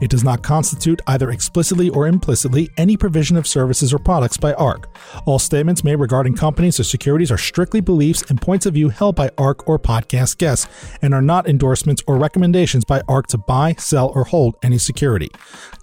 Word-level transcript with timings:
It 0.00 0.10
does 0.10 0.22
not 0.22 0.42
constitute, 0.42 1.00
either 1.06 1.30
explicitly 1.30 1.88
or 1.88 2.06
implicitly, 2.06 2.70
any 2.76 2.96
provision 2.96 3.36
of 3.36 3.46
services 3.46 3.94
or 3.94 3.98
products 3.98 4.36
by 4.36 4.52
ARK. 4.54 4.88
All 5.24 5.38
statements 5.38 5.82
made 5.82 5.96
regarding 5.96 6.34
companies 6.34 6.78
or 6.78 6.84
securities 6.84 7.30
are 7.30 7.38
strictly 7.38 7.80
beliefs 7.80 8.22
and 8.28 8.40
points 8.40 8.66
of 8.66 8.74
view 8.74 8.90
held 8.90 9.16
by 9.16 9.30
ARK 9.38 9.66
or 9.68 9.78
podcast 9.78 10.36
guests 10.36 10.68
and 11.00 11.14
are 11.14 11.22
not 11.22 11.48
endorsements 11.48 12.02
or 12.06 12.18
recommendations 12.18 12.84
by 12.84 13.00
ARK 13.08 13.26
to 13.28 13.38
buy, 13.38 13.74
sell, 13.78 14.12
or 14.14 14.24
hold 14.24 14.56
any 14.62 14.78
security. 14.78 15.30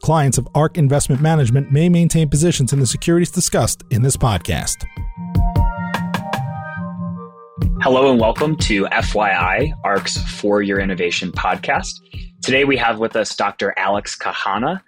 Clients 0.02 0.38
of 0.38 0.48
ARK 0.54 0.78
Investment 0.78 1.22
Management 1.22 1.72
may 1.72 1.90
maintain 1.90 2.30
positions 2.30 2.72
in 2.72 2.80
the 2.80 2.88
securities 2.88 3.32
discussed 3.32 3.84
in 3.90 4.04
this 4.04 4.16
podcast. 4.16 4.86
Hello 7.82 8.12
and 8.12 8.20
welcome 8.20 8.56
to 8.58 8.86
FYI, 8.86 9.74
ARK's 9.84 10.18
For 10.40 10.62
Your 10.62 10.80
Innovation 10.80 11.32
podcast. 11.32 12.00
Today 12.44 12.66
we 12.66 12.76
have 12.76 13.00
with 13.00 13.16
us 13.16 13.34
Dr. 13.38 13.74
Alex 13.78 14.18
Cahana. 14.18 14.82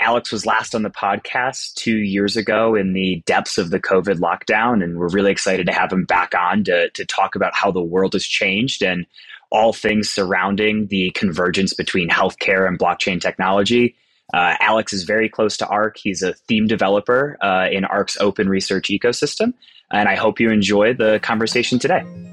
Alex 0.00 0.32
was 0.32 0.46
last 0.46 0.74
on 0.74 0.82
the 0.82 0.88
podcast 0.88 1.74
two 1.74 1.98
years 1.98 2.38
ago 2.38 2.74
in 2.74 2.94
the 2.94 3.22
depths 3.26 3.58
of 3.58 3.68
the 3.68 3.78
COVID 3.78 4.18
lockdown, 4.18 4.82
and 4.82 4.98
we're 4.98 5.10
really 5.10 5.30
excited 5.30 5.66
to 5.66 5.74
have 5.74 5.92
him 5.92 6.06
back 6.06 6.34
on 6.34 6.64
to, 6.64 6.88
to 6.88 7.04
talk 7.04 7.34
about 7.34 7.54
how 7.54 7.70
the 7.70 7.82
world 7.82 8.14
has 8.14 8.24
changed 8.24 8.82
and 8.82 9.04
all 9.50 9.74
things 9.74 10.08
surrounding 10.08 10.86
the 10.86 11.10
convergence 11.10 11.74
between 11.74 12.08
healthcare 12.08 12.66
and 12.66 12.78
blockchain 12.78 13.20
technology. 13.20 13.94
Uh, 14.32 14.56
Alex 14.58 14.94
is 14.94 15.04
very 15.04 15.28
close 15.28 15.58
to 15.58 15.66
ARK. 15.66 15.98
He's 15.98 16.22
a 16.22 16.32
theme 16.32 16.66
developer 16.66 17.36
uh, 17.42 17.68
in 17.70 17.84
ARK's 17.84 18.16
open 18.20 18.48
research 18.48 18.88
ecosystem, 18.88 19.52
and 19.90 20.08
I 20.08 20.14
hope 20.14 20.40
you 20.40 20.50
enjoy 20.50 20.94
the 20.94 21.20
conversation 21.22 21.78
today. 21.78 22.31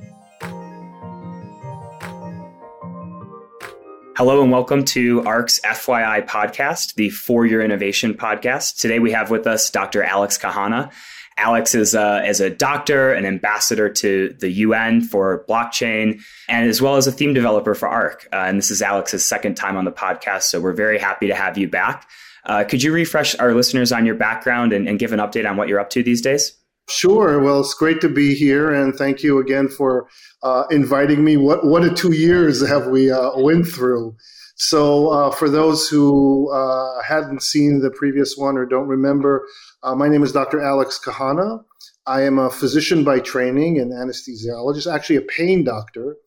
Hello 4.19 4.41
and 4.41 4.51
welcome 4.51 4.83
to 4.83 5.23
ARK's 5.25 5.61
FYI 5.61 6.27
podcast, 6.27 6.95
the 6.95 7.09
For 7.09 7.45
Your 7.45 7.61
Innovation 7.61 8.13
podcast. 8.13 8.77
Today 8.77 8.99
we 8.99 9.13
have 9.13 9.29
with 9.29 9.47
us 9.47 9.69
Dr. 9.69 10.03
Alex 10.03 10.37
Cahana. 10.37 10.91
Alex 11.37 11.73
is 11.73 11.95
a, 11.95 12.27
is 12.27 12.41
a 12.41 12.49
doctor, 12.49 13.13
an 13.13 13.25
ambassador 13.25 13.87
to 13.89 14.35
the 14.37 14.51
UN 14.51 14.99
for 14.99 15.45
blockchain, 15.47 16.19
and 16.49 16.67
as 16.69 16.81
well 16.81 16.97
as 16.97 17.07
a 17.07 17.13
theme 17.13 17.33
developer 17.33 17.73
for 17.73 17.87
ARK. 17.87 18.27
Uh, 18.33 18.39
and 18.39 18.57
this 18.57 18.71
is 18.71 18.81
Alex's 18.81 19.25
second 19.25 19.55
time 19.55 19.77
on 19.77 19.85
the 19.85 19.91
podcast, 19.93 20.41
so 20.43 20.59
we're 20.59 20.73
very 20.73 20.99
happy 20.99 21.27
to 21.27 21.33
have 21.33 21.57
you 21.57 21.69
back. 21.69 22.05
Uh, 22.43 22.65
could 22.65 22.83
you 22.83 22.91
refresh 22.91 23.39
our 23.39 23.53
listeners 23.53 23.93
on 23.93 24.05
your 24.05 24.15
background 24.15 24.73
and, 24.73 24.89
and 24.89 24.99
give 24.99 25.13
an 25.13 25.21
update 25.21 25.49
on 25.49 25.55
what 25.55 25.69
you're 25.69 25.79
up 25.79 25.91
to 25.91 26.03
these 26.03 26.21
days? 26.21 26.58
Sure. 26.89 27.39
Well, 27.39 27.59
it's 27.59 27.75
great 27.75 28.01
to 28.01 28.09
be 28.09 28.33
here, 28.33 28.71
and 28.73 28.95
thank 28.95 29.21
you 29.21 29.37
again 29.37 29.67
for 29.67 30.07
uh, 30.41 30.63
inviting 30.71 31.23
me. 31.23 31.37
What 31.37 31.63
what 31.63 31.83
a 31.83 31.93
two 31.93 32.13
years 32.13 32.67
have 32.67 32.87
we 32.87 33.11
uh, 33.11 33.37
went 33.37 33.67
through? 33.67 34.15
So, 34.55 35.09
uh, 35.09 35.31
for 35.31 35.49
those 35.49 35.87
who 35.87 36.51
uh, 36.51 37.01
hadn't 37.03 37.43
seen 37.43 37.79
the 37.81 37.91
previous 37.91 38.35
one 38.35 38.57
or 38.57 38.65
don't 38.65 38.87
remember, 38.87 39.47
uh, 39.83 39.93
my 39.93 40.09
name 40.09 40.23
is 40.23 40.31
Dr. 40.31 40.61
Alex 40.61 40.99
Cahana. 40.99 41.63
I 42.07 42.23
am 42.23 42.39
a 42.39 42.49
physician 42.49 43.03
by 43.03 43.19
training 43.19 43.77
and 43.79 43.93
anesthesiologist, 43.93 44.91
actually 44.91 45.17
a 45.17 45.21
pain 45.21 45.63
doctor, 45.63 46.17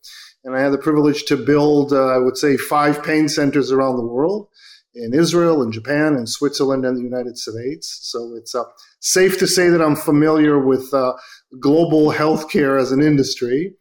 and 0.45 0.55
I 0.55 0.61
had 0.61 0.71
the 0.71 0.77
privilege 0.77 1.25
to 1.25 1.35
build, 1.35 1.91
uh, 1.91 2.07
I 2.07 2.17
would 2.19 2.37
say, 2.37 2.55
five 2.55 3.03
pain 3.03 3.27
centers 3.27 3.69
around 3.69 3.97
the 3.97 4.07
world 4.07 4.47
in 4.95 5.13
Israel, 5.13 5.61
in 5.61 5.71
Japan, 5.71 6.15
in 6.15 6.27
Switzerland, 6.27 6.85
and 6.85 6.97
the 6.97 7.03
United 7.03 7.37
States. 7.37 7.99
So 8.03 8.35
it's 8.35 8.53
uh, 8.53 8.63
safe 8.99 9.37
to 9.39 9.47
say 9.47 9.69
that 9.69 9.81
I'm 9.81 9.95
familiar 9.95 10.59
with 10.59 10.93
uh, 10.93 11.13
global 11.59 12.11
healthcare 12.11 12.79
as 12.79 12.91
an 12.91 13.01
industry. 13.01 13.73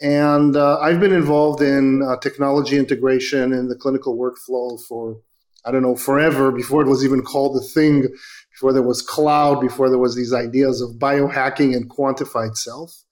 And 0.00 0.56
uh, 0.56 0.78
I've 0.80 1.00
been 1.00 1.12
involved 1.12 1.62
in 1.62 2.02
uh, 2.02 2.16
technology 2.18 2.76
integration 2.76 3.52
in 3.52 3.68
the 3.68 3.76
clinical 3.76 4.18
workflow 4.18 4.78
for, 4.86 5.20
I 5.64 5.70
don't 5.70 5.82
know, 5.82 5.96
forever, 5.96 6.52
before 6.52 6.82
it 6.82 6.88
was 6.88 7.04
even 7.04 7.22
called 7.22 7.56
a 7.56 7.64
thing, 7.66 8.08
before 8.52 8.72
there 8.72 8.82
was 8.82 9.00
cloud, 9.00 9.60
before 9.60 9.88
there 9.88 9.98
was 9.98 10.14
these 10.14 10.34
ideas 10.34 10.82
of 10.82 10.96
biohacking 10.98 11.74
and 11.74 11.88
quantified 11.88 12.56
self. 12.56 13.04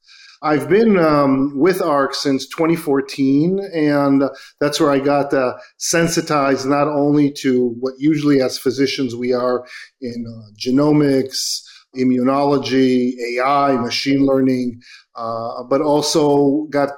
I've 0.44 0.68
been 0.68 0.98
um, 0.98 1.58
with 1.58 1.80
ARK 1.80 2.14
since 2.14 2.46
2014, 2.48 3.60
and 3.72 4.24
that's 4.60 4.78
where 4.78 4.90
I 4.90 4.98
got 4.98 5.32
uh, 5.32 5.54
sensitized 5.78 6.66
not 6.66 6.86
only 6.86 7.32
to 7.38 7.74
what 7.80 7.94
usually 7.96 8.42
as 8.42 8.58
physicians 8.58 9.16
we 9.16 9.32
are 9.32 9.64
in 10.02 10.26
uh, 10.28 10.52
genomics, 10.54 11.62
immunology, 11.96 13.14
AI, 13.32 13.78
machine 13.78 14.26
learning, 14.26 14.82
uh, 15.16 15.62
but 15.62 15.80
also 15.80 16.66
got 16.68 16.90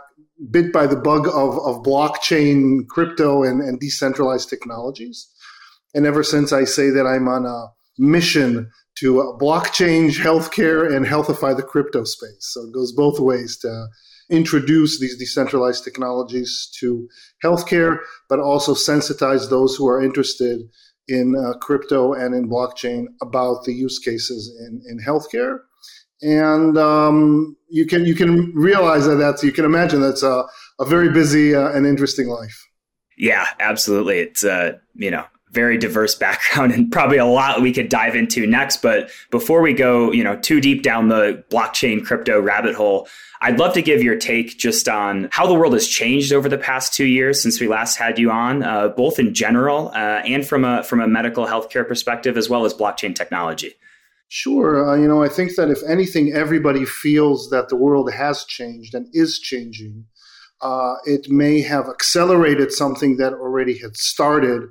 bit 0.50 0.72
by 0.72 0.88
the 0.88 0.96
bug 0.96 1.28
of, 1.28 1.56
of 1.60 1.84
blockchain, 1.84 2.84
crypto, 2.88 3.44
and, 3.44 3.60
and 3.60 3.78
decentralized 3.78 4.48
technologies. 4.48 5.32
And 5.94 6.04
ever 6.04 6.24
since 6.24 6.52
I 6.52 6.64
say 6.64 6.90
that 6.90 7.06
I'm 7.06 7.28
on 7.28 7.46
a 7.46 7.68
mission 7.96 8.72
to 8.98 9.20
uh, 9.20 9.38
blockchain 9.38 10.10
healthcare 10.10 10.94
and 10.94 11.06
healthify 11.06 11.56
the 11.56 11.62
crypto 11.62 12.04
space. 12.04 12.36
So 12.40 12.62
it 12.62 12.72
goes 12.72 12.92
both 12.92 13.20
ways 13.20 13.58
to 13.58 13.88
introduce 14.30 14.98
these 14.98 15.16
decentralized 15.16 15.84
technologies 15.84 16.68
to 16.80 17.08
healthcare, 17.44 17.98
but 18.28 18.40
also 18.40 18.74
sensitize 18.74 19.50
those 19.50 19.76
who 19.76 19.88
are 19.88 20.02
interested 20.02 20.62
in 21.08 21.36
uh, 21.36 21.56
crypto 21.58 22.12
and 22.12 22.34
in 22.34 22.48
blockchain 22.48 23.04
about 23.22 23.64
the 23.64 23.72
use 23.72 23.98
cases 23.98 24.52
in, 24.66 24.82
in 24.88 24.98
healthcare. 24.98 25.58
And 26.22 26.76
um, 26.78 27.56
you 27.68 27.86
can 27.86 28.06
you 28.06 28.14
can 28.14 28.52
realize 28.54 29.06
that 29.06 29.16
that's 29.16 29.42
you 29.42 29.52
can 29.52 29.66
imagine 29.66 30.00
that's 30.00 30.22
a, 30.22 30.44
a 30.80 30.84
very 30.86 31.10
busy 31.10 31.54
uh, 31.54 31.68
and 31.68 31.86
interesting 31.86 32.28
life. 32.28 32.66
Yeah, 33.18 33.46
absolutely. 33.60 34.20
It's 34.20 34.42
uh, 34.42 34.78
you 34.94 35.10
know 35.10 35.26
very 35.56 35.76
diverse 35.76 36.14
background 36.26 36.72
and 36.72 36.92
probably 36.92 37.18
a 37.18 37.26
lot 37.26 37.60
we 37.60 37.72
could 37.72 37.88
dive 37.88 38.14
into 38.14 38.46
next. 38.46 38.82
But 38.82 39.10
before 39.32 39.62
we 39.62 39.72
go, 39.72 40.12
you 40.12 40.22
know, 40.22 40.36
too 40.36 40.60
deep 40.60 40.82
down 40.84 41.08
the 41.08 41.42
blockchain 41.50 42.04
crypto 42.04 42.40
rabbit 42.40 42.76
hole, 42.76 43.08
I'd 43.40 43.58
love 43.58 43.74
to 43.74 43.82
give 43.82 44.02
your 44.02 44.16
take 44.16 44.56
just 44.58 44.88
on 44.88 45.28
how 45.32 45.46
the 45.46 45.54
world 45.54 45.72
has 45.72 45.88
changed 45.88 46.32
over 46.32 46.48
the 46.48 46.58
past 46.58 46.94
two 46.94 47.06
years 47.06 47.42
since 47.42 47.60
we 47.60 47.66
last 47.68 47.96
had 47.96 48.18
you 48.18 48.30
on, 48.30 48.62
uh, 48.62 48.88
both 48.88 49.18
in 49.18 49.34
general 49.34 49.88
uh, 49.88 50.22
and 50.24 50.46
from 50.46 50.64
a 50.64 50.82
from 50.84 51.00
a 51.00 51.08
medical 51.08 51.46
healthcare 51.46 51.86
perspective, 51.86 52.36
as 52.36 52.48
well 52.48 52.64
as 52.64 52.72
blockchain 52.72 53.14
technology. 53.14 53.74
Sure. 54.28 54.90
Uh, 54.90 54.96
you 54.96 55.06
know, 55.06 55.22
I 55.22 55.28
think 55.28 55.54
that 55.56 55.70
if 55.70 55.78
anything, 55.88 56.32
everybody 56.32 56.84
feels 56.84 57.50
that 57.50 57.68
the 57.68 57.76
world 57.76 58.12
has 58.12 58.44
changed 58.44 58.94
and 58.94 59.06
is 59.12 59.38
changing. 59.38 60.06
Uh, 60.60 60.94
it 61.04 61.28
may 61.28 61.60
have 61.60 61.88
accelerated 61.88 62.72
something 62.72 63.18
that 63.18 63.34
already 63.34 63.78
had 63.78 63.96
started 63.96 64.62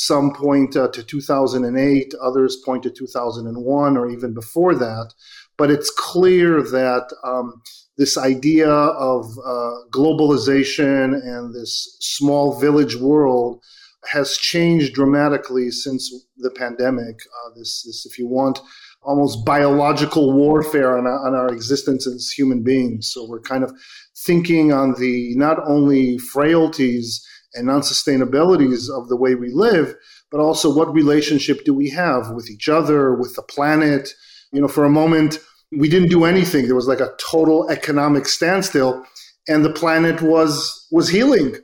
some 0.00 0.32
point 0.32 0.74
uh, 0.76 0.88
to 0.88 1.02
2008, 1.02 2.14
others 2.22 2.56
point 2.64 2.82
to 2.82 2.90
2001 2.90 3.96
or 3.98 4.08
even 4.08 4.32
before 4.32 4.74
that. 4.74 5.12
But 5.58 5.70
it's 5.70 5.90
clear 5.90 6.62
that 6.62 7.12
um, 7.22 7.60
this 7.98 8.16
idea 8.16 8.70
of 8.70 9.26
uh, 9.44 9.72
globalization 9.90 11.14
and 11.22 11.54
this 11.54 11.98
small 12.00 12.58
village 12.58 12.96
world 12.96 13.62
has 14.06 14.38
changed 14.38 14.94
dramatically 14.94 15.70
since 15.70 16.10
the 16.38 16.50
pandemic. 16.50 17.20
Uh, 17.44 17.50
this, 17.58 17.82
this, 17.82 18.06
if 18.06 18.18
you 18.18 18.26
want, 18.26 18.58
almost 19.02 19.44
biological 19.44 20.32
warfare 20.32 20.96
on 20.96 21.06
on 21.06 21.34
our 21.34 21.48
existence 21.48 22.06
as 22.06 22.30
human 22.30 22.62
beings. 22.62 23.10
So 23.12 23.26
we're 23.28 23.40
kind 23.40 23.64
of 23.64 23.72
thinking 24.16 24.72
on 24.72 24.94
the 24.94 25.34
not 25.36 25.58
only 25.66 26.16
frailties 26.16 27.22
and 27.54 27.68
unsustainabilities 27.68 28.88
of 28.90 29.08
the 29.08 29.16
way 29.16 29.34
we 29.34 29.50
live, 29.50 29.94
but 30.30 30.40
also 30.40 30.72
what 30.72 30.92
relationship 30.92 31.64
do 31.64 31.74
we 31.74 31.90
have 31.90 32.30
with 32.30 32.50
each 32.50 32.68
other, 32.68 33.14
with 33.14 33.34
the 33.34 33.42
planet? 33.42 34.10
You 34.52 34.60
know, 34.60 34.68
for 34.68 34.84
a 34.84 34.90
moment, 34.90 35.38
we 35.72 35.88
didn't 35.88 36.08
do 36.08 36.24
anything. 36.24 36.66
There 36.66 36.76
was 36.76 36.88
like 36.88 37.00
a 37.00 37.14
total 37.18 37.68
economic 37.70 38.26
standstill, 38.26 39.04
and 39.48 39.64
the 39.64 39.72
planet 39.72 40.22
was 40.22 40.86
was 40.90 41.08
healing. 41.08 41.56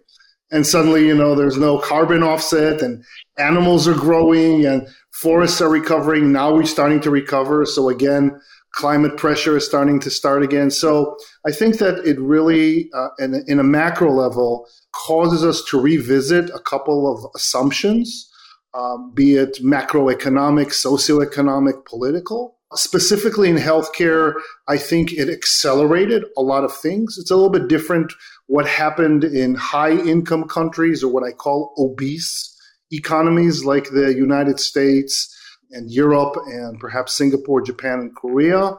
And 0.52 0.64
suddenly, 0.64 1.04
you 1.04 1.14
know, 1.14 1.34
there's 1.34 1.56
no 1.56 1.78
carbon 1.78 2.22
offset, 2.22 2.80
and 2.80 3.04
animals 3.36 3.88
are 3.88 3.94
growing, 3.94 4.64
and 4.64 4.86
forests 5.12 5.60
are 5.60 5.68
recovering. 5.68 6.32
Now 6.32 6.54
we're 6.54 6.66
starting 6.66 7.00
to 7.00 7.10
recover. 7.10 7.66
So 7.66 7.88
again, 7.88 8.40
climate 8.76 9.17
pressure 9.17 9.56
is 9.56 9.67
starting 9.67 9.99
to 10.00 10.11
start 10.11 10.43
again. 10.43 10.70
So 10.70 11.17
I 11.46 11.50
think 11.50 11.78
that 11.78 12.06
it 12.06 12.20
really, 12.20 12.88
uh, 12.94 13.08
in, 13.19 13.43
in 13.49 13.58
a 13.58 13.64
macro 13.64 14.12
level, 14.12 14.69
causes 14.94 15.44
us 15.44 15.64
to 15.70 15.81
revisit 15.81 16.50
a 16.50 16.61
couple 16.61 17.12
of 17.12 17.31
assumptions 17.34 18.31
um, 18.76 19.12
be 19.14 19.37
it 19.37 19.58
macroeconomic, 19.62 20.67
socioeconomic, 20.67 21.84
political. 21.87 22.58
Specifically 22.75 23.49
in 23.49 23.56
healthcare, 23.56 24.34
I 24.69 24.76
think 24.76 25.12
it 25.12 25.31
accelerated 25.31 26.25
a 26.37 26.43
lot 26.43 26.64
of 26.64 26.76
things. 26.76 27.17
It's 27.19 27.31
a 27.31 27.37
little 27.37 27.50
bit 27.50 27.69
different 27.69 28.12
what 28.49 28.67
happened 28.67 29.25
in 29.25 29.55
high 29.55 29.93
income 29.93 30.44
countries 30.44 31.02
or 31.02 31.11
what 31.11 31.25
I 31.25 31.32
call 31.32 31.75
obese 31.78 32.52
economies 32.93 33.64
like 33.64 33.90
the 33.90 34.14
United 34.14 34.61
States 34.61 35.32
and 35.70 35.90
Europe 35.90 36.36
and 36.46 36.78
perhaps 36.78 37.14
Singapore, 37.14 37.60
Japan, 37.60 38.00
and 38.00 38.14
Korea 38.14 38.72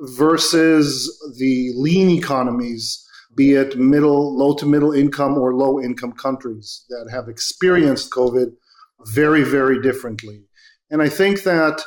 versus 0.00 1.10
the 1.38 1.72
lean 1.76 2.10
economies, 2.10 3.02
be 3.34 3.52
it 3.52 3.78
middle, 3.78 4.36
low 4.36 4.54
to 4.54 4.66
middle 4.66 4.92
income 4.92 5.38
or 5.38 5.54
low 5.54 5.80
income 5.80 6.12
countries 6.12 6.84
that 6.88 7.08
have 7.10 7.28
experienced 7.28 8.10
COVID 8.10 8.52
very, 9.06 9.42
very 9.42 9.80
differently. 9.80 10.44
And 10.90 11.02
I 11.02 11.08
think 11.08 11.42
that 11.42 11.82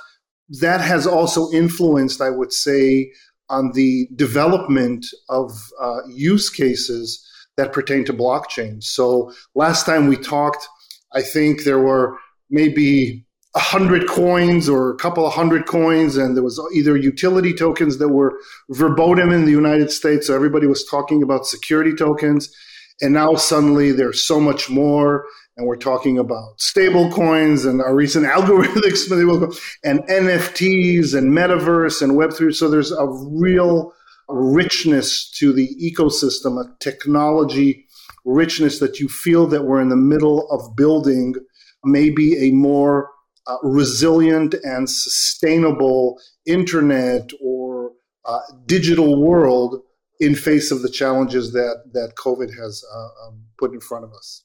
that 0.62 0.82
has 0.82 1.06
also 1.06 1.50
influenced, 1.52 2.22
I 2.22 2.30
would 2.30 2.52
say, 2.52 3.12
on 3.50 3.72
the 3.74 4.08
development 4.16 5.06
of 5.30 5.52
uh, 5.80 6.00
use 6.08 6.50
cases 6.50 7.26
that 7.58 7.74
pertain 7.74 8.06
to 8.06 8.14
blockchain. 8.14 8.84
So 8.84 9.34
last 9.56 9.86
time 9.86 10.08
we 10.08 10.18
talked, 10.18 10.68
I 11.14 11.22
think 11.22 11.64
there 11.64 11.80
were 11.80 12.18
maybe 12.50 13.26
a 13.60 13.62
hundred 13.62 14.08
coins 14.08 14.70
or 14.70 14.90
a 14.90 14.96
couple 14.96 15.28
of 15.28 15.34
hundred 15.34 15.66
coins, 15.66 16.16
and 16.16 16.34
there 16.34 16.44
was 16.44 16.62
either 16.74 16.96
utility 16.96 17.54
tokens 17.54 17.98
that 17.98 18.08
were 18.08 18.40
verboten 18.70 19.34
in 19.34 19.44
the 19.44 19.52
United 19.52 19.92
States. 19.92 20.28
So 20.28 20.34
everybody 20.34 20.66
was 20.66 20.86
talking 20.86 21.22
about 21.22 21.46
security 21.46 21.94
tokens. 21.94 22.50
And 23.02 23.14
now 23.14 23.36
suddenly 23.36 23.92
there's 23.92 24.24
so 24.24 24.40
much 24.40 24.70
more 24.70 25.26
and 25.58 25.68
we're 25.68 25.76
talking 25.76 26.18
about 26.18 26.62
stable 26.62 27.12
coins 27.12 27.66
and 27.66 27.82
our 27.82 27.94
recent 27.94 28.26
algorithmics 28.38 29.12
and 29.84 30.00
NFTs 30.08 31.14
and 31.18 31.38
metaverse 31.38 32.02
and 32.02 32.14
Web3. 32.14 32.56
So 32.56 32.70
there's 32.70 32.94
a 32.94 33.08
real 33.08 33.92
richness 34.30 35.30
to 35.32 35.52
the 35.52 35.68
ecosystem, 35.84 36.64
a 36.64 36.74
technology 36.80 37.86
richness 38.24 38.80
that 38.80 39.02
you 39.02 39.10
feel 39.10 39.48
that 39.48 39.66
we're 39.66 39.82
in 39.82 39.90
the 39.90 39.98
middle 39.98 40.50
of 40.50 40.78
building 40.78 41.36
maybe 41.84 42.38
a 42.38 42.52
more 42.52 43.10
uh, 43.50 43.58
resilient 43.64 44.54
and 44.64 44.90
sustainable 44.90 46.20
internet 46.46 47.32
or 47.42 47.92
uh, 48.26 48.42
digital 48.66 49.20
world 49.20 49.82
in 50.20 50.36
face 50.36 50.72
of 50.72 50.82
the 50.82 50.90
challenges 50.90 51.52
that 51.54 51.84
that 51.94 52.14
COVID 52.16 52.56
has 52.56 52.84
uh, 52.94 53.28
um, 53.28 53.46
put 53.58 53.74
in 53.74 53.80
front 53.80 54.04
of 54.04 54.14
us. 54.14 54.44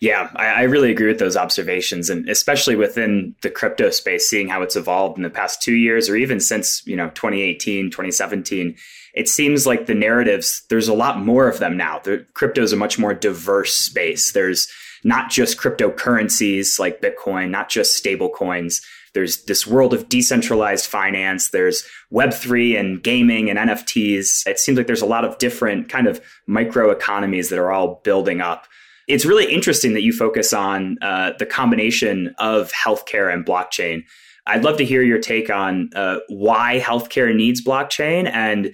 Yeah, 0.00 0.30
I, 0.34 0.46
I, 0.46 0.62
really 0.62 0.90
agree 0.90 1.08
with 1.08 1.18
those 1.18 1.36
observations, 1.36 2.08
and 2.08 2.26
especially 2.26 2.74
within 2.74 3.34
the 3.42 3.50
crypto 3.50 3.90
space, 3.90 4.26
seeing 4.26 4.48
how 4.48 4.62
it's 4.62 4.76
evolved 4.76 5.18
in 5.18 5.22
the 5.22 5.28
past 5.28 5.60
two 5.60 5.74
years, 5.74 6.08
or 6.08 6.16
even 6.16 6.40
since 6.40 6.82
you 6.86 6.96
know 6.96 7.10
2018, 7.10 7.90
2017. 7.90 8.76
It 9.12 9.28
seems 9.28 9.66
like 9.66 9.86
the 9.86 9.94
narratives. 9.94 10.62
There's 10.70 10.88
a 10.88 10.94
lot 10.94 11.20
more 11.20 11.48
of 11.48 11.58
them 11.58 11.76
now. 11.76 11.98
The 11.98 12.24
crypto 12.32 12.62
is 12.62 12.72
a 12.72 12.76
much 12.76 12.98
more 12.98 13.12
diverse 13.12 13.74
space. 13.74 14.32
There's 14.32 14.72
not 15.04 15.30
just 15.30 15.58
cryptocurrencies 15.58 16.78
like 16.78 17.00
Bitcoin, 17.00 17.50
not 17.50 17.68
just 17.68 17.96
stable 17.96 18.28
coins. 18.28 18.82
There's 19.12 19.44
this 19.44 19.66
world 19.66 19.92
of 19.92 20.08
decentralized 20.08 20.86
finance. 20.86 21.50
There's 21.50 21.84
Web3 22.12 22.78
and 22.78 23.02
gaming 23.02 23.50
and 23.50 23.58
NFTs. 23.58 24.46
It 24.46 24.58
seems 24.58 24.78
like 24.78 24.86
there's 24.86 25.02
a 25.02 25.06
lot 25.06 25.24
of 25.24 25.38
different 25.38 25.88
kind 25.88 26.06
of 26.06 26.20
micro 26.46 26.90
economies 26.90 27.48
that 27.48 27.58
are 27.58 27.72
all 27.72 28.00
building 28.04 28.40
up 28.40 28.66
it's 29.10 29.24
really 29.24 29.52
interesting 29.52 29.94
that 29.94 30.02
you 30.02 30.12
focus 30.12 30.52
on 30.52 30.96
uh, 31.02 31.32
the 31.38 31.46
combination 31.46 32.32
of 32.38 32.70
healthcare 32.72 33.32
and 33.32 33.44
blockchain. 33.44 34.04
I'd 34.46 34.62
love 34.62 34.76
to 34.78 34.84
hear 34.84 35.02
your 35.02 35.18
take 35.18 35.50
on 35.50 35.90
uh, 35.96 36.18
why 36.28 36.80
healthcare 36.80 37.34
needs 37.34 37.62
blockchain 37.62 38.30
and 38.32 38.72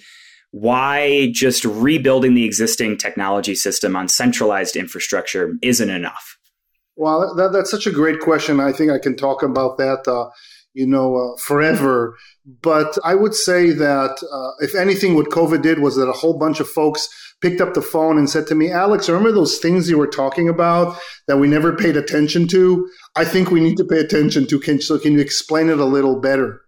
why 0.59 1.31
just 1.35 1.67
rebuilding 1.67 2.35
the 2.35 2.47
existing 2.47 2.97
technology 2.97 3.55
system 3.55 3.95
on 3.95 4.09
centralized 4.09 4.75
infrastructure 4.75 5.53
isn't 5.61 5.91
enough. 5.91 6.39
Well, 6.97 7.35
that, 7.35 7.53
that's 7.53 7.71
such 7.71 7.87
a 7.87 7.93
great 7.93 8.21
question. 8.21 8.59
I 8.59 8.73
think 8.73 8.91
I 8.91 8.99
can 8.99 9.19
talk 9.19 9.43
about 9.43 9.77
that, 9.77 10.09
uh, 10.09 10.31
you 10.73 10.87
know, 10.87 11.15
uh, 11.15 11.37
forever. 11.43 12.17
But 12.63 12.97
I 13.05 13.15
would 13.15 13.35
say 13.35 13.71
that 13.73 14.17
uh, 14.33 14.65
if 14.65 14.75
anything, 14.75 15.15
what 15.15 15.27
COVID 15.27 15.61
did 15.61 15.81
was 15.81 15.97
that 15.97 16.09
a 16.09 16.13
whole 16.13 16.39
bunch 16.39 16.59
of 16.59 16.69
folks 16.69 17.07
picked 17.43 17.61
up 17.61 17.75
the 17.75 17.83
phone 17.83 18.17
and 18.17 18.31
said 18.31 18.47
to 18.47 18.55
me, 18.55 18.73
Alex, 18.73 19.11
remember 19.11 19.33
those 19.33 19.59
things 19.59 19.91
you 19.91 19.99
were 19.99 20.07
talking 20.07 20.49
about 20.49 20.99
that 21.29 21.37
we 21.37 21.49
never 21.49 21.77
paid 21.77 21.99
attention 21.99 22.49
to? 22.49 22.89
I 23.15 23.27
think 23.27 23.51
we 23.51 23.61
need 23.61 23.77
to 23.77 23.85
pay 23.85 23.99
attention 23.99 24.47
to. 24.47 24.59
Can, 24.59 24.81
so 24.81 24.99
can 24.99 25.13
you 25.13 25.21
explain 25.21 25.69
it 25.69 25.81
a 25.81 25.85
little 25.85 26.19
better? 26.19 26.63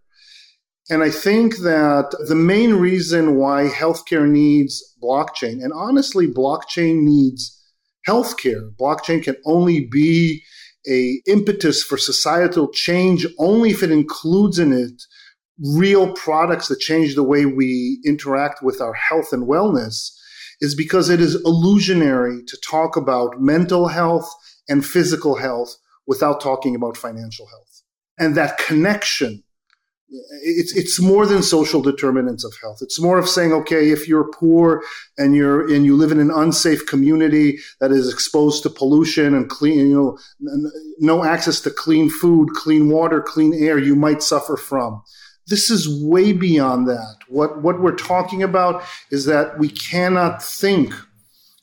And 0.91 1.03
I 1.03 1.11
think 1.11 1.59
that 1.59 2.17
the 2.29 2.35
main 2.35 2.75
reason 2.75 3.37
why 3.37 3.69
healthcare 3.69 4.29
needs 4.29 4.83
blockchain, 5.03 5.63
and 5.63 5.73
honestly, 5.73 6.27
blockchain 6.27 7.03
needs 7.03 7.55
healthcare. 8.09 8.75
Blockchain 8.77 9.23
can 9.23 9.37
only 9.45 9.87
be 9.87 10.43
a 10.89 11.21
impetus 11.27 11.83
for 11.83 11.99
societal 11.99 12.69
change 12.73 13.27
only 13.39 13.71
if 13.71 13.83
it 13.83 13.91
includes 13.91 14.59
in 14.59 14.73
it 14.73 15.03
real 15.61 16.13
products 16.13 16.69
that 16.69 16.79
change 16.79 17.15
the 17.15 17.23
way 17.23 17.45
we 17.45 18.01
interact 18.05 18.63
with 18.63 18.81
our 18.81 18.95
health 18.95 19.33
and 19.33 19.49
wellness 19.49 20.13
is 20.61 20.75
because 20.75 21.11
it 21.11 21.21
is 21.21 21.35
illusionary 21.45 22.43
to 22.47 22.57
talk 22.67 22.97
about 22.97 23.41
mental 23.41 23.89
health 23.89 24.29
and 24.69 24.85
physical 24.85 25.37
health 25.37 25.77
without 26.07 26.41
talking 26.41 26.75
about 26.75 26.97
financial 26.97 27.47
health. 27.47 27.83
And 28.19 28.37
that 28.37 28.59
connection, 28.59 29.43
it's, 30.11 30.75
it's 30.77 31.01
more 31.01 31.27
than 31.27 31.43
social 31.43 31.83
determinants 31.83 32.45
of 32.45 32.55
health. 32.63 32.79
It's 32.81 33.01
more 33.01 33.19
of 33.19 33.29
saying, 33.29 33.53
okay, 33.53 33.91
if 33.91 34.09
you're 34.09 34.31
poor 34.31 34.83
and 35.17 35.35
you're, 35.35 35.73
and 35.73 35.85
you 35.85 35.97
live 35.97 36.13
in 36.13 36.21
an 36.21 36.31
unsafe 36.31 36.87
community 36.87 37.59
that 37.81 37.93
is 37.93 38.13
exposed 38.13 38.63
to 38.63 38.71
pollution 38.71 39.35
and 39.35 39.49
clean, 39.49 39.79
you 39.91 39.95
know, 39.95 40.19
no 40.99 41.25
access 41.25 41.61
to 41.61 41.71
clean 41.71 42.09
food, 42.09 42.51
clean 42.55 42.89
water, 42.89 43.21
clean 43.21 43.53
air, 43.55 43.79
you 43.79 43.95
might 43.95 44.23
suffer 44.23 44.57
from. 44.57 45.03
This 45.47 45.71
is 45.71 46.03
way 46.05 46.33
beyond 46.33 46.89
that. 46.89 47.17
What, 47.29 47.63
what 47.63 47.81
we're 47.81 47.97
talking 47.97 48.43
about 48.43 48.83
is 49.11 49.25
that 49.27 49.59
we 49.59 49.69
cannot 49.69 50.43
think 50.43 50.95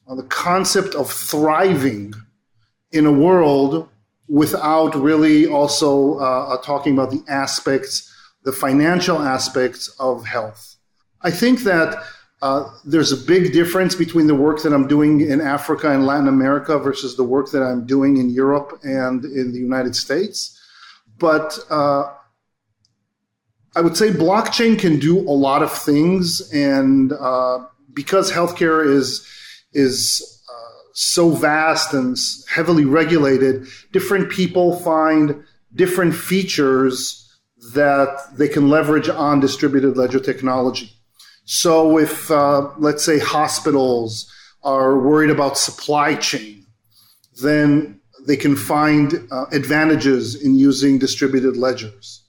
on 0.08 0.18
the 0.18 0.24
concept 0.24 0.96
of 0.96 1.12
thriving 1.12 2.14
in 2.92 3.06
a 3.06 3.12
world 3.12 3.90
without 4.28 4.96
really 4.96 5.46
also 5.46 6.20
uh, 6.20 6.48
uh, 6.54 6.62
talking 6.62 6.94
about 6.94 7.12
the 7.12 7.24
aspects, 7.28 8.05
the 8.46 8.52
financial 8.52 9.20
aspects 9.20 9.94
of 10.00 10.26
health. 10.26 10.78
I 11.22 11.32
think 11.32 11.62
that 11.62 12.04
uh, 12.42 12.70
there's 12.86 13.12
a 13.12 13.18
big 13.18 13.52
difference 13.52 13.96
between 13.96 14.28
the 14.28 14.36
work 14.36 14.62
that 14.62 14.72
I'm 14.72 14.88
doing 14.88 15.22
in 15.22 15.42
Africa 15.42 15.92
and 15.92 16.06
Latin 16.06 16.28
America 16.28 16.78
versus 16.78 17.18
the 17.18 17.24
work 17.24 17.50
that 17.52 17.64
I'm 17.64 17.88
doing 17.88 18.18
in 18.18 18.30
Europe 18.30 18.80
and 18.84 19.26
in 19.26 19.52
the 19.52 19.58
United 19.58 19.96
States. 19.96 20.62
But 21.18 21.58
uh, 21.72 22.14
I 23.76 23.82
would 23.82 23.98
say 23.98 24.12
blockchain 24.12 24.78
can 24.78 25.00
do 25.00 25.20
a 25.20 25.32
lot 25.32 25.64
of 25.64 25.72
things, 25.72 26.52
and 26.54 27.14
uh, 27.14 27.66
because 27.94 28.32
healthcare 28.32 28.86
is 28.86 29.28
is 29.74 30.42
uh, 30.50 30.80
so 30.94 31.32
vast 31.32 31.94
and 31.94 32.16
heavily 32.48 32.86
regulated, 32.86 33.66
different 33.92 34.30
people 34.30 34.80
find 34.80 35.44
different 35.74 36.16
features 36.16 37.25
that 37.74 38.38
they 38.38 38.48
can 38.48 38.70
leverage 38.70 39.10
on 39.10 39.40
distributed 39.40 39.98
ledger 39.98 40.20
technology. 40.20 40.92
So, 41.46 41.98
if 41.98 42.30
uh, 42.32 42.70
let's 42.78 43.04
say 43.04 43.20
hospitals 43.20 44.32
are 44.64 44.98
worried 44.98 45.30
about 45.30 45.58
supply 45.58 46.16
chain, 46.16 46.66
then 47.42 48.00
they 48.26 48.36
can 48.36 48.56
find 48.56 49.28
uh, 49.32 49.46
advantages 49.52 50.42
in 50.42 50.56
using 50.56 50.98
distributed 50.98 51.56
ledgers 51.56 52.26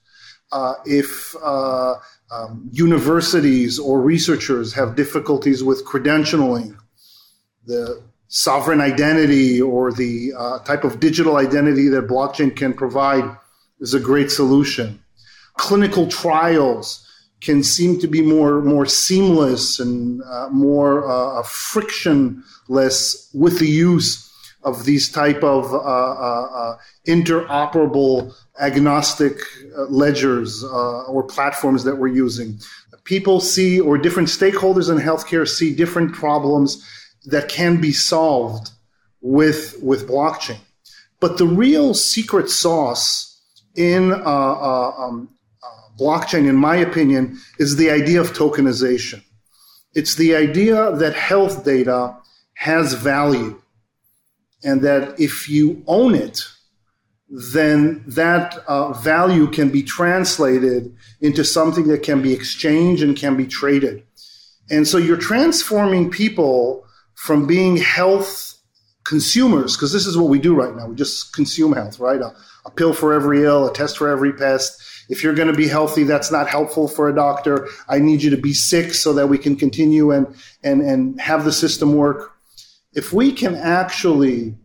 uh, 0.52 0.74
if 0.84 1.34
uh, 1.42 1.94
um, 2.30 2.68
universities 2.72 3.78
or 3.78 4.00
researchers 4.00 4.72
have 4.74 4.96
difficulties 4.96 5.62
with 5.62 5.84
credentialing, 5.86 6.76
the 7.66 8.02
sovereign 8.28 8.80
identity 8.80 9.60
or 9.60 9.92
the 9.92 10.32
uh, 10.36 10.58
type 10.60 10.84
of 10.84 11.00
digital 11.00 11.36
identity 11.36 11.88
that 11.88 12.06
blockchain 12.06 12.54
can 12.54 12.72
provide 12.72 13.24
is 13.80 13.94
a 13.94 14.00
great 14.00 14.30
solution. 14.30 15.02
Clinical 15.56 16.06
trials 16.08 17.02
can 17.40 17.62
seem 17.62 17.98
to 17.98 18.06
be 18.06 18.22
more 18.22 18.62
more 18.62 18.86
seamless 18.86 19.78
and 19.78 20.22
uh, 20.22 20.48
more 20.50 21.08
uh, 21.08 21.42
frictionless 21.42 23.30
with 23.34 23.58
the 23.58 23.68
use 23.68 24.22
of 24.62 24.84
these 24.84 25.10
type 25.10 25.44
of 25.44 25.72
uh, 25.72 25.78
uh, 25.78 26.48
uh 26.60 26.76
interoperable 27.06 28.34
agnostic 28.60 29.38
uh, 29.76 29.82
ledgers 29.84 30.64
or 30.64 31.22
platforms 31.22 31.84
that 31.84 31.96
we're 31.96 32.08
using. 32.08 32.58
People 33.04 33.38
see, 33.38 33.78
or 33.78 33.96
different 33.96 34.28
stakeholders 34.28 34.90
in 34.90 34.98
healthcare 34.98 35.46
see 35.46 35.72
different 35.72 36.12
problems 36.12 36.84
that 37.26 37.48
can 37.48 37.80
be 37.80 37.92
solved 37.92 38.70
with 39.20 39.76
with 39.82 40.08
blockchain. 40.08 40.58
But 41.20 41.38
the 41.38 41.46
real 41.46 41.94
secret 41.94 42.50
sauce 42.50 43.40
in 43.74 44.12
uh, 44.12 44.16
uh, 44.16 44.92
um, 44.98 45.28
blockchain, 45.98 46.48
in 46.48 46.56
my 46.56 46.76
opinion, 46.76 47.38
is 47.58 47.76
the 47.76 47.90
idea 47.90 48.20
of 48.20 48.32
tokenization. 48.32 49.22
It's 49.94 50.14
the 50.16 50.34
idea 50.34 50.94
that 50.96 51.14
health 51.14 51.64
data 51.64 52.16
has 52.54 52.92
value 52.94 53.60
and 54.62 54.82
that 54.82 55.18
if 55.18 55.48
you 55.48 55.82
own 55.86 56.14
it, 56.14 56.42
then 57.28 58.04
that 58.06 58.56
uh, 58.68 58.92
value 58.92 59.48
can 59.48 59.70
be 59.70 59.82
translated 59.82 60.94
into 61.20 61.44
something 61.44 61.88
that 61.88 62.02
can 62.02 62.22
be 62.22 62.32
exchanged 62.32 63.02
and 63.02 63.16
can 63.16 63.36
be 63.36 63.46
traded. 63.46 64.02
And 64.70 64.86
so 64.86 64.98
you're 64.98 65.16
transforming 65.16 66.10
people 66.10 66.84
from 67.14 67.46
being 67.46 67.76
health 67.76 68.54
consumers, 69.04 69.76
because 69.76 69.92
this 69.92 70.06
is 70.06 70.16
what 70.16 70.28
we 70.28 70.38
do 70.38 70.54
right 70.54 70.74
now. 70.74 70.88
We 70.88 70.96
just 70.96 71.32
consume 71.32 71.72
health, 71.72 71.98
right? 72.00 72.20
A, 72.20 72.34
a 72.64 72.70
pill 72.70 72.92
for 72.92 73.12
every 73.12 73.44
ill, 73.44 73.68
a 73.68 73.72
test 73.72 73.96
for 73.96 74.08
every 74.08 74.32
pest. 74.32 74.82
If 75.08 75.22
you're 75.22 75.34
going 75.34 75.48
to 75.48 75.54
be 75.54 75.68
healthy, 75.68 76.02
that's 76.04 76.32
not 76.32 76.48
helpful 76.48 76.88
for 76.88 77.08
a 77.08 77.14
doctor. 77.14 77.68
I 77.88 77.98
need 77.98 78.22
you 78.22 78.30
to 78.30 78.36
be 78.36 78.52
sick 78.52 78.92
so 78.92 79.12
that 79.14 79.28
we 79.28 79.38
can 79.38 79.56
continue 79.56 80.10
and, 80.10 80.34
and, 80.62 80.82
and 80.82 81.20
have 81.20 81.44
the 81.44 81.52
system 81.52 81.94
work. 81.94 82.32
If 82.92 83.12
we 83.12 83.32
can 83.32 83.54
actually 83.54 84.56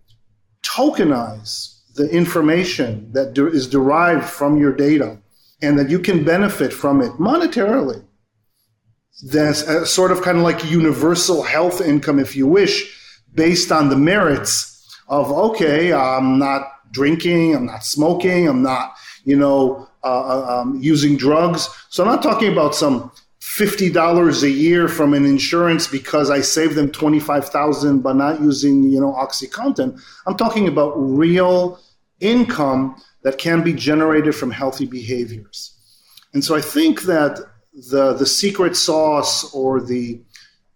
tokenize 0.63 1.79
the 1.95 2.09
information 2.09 3.11
that 3.13 3.33
de- 3.33 3.47
is 3.47 3.67
derived 3.67 4.25
from 4.25 4.57
your 4.57 4.73
data 4.73 5.19
and 5.61 5.77
that 5.77 5.89
you 5.89 5.99
can 5.99 6.23
benefit 6.23 6.73
from 6.73 7.01
it 7.01 7.11
monetarily, 7.13 8.03
that's 9.23 9.67
a 9.67 9.81
uh, 9.81 9.85
sort 9.85 10.11
of 10.11 10.21
kind 10.21 10.37
of 10.37 10.43
like 10.43 10.71
universal 10.71 11.43
health 11.43 11.81
income, 11.81 12.17
if 12.17 12.35
you 12.35 12.47
wish, 12.47 12.97
based 13.35 13.71
on 13.71 13.89
the 13.89 13.95
merits 13.95 14.67
of, 15.07 15.31
okay, 15.31 15.93
I'm 15.93 16.39
not 16.39 16.63
drinking, 16.91 17.55
I'm 17.55 17.65
not 17.65 17.83
smoking, 17.83 18.47
I'm 18.47 18.63
not, 18.63 18.93
you 19.23 19.35
know, 19.35 19.87
uh, 20.03 20.07
uh 20.07 20.61
um, 20.61 20.79
using 20.81 21.17
drugs. 21.17 21.69
So 21.89 22.03
I'm 22.03 22.09
not 22.09 22.23
talking 22.23 22.51
about 22.51 22.75
some 22.75 23.11
$50 23.41 24.43
a 24.43 24.49
year 24.49 24.87
from 24.87 25.13
an 25.13 25.25
insurance 25.25 25.87
because 25.87 26.29
I 26.29 26.41
saved 26.41 26.75
them 26.75 26.91
25,000 26.91 28.01
by 28.01 28.13
not 28.13 28.39
using, 28.39 28.83
you 28.83 29.01
know, 29.01 29.13
OxyContin. 29.13 29.99
I'm 30.25 30.37
talking 30.37 30.67
about 30.67 30.93
real 30.95 31.79
income 32.19 32.95
that 33.23 33.37
can 33.37 33.63
be 33.63 33.73
generated 33.73 34.35
from 34.35 34.51
healthy 34.51 34.85
behaviors. 34.85 35.75
And 36.33 36.43
so 36.43 36.55
I 36.55 36.61
think 36.61 37.03
that 37.03 37.39
the 37.91 38.13
the 38.13 38.25
secret 38.25 38.75
sauce 38.75 39.53
or 39.53 39.81
the 39.81 40.21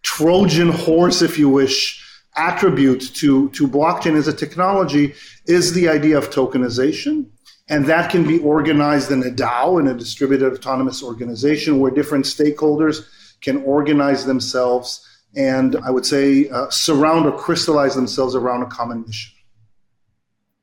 Trojan 0.02 0.70
horse, 0.70 1.22
if 1.22 1.38
you 1.38 1.50
wish, 1.50 2.02
attribute 2.36 3.02
to, 3.16 3.50
to 3.50 3.68
blockchain 3.68 4.16
as 4.16 4.28
a 4.28 4.34
technology 4.34 5.14
is 5.48 5.74
the 5.74 5.90
idea 5.90 6.18
of 6.18 6.30
tokenization 6.30 7.26
and 7.68 7.86
that 7.86 8.12
can 8.12 8.28
be 8.28 8.40
organized 8.40 9.12
in 9.12 9.24
a 9.24 9.32
DAO, 9.32 9.80
in 9.80 9.88
a 9.88 9.94
distributed 9.94 10.54
autonomous 10.54 11.02
organization, 11.02 11.80
where 11.80 11.92
different 11.92 12.26
stakeholders 12.26 13.06
can 13.42 13.64
organize 13.64 14.26
themselves 14.26 15.06
and 15.36 15.76
I 15.78 15.92
would 15.92 16.06
say 16.06 16.50
uh, 16.50 16.70
surround 16.70 17.26
or 17.26 17.38
crystallize 17.38 17.96
themselves 17.96 18.36
around 18.36 18.64
a 18.64 18.68
common 18.68 19.04
mission. 19.06 19.34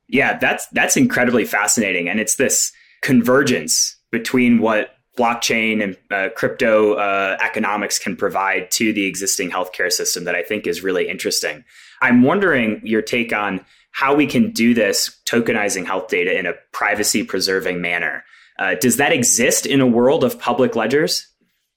Yeah, 0.07 0.37
that's 0.37 0.67
that's 0.67 0.97
incredibly 0.97 1.45
fascinating, 1.45 2.09
and 2.09 2.19
it's 2.19 2.35
this 2.35 2.71
convergence 3.01 3.95
between 4.11 4.59
what 4.59 4.91
blockchain 5.17 5.83
and 5.83 5.97
uh, 6.11 6.29
crypto 6.35 6.93
uh, 6.93 7.37
economics 7.41 7.99
can 7.99 8.15
provide 8.15 8.71
to 8.71 8.93
the 8.93 9.05
existing 9.05 9.51
healthcare 9.51 9.91
system 9.91 10.23
that 10.23 10.35
I 10.35 10.41
think 10.41 10.65
is 10.65 10.81
really 10.81 11.07
interesting. 11.07 11.63
I'm 12.01 12.23
wondering 12.23 12.81
your 12.83 13.01
take 13.01 13.31
on 13.31 13.63
how 13.93 14.13
we 14.13 14.27
can 14.27 14.51
do 14.51 14.73
this 14.73 15.17
tokenizing 15.25 15.85
health 15.85 16.09
data 16.09 16.37
in 16.37 16.45
a 16.45 16.53
privacy 16.71 17.23
preserving 17.23 17.79
manner. 17.79 18.23
Uh, 18.59 18.75
does 18.75 18.97
that 18.97 19.13
exist 19.13 19.65
in 19.65 19.81
a 19.81 19.87
world 19.87 20.23
of 20.23 20.39
public 20.39 20.75
ledgers? 20.75 21.27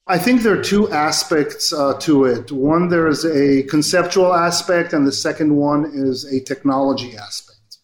I 0.08 0.18
think 0.18 0.42
there 0.42 0.58
are 0.58 0.62
two 0.62 0.90
aspects 0.90 1.72
uh, 1.72 1.94
to 2.00 2.24
it. 2.24 2.50
One, 2.52 2.88
there's 2.88 3.24
a 3.24 3.64
conceptual 3.64 4.32
aspect, 4.32 4.92
and 4.92 5.06
the 5.06 5.12
second 5.12 5.56
one 5.56 5.90
is 5.92 6.24
a 6.32 6.40
technology 6.40 7.16
aspect. 7.16 7.78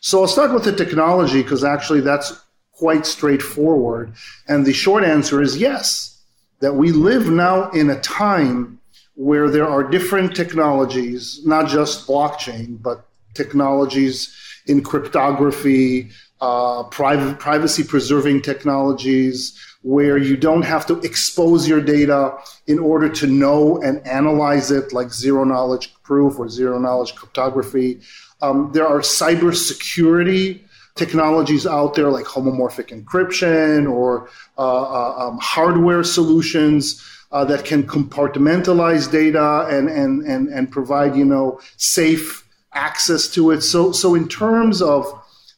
So 0.00 0.20
I'll 0.20 0.28
start 0.28 0.52
with 0.52 0.64
the 0.64 0.72
technology 0.72 1.42
because 1.42 1.64
actually 1.64 2.00
that's 2.00 2.32
quite 2.72 3.04
straightforward. 3.04 4.14
And 4.48 4.64
the 4.64 4.72
short 4.72 5.02
answer 5.04 5.42
is 5.42 5.56
yes, 5.56 6.22
that 6.60 6.74
we 6.74 6.92
live 6.92 7.28
now 7.28 7.70
in 7.70 7.90
a 7.90 8.00
time 8.00 8.78
where 9.16 9.50
there 9.50 9.66
are 9.66 9.82
different 9.82 10.36
technologies, 10.36 11.40
not 11.44 11.68
just 11.68 12.06
blockchain, 12.06 12.80
but 12.80 13.06
technologies 13.36 14.34
in 14.66 14.82
cryptography, 14.82 16.10
uh, 16.40 16.82
privacy 16.84 17.84
preserving 17.84 18.42
technologies, 18.42 19.58
where 19.82 20.18
you 20.18 20.36
don't 20.36 20.62
have 20.62 20.84
to 20.84 20.98
expose 21.00 21.68
your 21.68 21.80
data 21.80 22.36
in 22.66 22.78
order 22.78 23.08
to 23.08 23.26
know 23.26 23.80
and 23.82 24.04
analyze 24.06 24.70
it, 24.70 24.92
like 24.92 25.10
zero 25.12 25.44
knowledge 25.44 25.94
proof 26.02 26.38
or 26.38 26.48
zero 26.48 26.78
knowledge 26.78 27.14
cryptography. 27.14 28.00
Um, 28.42 28.70
there 28.72 28.86
are 28.86 29.00
cybersecurity 29.00 30.60
technologies 30.96 31.66
out 31.66 31.94
there 31.94 32.10
like 32.10 32.24
homomorphic 32.24 32.88
encryption 32.88 33.90
or 33.90 34.28
uh, 34.58 34.82
uh, 34.82 35.28
um, 35.28 35.38
hardware 35.40 36.02
solutions 36.02 37.02
uh, 37.32 37.44
that 37.44 37.64
can 37.64 37.86
compartmentalize 37.86 39.10
data 39.10 39.66
and, 39.70 39.88
and, 39.88 40.22
and, 40.22 40.48
and 40.48 40.70
provide, 40.70 41.14
you 41.14 41.24
know, 41.24 41.60
safe 41.76 42.45
access 42.76 43.26
to 43.28 43.50
it. 43.50 43.62
So, 43.62 43.90
so 43.90 44.14
in 44.14 44.28
terms 44.28 44.82
of 44.82 45.06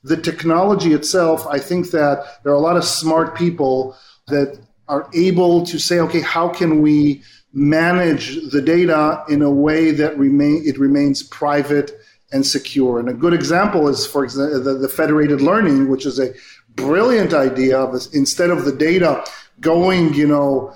the 0.05 0.17
technology 0.17 0.95
itself, 0.95 1.47
I 1.47 1.59
think 1.59 1.91
that 1.91 2.43
there 2.43 2.53
are 2.53 2.57
a 2.57 2.61
lot 2.61 2.77
of 2.77 2.85
smart 2.85 3.37
people 3.37 3.97
that 4.29 4.59
are 4.87 5.11
able 5.13 5.67
to 5.67 5.79
say, 5.79 5.99
okay, 5.99 6.21
how 6.21 6.49
can 6.49 6.81
we 6.81 7.23
manage 7.53 8.51
the 8.51 8.63
data 8.63 9.25
in 9.29 9.43
a 9.43 9.51
way 9.51 9.91
that 9.91 10.17
remain 10.17 10.63
it 10.65 10.79
remains 10.79 11.23
private 11.23 11.93
and 12.33 12.47
secure? 12.47 13.01
And 13.01 13.09
a 13.09 13.15
good 13.15 13.35
example 13.35 13.89
is, 13.89 14.07
for 14.07 14.25
example, 14.25 14.63
the, 14.63 14.75
the 14.75 14.89
federated 14.89 15.41
learning, 15.41 15.91
which 15.91 16.07
is 16.07 16.19
a 16.19 16.33
brilliant 16.75 17.35
idea 17.35 17.79
of 17.79 17.95
instead 18.13 18.51
of 18.51 18.65
the 18.65 18.73
data 18.73 19.25
going, 19.61 20.15
you 20.15 20.27
know, 20.27 20.73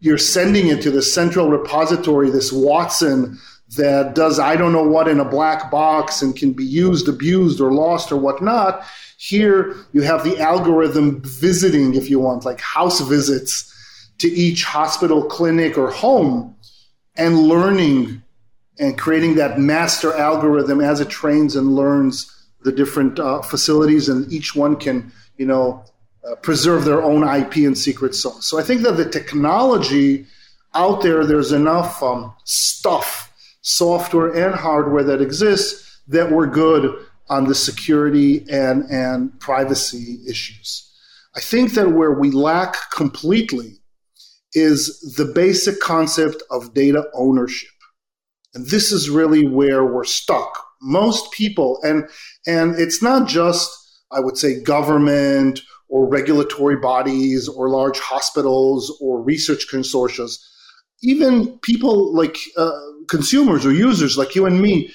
you're 0.00 0.18
sending 0.18 0.66
it 0.66 0.82
to 0.82 0.90
the 0.90 1.00
central 1.00 1.48
repository, 1.48 2.28
this 2.28 2.52
Watson 2.52 3.38
that 3.76 4.14
does 4.14 4.38
I 4.38 4.56
don't 4.56 4.72
know 4.72 4.86
what 4.86 5.08
in 5.08 5.20
a 5.20 5.24
black 5.24 5.70
box 5.70 6.22
and 6.22 6.34
can 6.34 6.52
be 6.52 6.64
used, 6.64 7.08
abused, 7.08 7.60
or 7.60 7.72
lost 7.72 8.12
or 8.12 8.16
whatnot. 8.16 8.84
Here 9.16 9.76
you 9.92 10.02
have 10.02 10.24
the 10.24 10.38
algorithm 10.40 11.22
visiting, 11.22 11.94
if 11.94 12.10
you 12.10 12.18
want, 12.18 12.44
like 12.44 12.60
house 12.60 13.00
visits 13.00 13.70
to 14.18 14.28
each 14.28 14.64
hospital, 14.64 15.24
clinic, 15.24 15.78
or 15.78 15.90
home 15.90 16.56
and 17.16 17.38
learning 17.38 18.22
and 18.78 18.98
creating 18.98 19.36
that 19.36 19.58
master 19.58 20.12
algorithm 20.14 20.80
as 20.80 21.00
it 21.00 21.08
trains 21.08 21.54
and 21.54 21.76
learns 21.76 22.30
the 22.62 22.72
different 22.72 23.18
uh, 23.20 23.42
facilities, 23.42 24.08
and 24.08 24.30
each 24.32 24.56
one 24.56 24.76
can, 24.76 25.12
you 25.36 25.46
know, 25.46 25.84
uh, 26.26 26.34
preserve 26.36 26.84
their 26.84 27.02
own 27.02 27.22
IP 27.22 27.56
and 27.56 27.76
secret 27.76 28.14
sauce. 28.14 28.46
So 28.46 28.58
I 28.58 28.62
think 28.62 28.82
that 28.82 28.96
the 28.96 29.08
technology 29.08 30.26
out 30.74 31.02
there, 31.02 31.24
there's 31.24 31.52
enough 31.52 32.02
um, 32.02 32.34
stuff 32.44 33.30
software 33.64 34.28
and 34.28 34.54
hardware 34.54 35.02
that 35.02 35.20
exists 35.20 36.00
that 36.06 36.30
were 36.30 36.46
good 36.46 36.94
on 37.28 37.44
the 37.44 37.54
security 37.54 38.44
and, 38.50 38.84
and 38.90 39.38
privacy 39.40 40.20
issues. 40.28 40.90
I 41.34 41.40
think 41.40 41.72
that 41.72 41.92
where 41.92 42.12
we 42.12 42.30
lack 42.30 42.76
completely 42.94 43.80
is 44.52 45.14
the 45.16 45.24
basic 45.24 45.80
concept 45.80 46.42
of 46.50 46.74
data 46.74 47.06
ownership. 47.14 47.70
And 48.52 48.68
this 48.68 48.92
is 48.92 49.10
really 49.10 49.48
where 49.48 49.84
we're 49.84 50.04
stuck. 50.04 50.62
Most 50.80 51.32
people, 51.32 51.80
and, 51.82 52.08
and 52.46 52.78
it's 52.78 53.02
not 53.02 53.26
just, 53.26 53.70
I 54.12 54.20
would 54.20 54.36
say, 54.36 54.62
government 54.62 55.60
or 55.88 56.06
regulatory 56.06 56.76
bodies 56.76 57.48
or 57.48 57.70
large 57.70 57.98
hospitals 57.98 58.96
or 59.00 59.22
research 59.22 59.66
consortia. 59.72 60.30
Even 61.02 61.58
people 61.60 62.14
like 62.14 62.36
uh, 62.56 62.70
consumers 63.08 63.64
or 63.64 63.72
users 63.72 64.16
like 64.16 64.34
you 64.34 64.46
and 64.46 64.60
me 64.60 64.92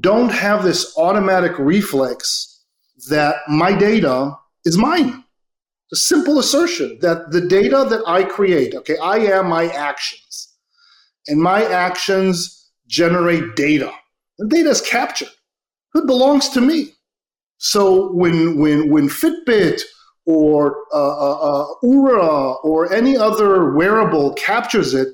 don't 0.00 0.30
have 0.30 0.62
this 0.62 0.96
automatic 0.96 1.58
reflex 1.58 2.64
that 3.08 3.36
my 3.48 3.72
data 3.72 4.36
is 4.64 4.78
mine. 4.78 5.24
A 5.92 5.96
simple 5.96 6.38
assertion 6.38 6.98
that 7.00 7.30
the 7.30 7.40
data 7.40 7.86
that 7.88 8.02
I 8.06 8.24
create, 8.24 8.74
okay, 8.74 8.98
I 8.98 9.18
am 9.18 9.48
my 9.48 9.68
actions, 9.68 10.54
and 11.26 11.40
my 11.40 11.64
actions 11.64 12.70
generate 12.86 13.56
data. 13.56 13.90
The 14.38 14.46
data 14.46 14.68
is 14.70 14.80
captured. 14.82 15.30
It 15.94 16.06
belongs 16.06 16.50
to 16.50 16.60
me. 16.60 16.94
So 17.56 18.12
when 18.12 18.58
when 18.58 18.90
when 18.90 19.08
Fitbit 19.08 19.82
or 20.26 20.76
uh, 20.92 20.96
uh, 20.96 21.64
uh, 21.82 22.52
or 22.62 22.92
any 22.92 23.16
other 23.16 23.72
wearable 23.72 24.34
captures 24.34 24.92
it, 24.92 25.08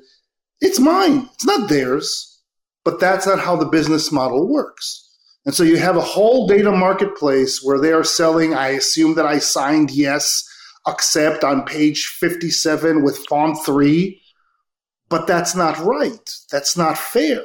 it's 0.61 0.79
mine. 0.79 1.29
It's 1.33 1.45
not 1.45 1.69
theirs. 1.69 2.41
But 2.83 2.99
that's 2.99 3.25
not 3.25 3.39
how 3.39 3.55
the 3.55 3.65
business 3.65 4.11
model 4.11 4.47
works. 4.47 5.01
And 5.45 5.53
so 5.53 5.63
you 5.63 5.77
have 5.77 5.97
a 5.97 6.01
whole 6.01 6.47
data 6.47 6.71
marketplace 6.71 7.61
where 7.63 7.79
they 7.79 7.91
are 7.91 8.03
selling, 8.03 8.53
I 8.53 8.69
assume 8.69 9.15
that 9.15 9.25
I 9.25 9.39
signed 9.39 9.91
yes, 9.91 10.43
accept 10.87 11.43
on 11.43 11.65
page 11.65 12.05
57 12.19 13.03
with 13.03 13.25
font 13.27 13.57
3, 13.65 14.21
but 15.09 15.27
that's 15.27 15.55
not 15.55 15.77
right. 15.79 16.29
That's 16.51 16.77
not 16.77 16.97
fair. 16.97 17.43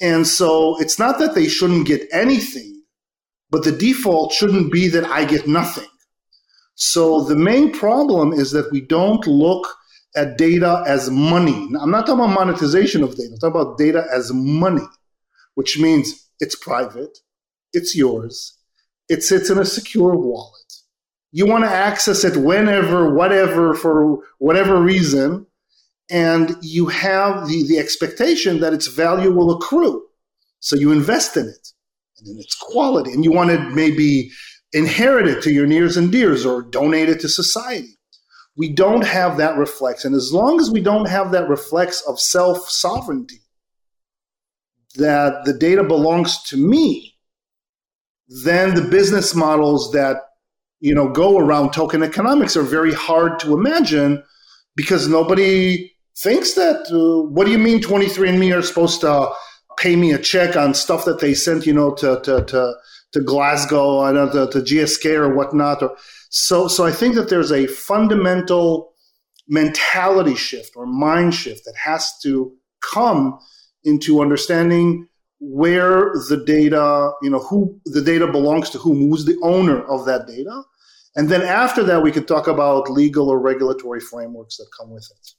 And 0.00 0.26
so 0.26 0.80
it's 0.80 0.98
not 0.98 1.18
that 1.18 1.34
they 1.34 1.48
shouldn't 1.48 1.86
get 1.86 2.08
anything, 2.12 2.82
but 3.50 3.64
the 3.64 3.72
default 3.72 4.32
shouldn't 4.32 4.72
be 4.72 4.88
that 4.88 5.04
I 5.04 5.24
get 5.24 5.46
nothing. 5.46 5.88
So 6.74 7.22
the 7.22 7.36
main 7.36 7.72
problem 7.72 8.32
is 8.32 8.50
that 8.50 8.72
we 8.72 8.80
don't 8.80 9.26
look 9.26 9.68
at 10.16 10.38
data 10.38 10.82
as 10.86 11.10
money. 11.10 11.68
I'm 11.80 11.90
not 11.90 12.06
talking 12.06 12.24
about 12.24 12.34
monetization 12.34 13.02
of 13.02 13.16
data, 13.16 13.30
I'm 13.32 13.38
talking 13.38 13.60
about 13.60 13.78
data 13.78 14.06
as 14.12 14.32
money, 14.32 14.86
which 15.54 15.78
means 15.78 16.30
it's 16.40 16.54
private, 16.54 17.18
it's 17.72 17.96
yours, 17.96 18.58
it 19.08 19.22
sits 19.22 19.50
in 19.50 19.58
a 19.58 19.64
secure 19.64 20.14
wallet. 20.14 20.50
You 21.32 21.46
want 21.46 21.64
to 21.64 21.70
access 21.70 22.22
it 22.24 22.36
whenever, 22.36 23.12
whatever, 23.12 23.74
for 23.74 24.20
whatever 24.38 24.80
reason, 24.80 25.46
and 26.10 26.56
you 26.62 26.86
have 26.86 27.48
the, 27.48 27.66
the 27.66 27.78
expectation 27.78 28.60
that 28.60 28.72
its 28.72 28.86
value 28.86 29.32
will 29.32 29.50
accrue. 29.56 30.04
So 30.60 30.76
you 30.76 30.92
invest 30.92 31.36
in 31.36 31.46
it 31.48 31.68
and 32.18 32.28
in 32.28 32.38
its 32.38 32.54
quality, 32.54 33.12
and 33.12 33.24
you 33.24 33.32
want 33.32 33.50
to 33.50 33.58
maybe 33.70 34.30
inherit 34.72 35.26
it 35.26 35.42
to 35.42 35.52
your 35.52 35.66
nears 35.66 35.96
and 35.96 36.12
dears 36.12 36.46
or 36.46 36.62
donate 36.62 37.08
it 37.08 37.20
to 37.20 37.28
society. 37.28 37.93
We 38.56 38.68
don't 38.68 39.04
have 39.04 39.36
that 39.38 39.56
reflex. 39.56 40.04
And 40.04 40.14
as 40.14 40.32
long 40.32 40.60
as 40.60 40.70
we 40.70 40.80
don't 40.80 41.08
have 41.08 41.32
that 41.32 41.48
reflex 41.48 42.02
of 42.02 42.20
self 42.20 42.68
sovereignty, 42.68 43.40
that 44.96 45.44
the 45.44 45.52
data 45.52 45.82
belongs 45.82 46.42
to 46.44 46.56
me, 46.56 47.16
then 48.44 48.74
the 48.74 48.88
business 48.88 49.34
models 49.34 49.92
that 49.92 50.18
you 50.80 50.94
know 50.94 51.08
go 51.08 51.38
around 51.38 51.72
token 51.72 52.02
economics 52.02 52.56
are 52.56 52.62
very 52.62 52.92
hard 52.92 53.38
to 53.40 53.54
imagine 53.54 54.22
because 54.76 55.08
nobody 55.08 55.90
thinks 56.16 56.54
that. 56.54 56.86
Uh, 56.90 57.28
what 57.28 57.46
do 57.46 57.50
you 57.50 57.58
mean 57.58 57.80
23andMe 57.80 58.56
are 58.56 58.62
supposed 58.62 59.00
to 59.00 59.30
pay 59.76 59.96
me 59.96 60.12
a 60.12 60.18
check 60.18 60.56
on 60.56 60.74
stuff 60.74 61.04
that 61.04 61.20
they 61.20 61.34
sent, 61.34 61.66
you 61.66 61.72
know, 61.72 61.92
to 61.94 62.20
to 62.22 62.44
to, 62.44 62.74
to 63.12 63.20
Glasgow 63.20 64.04
and 64.04 64.32
to, 64.32 64.46
to 64.48 64.58
GSK 64.60 65.14
or 65.14 65.34
whatnot? 65.34 65.82
Or, 65.82 65.96
so 66.36 66.66
so 66.66 66.84
I 66.84 66.90
think 66.90 67.14
that 67.14 67.28
there's 67.28 67.52
a 67.52 67.68
fundamental 67.68 68.92
mentality 69.46 70.34
shift 70.34 70.72
or 70.74 70.84
mind 70.84 71.32
shift 71.32 71.64
that 71.64 71.76
has 71.76 72.12
to 72.24 72.52
come 72.80 73.38
into 73.84 74.20
understanding 74.20 75.06
where 75.38 76.12
the 76.28 76.42
data, 76.44 77.12
you 77.22 77.30
know, 77.30 77.38
who 77.38 77.78
the 77.84 78.00
data 78.00 78.26
belongs 78.26 78.68
to 78.70 78.78
whom, 78.78 79.08
who's 79.08 79.26
the 79.26 79.38
owner 79.44 79.84
of 79.84 80.06
that 80.06 80.26
data. 80.26 80.62
And 81.14 81.28
then 81.28 81.42
after 81.42 81.84
that, 81.84 82.02
we 82.02 82.10
could 82.10 82.26
talk 82.26 82.48
about 82.48 82.90
legal 82.90 83.28
or 83.28 83.38
regulatory 83.38 84.00
frameworks 84.00 84.56
that 84.56 84.66
come 84.76 84.90
with 84.90 85.08
it. 85.08 85.30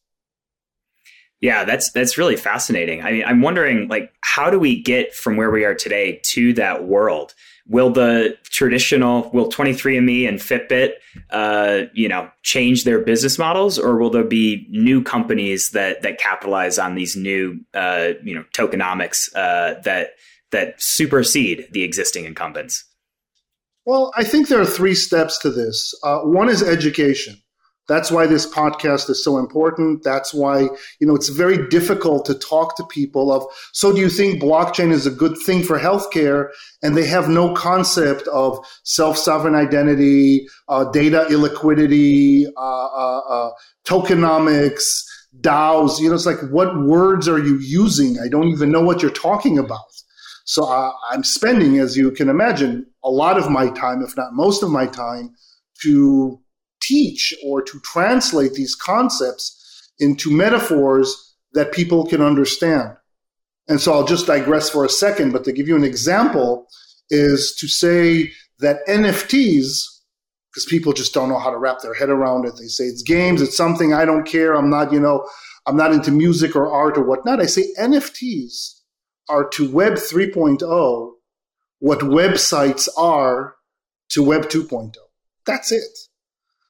Yeah, 1.41 1.65
that's 1.65 1.91
that's 1.91 2.17
really 2.17 2.37
fascinating. 2.37 3.03
I 3.03 3.11
mean, 3.11 3.25
I'm 3.25 3.41
wondering, 3.41 3.89
like, 3.89 4.13
how 4.21 4.49
do 4.49 4.59
we 4.59 4.81
get 4.81 5.13
from 5.13 5.35
where 5.35 5.51
we 5.51 5.65
are 5.65 5.75
today 5.75 6.21
to 6.27 6.53
that 6.53 6.85
world? 6.85 7.33
Will 7.67 7.89
the 7.89 8.37
traditional, 8.43 9.29
will 9.31 9.49
23andMe 9.49 10.27
and 10.27 10.39
Fitbit, 10.39 10.91
uh, 11.31 11.83
you 11.93 12.07
know, 12.07 12.29
change 12.43 12.83
their 12.83 12.99
business 12.99 13.39
models, 13.39 13.79
or 13.79 13.97
will 13.97 14.11
there 14.11 14.23
be 14.23 14.67
new 14.69 15.01
companies 15.01 15.71
that 15.71 16.03
that 16.03 16.19
capitalize 16.19 16.77
on 16.77 16.93
these 16.93 17.15
new, 17.15 17.59
uh, 17.73 18.09
you 18.23 18.35
know, 18.35 18.45
tokenomics 18.53 19.29
uh, 19.35 19.79
that 19.81 20.11
that 20.51 20.79
supersede 20.79 21.67
the 21.71 21.83
existing 21.83 22.25
incumbents? 22.25 22.85
Well, 23.85 24.11
I 24.15 24.23
think 24.23 24.47
there 24.47 24.59
are 24.59 24.65
three 24.65 24.95
steps 24.95 25.37
to 25.39 25.49
this. 25.49 25.93
Uh, 26.03 26.19
one 26.21 26.49
is 26.49 26.63
education. 26.63 27.41
That's 27.87 28.09
why 28.09 28.25
this 28.25 28.47
podcast 28.51 29.09
is 29.09 29.23
so 29.23 29.37
important. 29.37 30.03
That's 30.03 30.33
why, 30.33 30.61
you 30.99 31.07
know, 31.07 31.15
it's 31.15 31.29
very 31.29 31.67
difficult 31.67 32.25
to 32.25 32.33
talk 32.33 32.75
to 32.77 32.85
people 32.85 33.31
of, 33.31 33.45
so 33.73 33.93
do 33.93 33.99
you 34.01 34.09
think 34.09 34.41
blockchain 34.41 34.91
is 34.91 35.05
a 35.05 35.11
good 35.11 35.37
thing 35.45 35.61
for 35.61 35.79
healthcare? 35.79 36.49
And 36.81 36.97
they 36.97 37.05
have 37.05 37.29
no 37.29 37.53
concept 37.53 38.27
of 38.29 38.57
self-sovereign 38.83 39.55
identity, 39.55 40.47
uh, 40.67 40.85
data 40.85 41.27
illiquidity, 41.29 42.45
uh, 42.57 42.85
uh, 42.85 43.19
uh 43.19 43.51
tokenomics, 43.85 45.03
DAOs. 45.41 45.99
You 45.99 46.09
know, 46.09 46.15
it's 46.15 46.25
like, 46.25 46.41
what 46.49 46.83
words 46.83 47.27
are 47.27 47.39
you 47.39 47.59
using? 47.59 48.17
I 48.19 48.27
don't 48.27 48.47
even 48.47 48.71
know 48.71 48.81
what 48.81 49.01
you're 49.01 49.11
talking 49.11 49.59
about. 49.59 49.79
So 50.45 50.65
uh, 50.65 50.91
I'm 51.11 51.23
spending, 51.23 51.79
as 51.79 51.97
you 51.97 52.11
can 52.11 52.29
imagine, 52.29 52.85
a 53.03 53.09
lot 53.09 53.37
of 53.37 53.49
my 53.49 53.69
time, 53.69 54.01
if 54.01 54.15
not 54.15 54.33
most 54.33 54.63
of 54.63 54.69
my 54.69 54.85
time, 54.85 55.35
to 55.81 56.39
teach 56.81 57.33
or 57.43 57.61
to 57.61 57.79
translate 57.81 58.53
these 58.53 58.75
concepts 58.75 59.91
into 59.99 60.31
metaphors 60.31 61.35
that 61.53 61.71
people 61.71 62.05
can 62.05 62.21
understand. 62.21 62.95
And 63.67 63.81
so 63.81 63.93
I'll 63.93 64.05
just 64.05 64.27
digress 64.27 64.69
for 64.69 64.85
a 64.85 64.89
second, 64.89 65.31
but 65.31 65.43
to 65.45 65.51
give 65.51 65.67
you 65.67 65.75
an 65.75 65.83
example, 65.83 66.67
is 67.09 67.55
to 67.55 67.67
say 67.67 68.31
that 68.59 68.85
NFTs, 68.87 69.83
because 70.51 70.65
people 70.67 70.93
just 70.93 71.13
don't 71.13 71.29
know 71.29 71.39
how 71.39 71.49
to 71.49 71.57
wrap 71.57 71.81
their 71.81 71.93
head 71.93 72.09
around 72.09 72.45
it. 72.45 72.53
They 72.57 72.67
say 72.67 72.85
it's 72.85 73.01
games, 73.01 73.41
it's 73.41 73.57
something 73.57 73.93
I 73.93 74.05
don't 74.05 74.25
care. 74.25 74.53
I'm 74.53 74.69
not, 74.69 74.91
you 74.91 74.99
know, 74.99 75.27
I'm 75.65 75.77
not 75.77 75.91
into 75.91 76.11
music 76.11 76.55
or 76.55 76.71
art 76.71 76.97
or 76.97 77.03
whatnot. 77.03 77.41
I 77.41 77.45
say 77.45 77.65
NFTs 77.79 78.81
are 79.29 79.47
to 79.49 79.71
Web 79.71 79.93
3.0 79.93 81.11
what 81.79 81.99
websites 81.99 82.87
are 82.97 83.55
to 84.09 84.23
Web 84.23 84.43
2.0. 84.43 84.95
That's 85.45 85.71
it. 85.71 85.97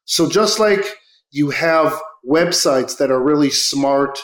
So 0.06 0.30
just 0.30 0.60
like 0.60 0.86
you 1.32 1.50
have 1.50 2.00
websites 2.28 2.98
that 2.98 3.12
are 3.12 3.22
really 3.22 3.50
smart 3.50 4.20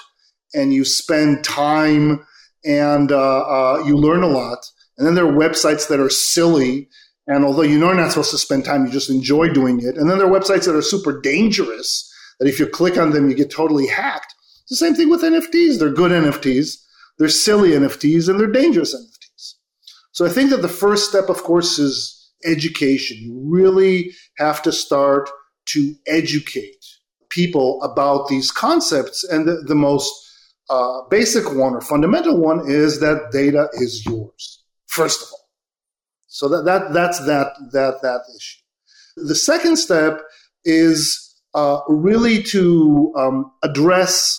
and 0.54 0.74
you 0.74 0.86
spend 0.86 1.44
time 1.44 2.26
and 2.64 3.12
uh, 3.12 3.42
uh, 3.42 3.84
you 3.86 3.98
learn 3.98 4.24
a 4.24 4.28
lot, 4.28 4.60
and 4.98 5.08
then 5.08 5.16
there 5.16 5.26
are 5.26 5.34
websites 5.34 5.88
that 5.88 6.00
are 6.00 6.10
silly. 6.10 6.88
And 7.28 7.44
although 7.44 7.64
you 7.64 7.80
know 7.80 7.88
you're 7.88 7.96
not 7.96 8.12
supposed 8.12 8.32
to 8.32 8.38
spend 8.38 8.66
time, 8.66 8.86
you 8.86 8.92
just 8.92 9.10
enjoy 9.10 9.50
doing 9.50 9.80
it. 9.80 9.96
And 9.96 10.10
then 10.10 10.18
there 10.18 10.28
are 10.28 10.40
websites 10.40 10.66
that 10.66 10.76
are 10.76 10.82
super 10.82 11.20
dangerous 11.22 12.08
that 12.40 12.48
if 12.48 12.60
you 12.60 12.68
click 12.68 12.98
on 12.98 13.12
them, 13.12 13.30
you 13.30 13.36
get 13.36 13.52
totally 13.52 13.88
hacked. 13.88 14.34
It's 14.64 14.72
the 14.80 14.86
same 14.86 14.96
thing 14.96 15.10
with 15.10 15.22
NFTs. 15.22 15.80
They're 15.80 15.90
good 15.90 16.12
NFTs, 16.12 16.78
they're 17.18 17.30
silly 17.30 17.72
NFTs, 17.72 18.30
and 18.30 18.40
they're 18.40 18.48
dangerous 18.48 18.96
NFTs. 18.96 19.54
So 20.12 20.26
I 20.26 20.30
think 20.30 20.50
that 20.50 20.62
the 20.62 20.68
first 20.68 21.10
step, 21.10 21.30
of 21.30 21.44
course, 21.44 21.80
is 21.80 22.32
education. 22.46 23.18
You 23.18 23.42
really 23.44 24.12
have 24.38 24.62
to 24.64 24.72
start 24.72 25.30
to 25.74 25.96
educate 26.08 26.86
people 27.30 27.82
about 27.84 28.28
these 28.28 28.52
concepts. 28.52 29.24
And 29.24 29.48
the, 29.48 29.64
the 29.68 29.76
most 29.76 30.12
uh, 30.70 31.02
basic 31.10 31.46
one 31.54 31.74
or 31.74 31.82
fundamental 31.82 32.38
one 32.38 32.70
is 32.70 33.00
that 33.00 33.32
data 33.32 33.68
is 33.74 34.06
yours, 34.06 34.64
first 34.88 35.22
of 35.22 35.28
all. 35.32 35.50
So 36.28 36.48
that, 36.48 36.64
that 36.64 36.94
that's 36.94 37.20
that 37.26 37.54
that 37.74 38.02
that 38.02 38.22
issue. 38.38 38.62
The 39.18 39.36
second 39.36 39.76
step 39.76 40.22
is 40.64 41.36
uh, 41.54 41.82
really 41.90 42.42
to 42.44 43.14
um, 43.18 43.52
address 43.64 44.38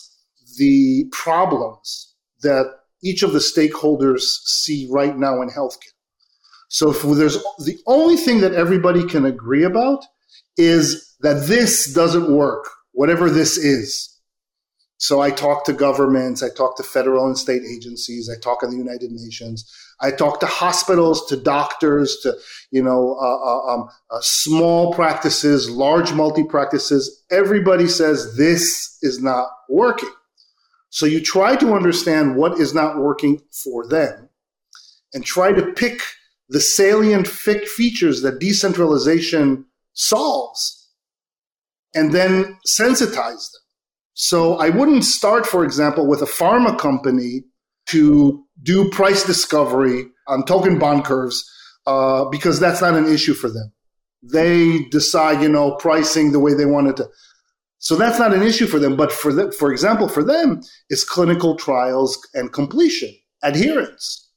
the 0.56 1.04
problems 1.12 2.14
that 2.42 2.64
each 3.02 3.22
of 3.22 3.32
the 3.32 3.40
stakeholders 3.40 4.20
see 4.20 4.88
right 4.90 5.16
now 5.18 5.42
in 5.42 5.50
healthcare. 5.50 5.92
So 6.68 6.90
if 6.90 7.02
there's 7.02 7.36
the 7.58 7.78
only 7.86 8.16
thing 8.16 8.40
that 8.40 8.54
everybody 8.54 9.06
can 9.06 9.26
agree 9.26 9.64
about 9.64 10.04
is 10.56 11.14
that 11.20 11.46
this 11.46 11.92
doesn't 11.92 12.34
work, 12.34 12.68
whatever 12.92 13.30
this 13.30 13.56
is. 13.56 14.08
So 14.98 15.20
I 15.20 15.30
talk 15.30 15.64
to 15.64 15.72
governments, 15.72 16.44
I 16.44 16.48
talk 16.48 16.76
to 16.76 16.84
federal 16.84 17.26
and 17.26 17.36
state 17.36 17.62
agencies, 17.64 18.30
I 18.30 18.40
talk 18.40 18.62
in 18.62 18.70
the 18.70 18.76
United 18.76 19.10
Nations, 19.10 19.68
I 20.00 20.12
talk 20.12 20.38
to 20.40 20.46
hospitals, 20.46 21.26
to 21.26 21.36
doctors, 21.36 22.18
to 22.22 22.36
you 22.70 22.82
know 22.82 23.16
uh, 23.20 23.38
uh, 23.44 23.74
um, 23.74 23.88
uh, 24.12 24.20
small 24.20 24.94
practices, 24.94 25.68
large 25.68 26.12
multi 26.12 26.44
practices. 26.44 27.24
Everybody 27.32 27.88
says 27.88 28.36
this 28.36 28.96
is 29.02 29.20
not 29.20 29.48
working. 29.68 30.12
So 30.90 31.06
you 31.06 31.20
try 31.20 31.56
to 31.56 31.74
understand 31.74 32.36
what 32.36 32.60
is 32.60 32.72
not 32.72 32.98
working 32.98 33.40
for 33.50 33.84
them, 33.88 34.28
and 35.12 35.24
try 35.24 35.50
to 35.50 35.72
pick 35.72 36.00
the 36.48 36.60
salient 36.60 37.26
features 37.26 38.22
that 38.22 38.38
decentralization 38.38 39.64
solves 39.94 40.90
and 41.94 42.12
then 42.12 42.56
sensitize 42.66 43.50
them. 43.52 43.62
So 44.14 44.54
I 44.54 44.68
wouldn't 44.68 45.04
start, 45.04 45.46
for 45.46 45.64
example, 45.64 46.06
with 46.06 46.22
a 46.22 46.26
pharma 46.26 46.78
company 46.78 47.44
to 47.86 48.44
do 48.62 48.88
price 48.90 49.24
discovery 49.24 50.06
on 50.28 50.44
token 50.44 50.78
bond 50.78 51.04
curves 51.04 51.42
uh, 51.86 52.26
because 52.26 52.60
that's 52.60 52.80
not 52.80 52.94
an 52.94 53.06
issue 53.06 53.34
for 53.34 53.48
them. 53.48 53.72
They 54.22 54.84
decide, 54.90 55.42
you 55.42 55.48
know, 55.48 55.72
pricing 55.76 56.32
the 56.32 56.38
way 56.38 56.54
they 56.54 56.66
want 56.66 56.88
it 56.88 56.96
to. 56.98 57.08
So 57.78 57.96
that's 57.96 58.18
not 58.18 58.32
an 58.32 58.42
issue 58.42 58.66
for 58.66 58.78
them. 58.78 58.96
But 58.96 59.10
for 59.10 59.32
the, 59.32 59.50
for 59.50 59.72
example, 59.72 60.08
for 60.08 60.22
them, 60.22 60.60
is 60.88 61.02
clinical 61.02 61.56
trials 61.56 62.16
and 62.32 62.52
completion, 62.52 63.12
adherence. 63.42 64.30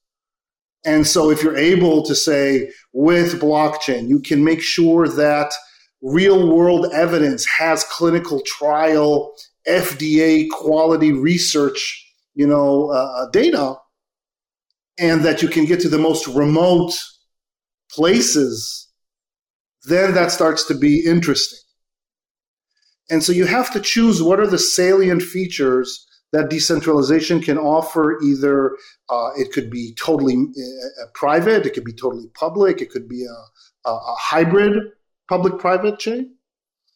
And 0.86 1.08
so 1.08 1.32
if 1.32 1.42
you're 1.42 1.58
able 1.58 2.04
to 2.04 2.16
say 2.16 2.72
with 2.94 3.42
blockchain, 3.42 4.08
you 4.08 4.20
can 4.20 4.44
make 4.44 4.62
sure 4.62 5.08
that 5.08 5.52
real 6.02 6.56
world 6.56 6.88
evidence 6.94 7.46
has 7.46 7.84
clinical 7.86 8.42
trial, 8.46 9.34
FDA 9.68 10.48
quality 10.50 11.12
research, 11.12 12.04
you 12.36 12.46
know, 12.46 12.92
uh, 12.92 13.30
data, 13.32 13.76
and 15.00 15.26
that 15.26 15.42
you 15.42 15.48
can 15.48 15.66
get 15.66 15.80
to 15.82 15.90
the 15.90 15.98
most 15.98 16.28
remote 16.28 16.94
places, 17.92 18.88
then 19.84 20.14
that 20.14 20.32
starts 20.32 20.66
to 20.66 20.76
be 20.76 21.04
interesting. 21.06 21.60
And 23.10 23.24
so 23.24 23.32
you 23.32 23.46
have 23.46 23.72
to 23.74 23.80
choose 23.80 24.22
what 24.22 24.40
are 24.40 24.48
the 24.48 24.58
salient 24.58 25.22
features 25.22 26.08
that 26.36 26.50
decentralization 26.50 27.42
can 27.42 27.58
offer. 27.58 28.20
Either 28.22 28.76
uh, 29.10 29.30
it 29.38 29.54
could 29.54 29.70
be 29.70 29.94
totally 29.96 30.36
uh, 30.36 31.06
private, 31.14 31.66
it 31.66 31.74
could 31.74 31.86
be 31.86 31.94
totally 31.94 32.28
public, 32.34 32.82
it 32.82 32.90
could 32.90 33.08
be 33.08 33.26
a, 33.26 33.90
a, 33.90 33.94
a 33.94 34.16
hybrid 34.20 34.92
public 35.30 35.58
private 35.60 35.98
chain. 35.98 36.36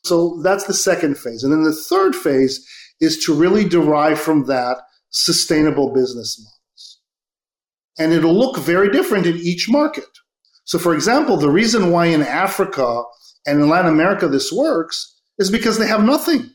So 0.04 0.42
that's 0.42 0.66
the 0.66 0.74
second 0.74 1.18
phase. 1.18 1.44
And 1.44 1.52
then 1.52 1.64
the 1.64 1.74
third 1.74 2.16
phase 2.16 2.66
is 3.00 3.24
to 3.26 3.34
really 3.34 3.68
derive 3.68 4.20
from 4.20 4.46
that 4.46 4.78
sustainable 5.10 5.94
business 5.94 6.38
models. 6.40 7.00
And 7.98 8.14
it'll 8.14 8.38
look 8.38 8.58
very 8.58 8.92
different 8.92 9.26
in 9.26 9.38
each 9.38 9.70
market. 9.70 10.06
So, 10.66 10.78
for 10.80 10.94
example, 10.94 11.38
the 11.38 11.50
reason 11.50 11.92
why 11.92 12.08
in 12.08 12.22
Africa 12.22 13.04
and 13.46 13.62
in 13.62 13.70
Latin 13.70 13.92
America 13.92 14.28
this 14.28 14.52
works 14.52 15.20
is 15.38 15.50
because 15.50 15.80
they 15.80 15.88
have 15.88 16.04
nothing. 16.04 16.52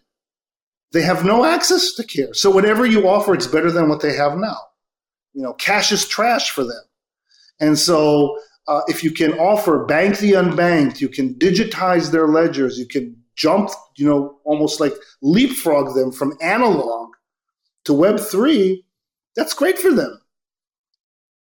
They 0.94 1.02
have 1.02 1.24
no 1.24 1.44
access 1.44 1.92
to 1.94 2.04
care. 2.04 2.33
So 2.35 2.50
whatever 2.50 2.87
you 2.87 3.09
offer, 3.09 3.35
it's 3.35 3.48
better 3.48 3.70
than 3.72 3.88
what 3.88 4.00
they 4.00 4.14
have 4.14 4.38
now. 4.38 4.57
You 5.33 5.42
know, 5.42 5.52
cash 5.54 5.90
is 5.90 6.07
trash 6.07 6.50
for 6.50 6.62
them. 6.62 6.83
And 7.59 7.76
so 7.76 8.38
uh, 8.68 8.83
if 8.87 9.02
you 9.02 9.11
can 9.11 9.33
offer 9.33 9.85
bank 9.85 10.18
the 10.18 10.33
unbanked, 10.33 11.00
you 11.00 11.09
can 11.09 11.35
digitize 11.35 12.12
their 12.12 12.28
ledgers, 12.28 12.78
you 12.78 12.87
can 12.87 13.16
jump, 13.35 13.70
you 13.96 14.07
know, 14.07 14.38
almost 14.44 14.78
like 14.78 14.92
leapfrog 15.20 15.96
them 15.96 16.12
from 16.12 16.38
analog 16.40 17.11
to 17.87 17.92
Web3, 17.92 18.76
that's 19.35 19.52
great 19.52 19.78
for 19.80 19.92
them. 19.92 20.20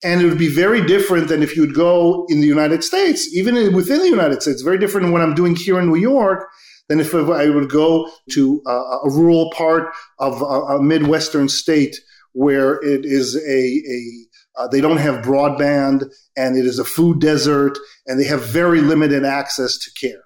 And 0.06 0.22
it 0.22 0.26
would 0.26 0.40
be 0.40 0.48
very 0.48 0.86
different 0.86 1.28
than 1.28 1.44
if 1.44 1.56
you 1.56 1.64
would 1.64 1.76
go 1.76 2.26
in 2.30 2.40
the 2.40 2.48
United 2.48 2.82
States, 2.82 3.36
even 3.36 3.74
within 3.74 4.00
the 4.00 4.10
United 4.10 4.42
States. 4.42 4.62
Very 4.62 4.78
different 4.78 5.04
than 5.04 5.12
what 5.12 5.22
I'm 5.22 5.36
doing 5.36 5.56
here 5.56 5.80
in 5.80 5.88
New 5.88 6.00
York 6.00 6.48
than 6.90 7.00
if 7.00 7.14
I 7.14 7.50
would 7.50 7.70
go 7.70 8.10
to 8.32 8.62
a, 8.68 8.72
a 8.72 9.10
rural 9.10 9.52
part 9.52 9.94
of 10.20 10.42
a, 10.42 10.46
a, 10.46 10.84
Midwestern 10.84 11.50
state 11.50 11.96
where 12.34 12.74
it 12.84 13.06
is 13.06 13.36
a, 13.36 13.50
a 13.50 14.62
uh, 14.62 14.68
they 14.68 14.82
don't 14.82 14.98
have 14.98 15.26
broadband 15.26 16.10
and 16.36 16.58
it 16.58 16.66
is 16.66 16.78
a 16.78 16.86
food 16.86 17.20
desert 17.20 17.78
and 18.06 18.20
they 18.20 18.26
have 18.26 18.46
very 18.46 18.82
limited 18.82 19.24
access 19.24 19.78
to 19.78 19.92
care. 20.00 20.24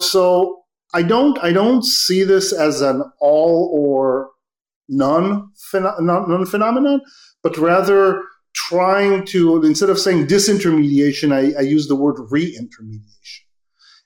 So 0.00 0.62
I 0.94 1.02
don't 1.02 1.38
I 1.40 1.52
don't 1.52 1.84
see 1.84 2.24
this 2.24 2.52
as 2.52 2.80
an 2.80 3.02
all 3.20 3.70
or 3.72 4.30
none, 4.88 5.50
none 5.72 6.46
phenomenon, 6.46 7.02
but 7.42 7.56
rather 7.58 8.22
trying 8.54 9.26
to 9.26 9.62
instead 9.62 9.90
of 9.90 9.98
saying 9.98 10.26
disintermediation, 10.26 11.32
I, 11.32 11.58
I 11.58 11.62
use 11.62 11.88
the 11.88 11.96
word 11.96 12.16
reintermediation. 12.16 13.47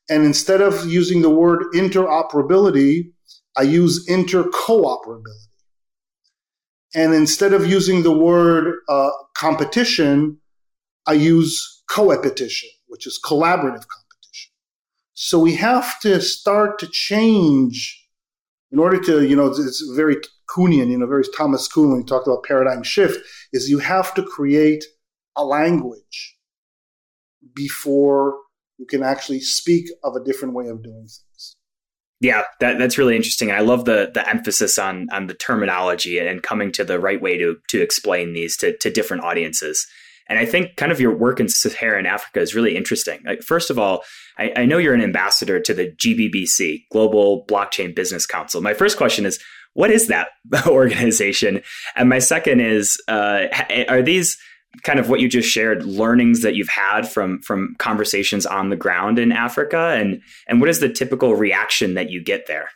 And 0.08 0.24
instead 0.24 0.60
of 0.60 0.86
using 0.86 1.22
the 1.22 1.30
word 1.30 1.64
interoperability, 1.74 3.12
I 3.56 3.62
use 3.62 4.06
intercooperability. 4.08 5.48
And 6.94 7.14
instead 7.14 7.52
of 7.52 7.66
using 7.66 8.02
the 8.02 8.12
word 8.12 8.74
uh, 8.88 9.10
competition, 9.34 10.38
I 11.06 11.14
use 11.14 11.82
coopetition, 11.90 12.68
which 12.86 13.06
is 13.06 13.18
collaborative 13.24 13.86
competition. 13.88 14.52
So 15.14 15.38
we 15.38 15.54
have 15.56 16.00
to 16.00 16.20
start 16.20 16.78
to 16.80 16.88
change 16.88 17.98
in 18.70 18.78
order 18.78 18.98
to, 19.00 19.26
you 19.26 19.36
know, 19.36 19.46
it's 19.46 19.84
very 19.94 20.16
Kuhnian, 20.48 20.90
you 20.90 20.98
know, 20.98 21.06
very 21.06 21.24
Thomas 21.36 21.68
Kuhn 21.68 21.90
when 21.90 22.00
he 22.00 22.06
talked 22.06 22.26
about 22.26 22.44
paradigm 22.44 22.82
shift, 22.82 23.24
is 23.52 23.68
you 23.68 23.78
have 23.78 24.14
to 24.14 24.22
create 24.22 24.84
a 25.36 25.44
language 25.44 26.36
before 27.54 28.36
you 28.78 28.86
can 28.86 29.02
actually 29.02 29.40
speak 29.40 29.86
of 30.02 30.14
a 30.16 30.24
different 30.24 30.54
way 30.54 30.68
of 30.68 30.82
doing 30.82 31.06
things. 31.06 31.56
Yeah, 32.20 32.42
that, 32.60 32.78
that's 32.78 32.98
really 32.98 33.16
interesting. 33.16 33.50
I 33.50 33.60
love 33.60 33.84
the 33.84 34.10
the 34.14 34.28
emphasis 34.28 34.78
on 34.78 35.08
on 35.10 35.26
the 35.26 35.34
terminology 35.34 36.18
and 36.18 36.42
coming 36.42 36.70
to 36.72 36.84
the 36.84 37.00
right 37.00 37.20
way 37.20 37.36
to 37.36 37.56
to 37.68 37.82
explain 37.82 38.32
these 38.32 38.56
to, 38.58 38.76
to 38.78 38.90
different 38.90 39.24
audiences. 39.24 39.86
And 40.28 40.38
I 40.38 40.46
think 40.46 40.76
kind 40.76 40.92
of 40.92 41.00
your 41.00 41.14
work 41.14 41.40
in 41.40 41.48
Sub-Saharan 41.48 42.06
Africa 42.06 42.40
is 42.40 42.54
really 42.54 42.76
interesting. 42.76 43.20
Like, 43.26 43.42
first 43.42 43.70
of 43.70 43.78
all, 43.78 44.04
I, 44.38 44.52
I 44.56 44.64
know 44.64 44.78
you're 44.78 44.94
an 44.94 45.02
ambassador 45.02 45.58
to 45.60 45.74
the 45.74 45.90
GBBC, 45.90 46.84
Global 46.92 47.44
Blockchain 47.46 47.94
Business 47.94 48.24
Council. 48.24 48.62
My 48.62 48.72
first 48.72 48.96
question 48.96 49.26
is, 49.26 49.40
what 49.74 49.90
is 49.90 50.06
that 50.08 50.28
organization? 50.66 51.60
And 51.96 52.08
my 52.08 52.20
second 52.20 52.60
is, 52.60 53.02
uh, 53.08 53.48
are 53.88 54.00
these 54.00 54.38
kind 54.82 54.98
of 54.98 55.08
what 55.08 55.20
you 55.20 55.28
just 55.28 55.48
shared 55.48 55.84
learnings 55.84 56.42
that 56.42 56.54
you've 56.54 56.68
had 56.68 57.08
from 57.08 57.40
from 57.42 57.74
conversations 57.78 58.46
on 58.46 58.70
the 58.70 58.76
ground 58.76 59.18
in 59.18 59.32
Africa 59.32 59.94
and 59.96 60.20
and 60.48 60.60
what 60.60 60.68
is 60.68 60.80
the 60.80 60.88
typical 60.88 61.34
reaction 61.34 61.94
that 61.94 62.10
you 62.10 62.22
get 62.22 62.46
there? 62.46 62.68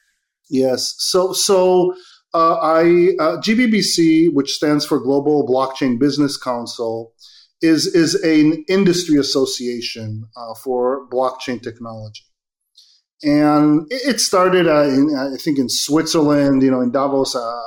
Yes. 0.51 0.95
So 0.99 1.33
so 1.33 1.95
uh, 2.35 2.57
I 2.57 2.83
uh, 3.19 3.41
GBBC 3.41 4.33
which 4.33 4.53
stands 4.53 4.85
for 4.85 5.01
Global 5.01 5.47
Blockchain 5.47 5.99
Business 5.99 6.37
Council 6.37 7.13
is 7.63 7.87
is 7.87 8.15
an 8.17 8.65
industry 8.69 9.19
association 9.19 10.29
uh, 10.37 10.55
for 10.55 11.09
blockchain 11.09 11.63
technology. 11.63 12.23
And 13.23 13.87
it 13.91 14.21
started 14.21 14.69
uh, 14.69 14.83
in, 14.83 15.17
I 15.17 15.37
think 15.39 15.59
in 15.59 15.71
Switzerland 15.71 16.63
you 16.63 16.71
know 16.71 16.83
in 16.83 16.93
Davos 16.93 17.35
uh, 17.35 17.41
uh, 17.41 17.63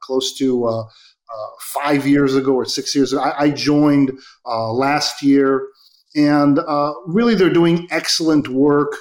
close 0.00 0.36
to 0.38 0.86
uh, 1.32 1.46
five 1.60 2.06
years 2.06 2.34
ago 2.34 2.52
or 2.54 2.64
six 2.64 2.94
years 2.94 3.12
ago. 3.12 3.22
I, 3.22 3.44
I 3.44 3.50
joined 3.50 4.12
uh, 4.46 4.72
last 4.72 5.22
year, 5.22 5.68
and 6.14 6.58
uh, 6.58 6.92
really 7.06 7.34
they're 7.34 7.50
doing 7.52 7.88
excellent 7.90 8.48
work 8.48 8.96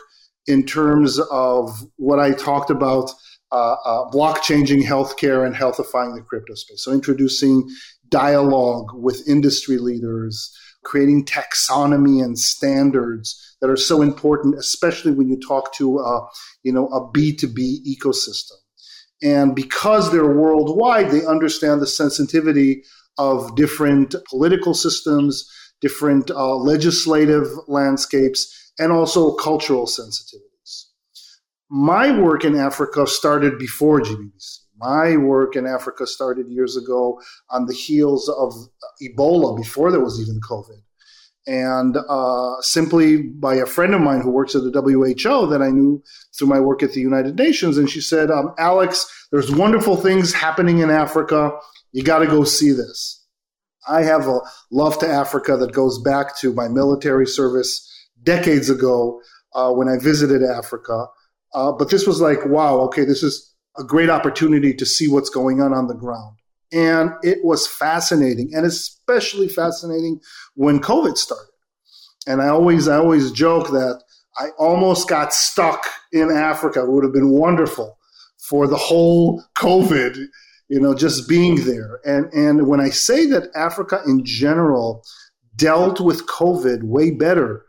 in 0.47 0.65
terms 0.65 1.19
of 1.31 1.69
what 1.97 2.19
I 2.19 2.31
talked 2.31 2.69
about. 2.69 3.11
Uh, 3.53 3.75
uh, 3.83 4.09
block 4.11 4.41
changing 4.43 4.81
healthcare 4.81 5.45
and 5.45 5.53
healthifying 5.53 6.15
the 6.15 6.21
crypto 6.21 6.53
space. 6.55 6.85
So, 6.85 6.93
introducing 6.93 7.67
dialogue 8.07 8.91
with 8.93 9.27
industry 9.27 9.77
leaders, 9.77 10.57
creating 10.85 11.25
taxonomy 11.25 12.23
and 12.23 12.39
standards 12.39 13.57
that 13.59 13.69
are 13.69 13.75
so 13.75 14.01
important, 14.01 14.55
especially 14.57 15.11
when 15.11 15.27
you 15.27 15.37
talk 15.37 15.73
to 15.75 15.99
uh, 15.99 16.21
you 16.63 16.71
know 16.71 16.87
a 16.87 17.11
B 17.11 17.35
two 17.35 17.47
B 17.47 17.81
ecosystem. 17.85 18.60
And 19.21 19.55
because 19.55 20.11
they're 20.11 20.35
worldwide, 20.35 21.11
they 21.11 21.25
understand 21.25 21.81
the 21.81 21.87
sensitivity 21.87 22.83
of 23.17 23.55
different 23.55 24.15
political 24.29 24.73
systems, 24.73 25.49
different 25.79 26.31
uh, 26.31 26.55
legislative 26.55 27.47
landscapes, 27.67 28.71
and 28.79 28.91
also 28.91 29.33
cultural 29.35 29.85
sensitivities. 29.85 30.85
My 31.69 32.17
work 32.19 32.43
in 32.43 32.55
Africa 32.55 33.05
started 33.07 33.57
before 33.59 34.01
GBBC. 34.01 34.57
My 34.77 35.15
work 35.15 35.55
in 35.55 35.67
Africa 35.67 36.07
started 36.07 36.47
years 36.49 36.75
ago 36.75 37.21
on 37.51 37.67
the 37.67 37.73
heels 37.73 38.27
of 38.27 38.53
Ebola, 39.01 39.55
before 39.55 39.91
there 39.91 40.01
was 40.01 40.19
even 40.19 40.41
COVID 40.41 40.81
and 41.47 41.97
uh, 41.97 42.61
simply 42.61 43.17
by 43.17 43.55
a 43.55 43.65
friend 43.65 43.95
of 43.95 44.01
mine 44.01 44.21
who 44.21 44.29
works 44.29 44.55
at 44.55 44.63
the 44.63 44.81
WHO 44.81 45.47
that 45.47 45.61
I 45.61 45.69
knew 45.69 46.03
through 46.37 46.47
my 46.47 46.59
work 46.59 46.83
at 46.83 46.93
the 46.93 47.01
United 47.01 47.37
Nations. 47.37 47.77
And 47.77 47.89
she 47.89 48.01
said, 48.01 48.29
um, 48.29 48.53
Alex, 48.57 49.27
there's 49.31 49.51
wonderful 49.51 49.95
things 49.95 50.33
happening 50.33 50.79
in 50.79 50.89
Africa. 50.89 51.51
You 51.91 52.03
got 52.03 52.19
to 52.19 52.27
go 52.27 52.43
see 52.43 52.71
this. 52.71 53.25
I 53.87 54.03
have 54.03 54.27
a 54.27 54.39
love 54.71 54.99
to 54.99 55.07
Africa 55.07 55.57
that 55.57 55.73
goes 55.73 55.99
back 55.99 56.37
to 56.39 56.53
my 56.53 56.67
military 56.67 57.25
service 57.25 57.87
decades 58.23 58.69
ago 58.69 59.19
uh, 59.55 59.71
when 59.71 59.87
I 59.87 59.97
visited 59.97 60.43
Africa. 60.43 61.07
Uh, 61.53 61.71
but 61.71 61.89
this 61.89 62.05
was 62.05 62.21
like, 62.21 62.45
wow, 62.45 62.79
okay, 62.81 63.03
this 63.03 63.23
is 63.23 63.53
a 63.77 63.83
great 63.83 64.09
opportunity 64.09 64.73
to 64.73 64.85
see 64.85 65.07
what's 65.07 65.29
going 65.29 65.61
on 65.61 65.73
on 65.73 65.87
the 65.87 65.95
ground. 65.95 66.37
And 66.71 67.11
it 67.21 67.39
was 67.43 67.67
fascinating, 67.67 68.51
and 68.53 68.65
especially 68.65 69.49
fascinating 69.49 70.21
when 70.55 70.79
COVID 70.79 71.17
started. 71.17 71.51
And 72.27 72.41
I 72.41 72.47
always, 72.47 72.87
I 72.87 72.97
always 72.97 73.31
joke 73.31 73.69
that 73.69 74.01
I 74.37 74.49
almost 74.57 75.09
got 75.09 75.33
stuck 75.33 75.85
in 76.11 76.31
Africa. 76.31 76.81
It 76.81 76.89
would 76.89 77.03
have 77.03 77.13
been 77.13 77.31
wonderful 77.31 77.97
for 78.39 78.67
the 78.67 78.77
whole 78.77 79.43
COVID, 79.57 80.17
you 80.69 80.79
know, 80.79 80.93
just 80.93 81.27
being 81.27 81.63
there. 81.65 81.99
And 82.05 82.31
and 82.33 82.67
when 82.67 82.79
I 82.79 82.89
say 82.89 83.25
that 83.27 83.49
Africa 83.55 84.01
in 84.05 84.23
general 84.23 85.03
dealt 85.55 85.99
with 85.99 86.27
COVID 86.27 86.83
way 86.83 87.11
better 87.11 87.65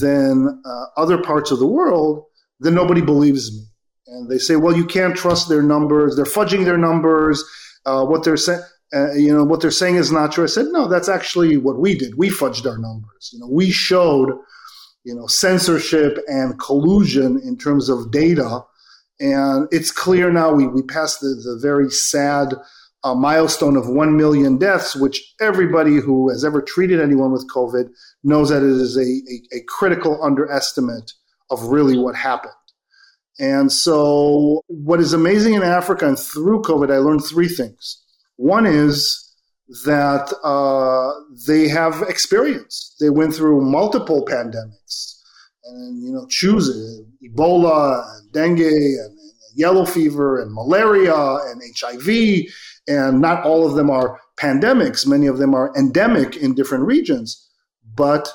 than 0.00 0.62
uh, 0.64 0.84
other 0.96 1.18
parts 1.18 1.50
of 1.50 1.58
the 1.58 1.66
world, 1.66 2.24
then 2.60 2.74
nobody 2.74 3.00
believes 3.00 3.52
me. 3.52 3.64
And 4.06 4.30
they 4.30 4.38
say, 4.38 4.56
well, 4.56 4.76
you 4.76 4.84
can't 4.84 5.16
trust 5.16 5.48
their 5.48 5.62
numbers. 5.62 6.16
They're 6.16 6.24
fudging 6.24 6.64
their 6.64 6.78
numbers 6.78 7.42
uh, 7.86 8.04
what 8.04 8.24
they're 8.24 8.36
saying. 8.36 8.62
uh, 8.94 9.12
you 9.12 9.32
know, 9.34 9.44
what 9.44 9.60
they're 9.60 9.70
saying 9.70 9.96
is 9.96 10.10
not 10.10 10.32
true. 10.32 10.44
I 10.44 10.48
said, 10.48 10.66
no, 10.70 10.88
that's 10.88 11.08
actually 11.08 11.56
what 11.56 11.78
we 11.78 11.94
did. 11.94 12.16
We 12.16 12.28
fudged 12.28 12.66
our 12.66 12.78
numbers. 12.78 13.30
You 13.32 13.40
know, 13.40 13.48
we 13.48 13.70
showed, 13.70 14.30
you 15.04 15.14
know, 15.14 15.26
censorship 15.26 16.18
and 16.26 16.58
collusion 16.58 17.40
in 17.44 17.56
terms 17.56 17.88
of 17.88 18.10
data. 18.10 18.60
And 19.20 19.68
it's 19.70 19.90
clear 19.90 20.32
now 20.32 20.52
we, 20.52 20.66
we 20.66 20.82
passed 20.82 21.20
the, 21.20 21.28
the 21.28 21.58
very 21.60 21.90
sad 21.90 22.54
uh, 23.04 23.14
milestone 23.14 23.76
of 23.76 23.88
1 23.88 24.16
million 24.16 24.58
deaths, 24.58 24.96
which 24.96 25.34
everybody 25.40 25.96
who 25.96 26.28
has 26.30 26.44
ever 26.44 26.60
treated 26.60 27.00
anyone 27.00 27.32
with 27.32 27.48
COVID 27.48 27.90
knows 28.24 28.50
that 28.50 28.62
it 28.62 28.70
is 28.70 28.96
a, 28.96 29.00
a, 29.00 29.58
a 29.58 29.64
critical 29.68 30.22
underestimate 30.22 31.12
of 31.50 31.64
really 31.64 31.98
what 31.98 32.14
happened. 32.14 32.52
And 33.40 33.72
so, 33.72 34.62
what 34.66 35.00
is 35.00 35.14
amazing 35.14 35.54
in 35.54 35.62
Africa 35.62 36.06
and 36.06 36.18
through 36.18 36.60
COVID, 36.60 36.92
I 36.92 36.98
learned 36.98 37.24
three 37.24 37.48
things. 37.48 37.96
One 38.36 38.66
is 38.66 39.34
that 39.86 40.30
uh, 40.44 41.18
they 41.46 41.66
have 41.68 42.02
experience. 42.02 42.94
They 43.00 43.08
went 43.08 43.34
through 43.34 43.62
multiple 43.62 44.26
pandemics, 44.26 45.14
and 45.64 46.02
you 46.02 46.12
know, 46.12 46.26
choose 46.28 46.68
Ebola, 47.24 48.04
and 48.18 48.32
dengue, 48.32 48.60
and, 48.60 49.10
and 49.10 49.20
yellow 49.54 49.86
fever, 49.86 50.38
and 50.38 50.52
malaria, 50.52 51.14
and 51.14 51.62
HIV, 51.80 52.44
and 52.88 53.22
not 53.22 53.46
all 53.46 53.66
of 53.66 53.74
them 53.74 53.88
are 53.88 54.20
pandemics. 54.36 55.06
Many 55.06 55.28
of 55.28 55.38
them 55.38 55.54
are 55.54 55.72
endemic 55.78 56.36
in 56.36 56.54
different 56.54 56.84
regions, 56.84 57.42
but 57.94 58.30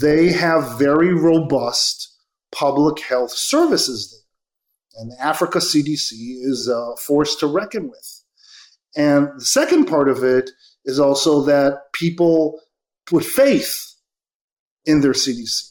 they 0.00 0.30
have 0.30 0.78
very 0.78 1.12
robust 1.12 2.08
public 2.52 3.00
health 3.00 3.32
services 3.32 4.23
and 4.96 5.10
the 5.10 5.20
Africa 5.20 5.58
CDC 5.58 6.12
is 6.12 6.68
a 6.68 6.96
force 6.96 7.36
to 7.36 7.46
reckon 7.46 7.88
with. 7.88 8.22
And 8.96 9.28
the 9.38 9.44
second 9.44 9.86
part 9.86 10.08
of 10.08 10.22
it 10.22 10.50
is 10.84 11.00
also 11.00 11.42
that 11.42 11.92
people 11.92 12.60
put 13.06 13.24
faith 13.24 13.94
in 14.84 15.00
their 15.00 15.12
CDC. 15.12 15.70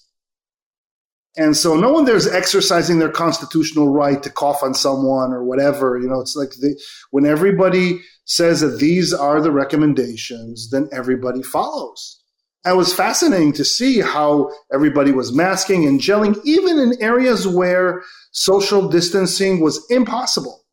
And 1.36 1.58
so 1.58 1.76
no 1.76 1.92
one 1.92 2.06
there's 2.06 2.28
exercising 2.28 3.00
their 3.00 3.10
constitutional 3.10 3.90
right 3.90 4.22
to 4.22 4.30
cough 4.30 4.62
on 4.62 4.76
someone 4.76 5.34
or 5.34 5.44
whatever. 5.44 5.98
You 5.98 6.08
know, 6.08 6.20
it's 6.20 6.36
like 6.36 6.52
they, 6.62 6.76
when 7.10 7.26
everybody 7.26 8.02
says 8.26 8.62
that 8.62 8.80
these 8.80 9.14
are 9.14 9.42
the 9.42 9.52
recommendations, 9.52 10.70
then 10.70 10.90
everybody 10.92 11.42
follows. 11.42 12.23
It 12.66 12.76
was 12.78 12.94
fascinating 12.94 13.54
to 13.54 13.66
see 13.66 14.00
how 14.00 14.50
everybody 14.74 15.12
was 15.12 15.34
masking 15.34 15.86
and 15.86 16.00
gelling, 16.00 16.40
even 16.46 16.80
in 16.80 17.02
areas 17.02 17.48
where 17.48 18.04
social 18.32 18.88
distancing 18.88 19.60
was 19.60 19.86
impossible. 19.90 20.64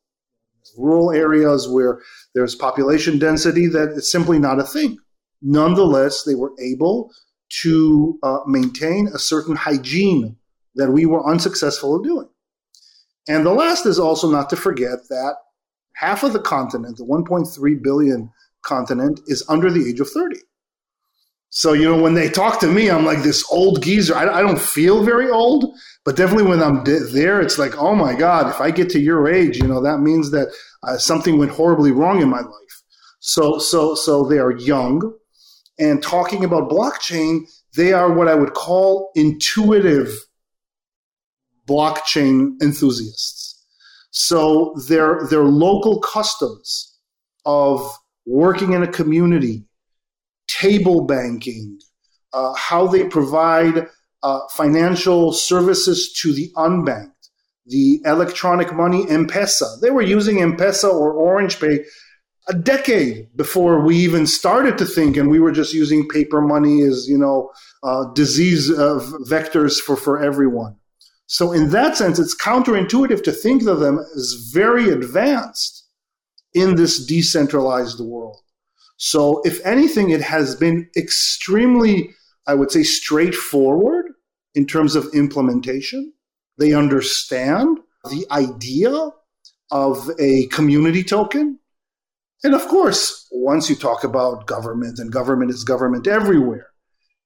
Rural 0.77 1.11
areas 1.11 1.67
where 1.67 2.01
there's 2.33 2.55
population 2.55 3.19
density 3.19 3.67
that 3.67 3.89
is 3.89 4.09
simply 4.09 4.39
not 4.39 4.59
a 4.59 4.63
thing. 4.63 4.97
Nonetheless, 5.41 6.23
they 6.23 6.35
were 6.35 6.53
able 6.61 7.11
to 7.63 8.17
uh, 8.23 8.39
maintain 8.45 9.09
a 9.13 9.19
certain 9.19 9.57
hygiene 9.57 10.37
that 10.75 10.91
we 10.91 11.05
were 11.05 11.27
unsuccessful 11.27 11.97
at 11.97 12.03
doing. 12.03 12.29
And 13.27 13.45
the 13.45 13.53
last 13.53 13.85
is 13.85 13.99
also 13.99 14.31
not 14.31 14.49
to 14.51 14.55
forget 14.55 14.99
that 15.09 15.35
half 15.95 16.23
of 16.23 16.31
the 16.31 16.39
continent, 16.39 16.97
the 16.97 17.03
1.3 17.03 17.83
billion 17.83 18.31
continent, 18.63 19.19
is 19.27 19.43
under 19.49 19.69
the 19.69 19.89
age 19.89 19.99
of 19.99 20.09
30. 20.09 20.37
So, 21.53 21.73
you 21.73 21.83
know, 21.83 22.01
when 22.01 22.13
they 22.13 22.29
talk 22.29 22.61
to 22.61 22.67
me, 22.67 22.89
I'm 22.89 23.05
like 23.05 23.23
this 23.23 23.45
old 23.51 23.83
geezer. 23.83 24.15
I, 24.15 24.39
I 24.39 24.41
don't 24.41 24.59
feel 24.59 25.03
very 25.03 25.29
old, 25.29 25.75
but 26.05 26.15
definitely 26.15 26.47
when 26.47 26.63
I'm 26.63 26.85
there, 26.85 27.41
it's 27.41 27.59
like, 27.59 27.77
oh 27.77 27.93
my 27.93 28.15
God, 28.15 28.49
if 28.49 28.61
I 28.61 28.71
get 28.71 28.89
to 28.91 29.01
your 29.01 29.27
age, 29.27 29.57
you 29.57 29.67
know, 29.67 29.81
that 29.81 29.99
means 29.99 30.31
that 30.31 30.47
uh, 30.83 30.97
something 30.97 31.37
went 31.37 31.51
horribly 31.51 31.91
wrong 31.91 32.21
in 32.21 32.29
my 32.29 32.39
life. 32.39 32.83
So, 33.19 33.59
so, 33.59 33.95
so 33.95 34.23
they 34.23 34.39
are 34.39 34.51
young. 34.51 35.13
And 35.77 36.01
talking 36.01 36.45
about 36.45 36.69
blockchain, 36.69 37.41
they 37.75 37.91
are 37.91 38.13
what 38.13 38.29
I 38.29 38.35
would 38.35 38.53
call 38.53 39.11
intuitive 39.15 40.15
blockchain 41.67 42.61
enthusiasts. 42.61 43.61
So 44.11 44.73
their, 44.87 45.27
their 45.29 45.43
local 45.43 45.99
customs 45.99 46.97
of 47.45 47.85
working 48.25 48.71
in 48.71 48.83
a 48.83 48.87
community, 48.87 49.65
table 50.59 51.05
banking, 51.05 51.79
uh, 52.33 52.53
how 52.53 52.87
they 52.87 53.03
provide 53.05 53.87
uh, 54.23 54.39
financial 54.51 55.33
services 55.33 56.13
to 56.21 56.33
the 56.33 56.51
unbanked, 56.55 57.29
the 57.65 58.01
electronic 58.05 58.73
money 58.73 59.05
M-Pesa. 59.09 59.79
They 59.81 59.91
were 59.91 60.01
using 60.01 60.41
M-Pesa 60.41 60.91
or 60.93 61.13
Orange 61.13 61.59
Pay 61.59 61.85
a 62.47 62.53
decade 62.53 63.27
before 63.35 63.85
we 63.85 63.95
even 63.97 64.25
started 64.25 64.77
to 64.79 64.85
think, 64.85 65.15
and 65.15 65.29
we 65.29 65.39
were 65.39 65.51
just 65.51 65.73
using 65.73 66.07
paper 66.07 66.41
money 66.41 66.81
as 66.81 67.07
you 67.07 67.17
know 67.17 67.51
uh, 67.83 68.05
disease 68.13 68.69
uh, 68.71 68.99
vectors 69.29 69.79
for 69.79 69.95
for 69.95 70.21
everyone. 70.21 70.75
So 71.27 71.51
in 71.51 71.69
that 71.69 71.95
sense, 71.95 72.19
it's 72.19 72.35
counterintuitive 72.35 73.23
to 73.23 73.31
think 73.31 73.65
of 73.67 73.79
them 73.79 73.99
as 73.99 74.49
very 74.51 74.89
advanced 74.89 75.87
in 76.53 76.75
this 76.75 77.05
decentralized 77.05 77.99
world. 78.01 78.37
So, 79.03 79.41
if 79.45 79.65
anything, 79.65 80.11
it 80.11 80.21
has 80.21 80.55
been 80.55 80.87
extremely, 80.95 82.13
I 82.45 82.53
would 82.53 82.69
say, 82.69 82.83
straightforward 82.83 84.05
in 84.53 84.67
terms 84.67 84.95
of 84.95 85.07
implementation. 85.15 86.13
They 86.59 86.73
understand 86.73 87.79
the 88.11 88.27
idea 88.29 89.09
of 89.71 90.07
a 90.19 90.45
community 90.51 91.03
token. 91.03 91.57
And 92.43 92.53
of 92.53 92.67
course, 92.67 93.27
once 93.31 93.71
you 93.71 93.75
talk 93.75 94.03
about 94.03 94.45
government, 94.45 94.99
and 94.99 95.11
government 95.11 95.49
is 95.49 95.63
government 95.63 96.05
everywhere, 96.05 96.67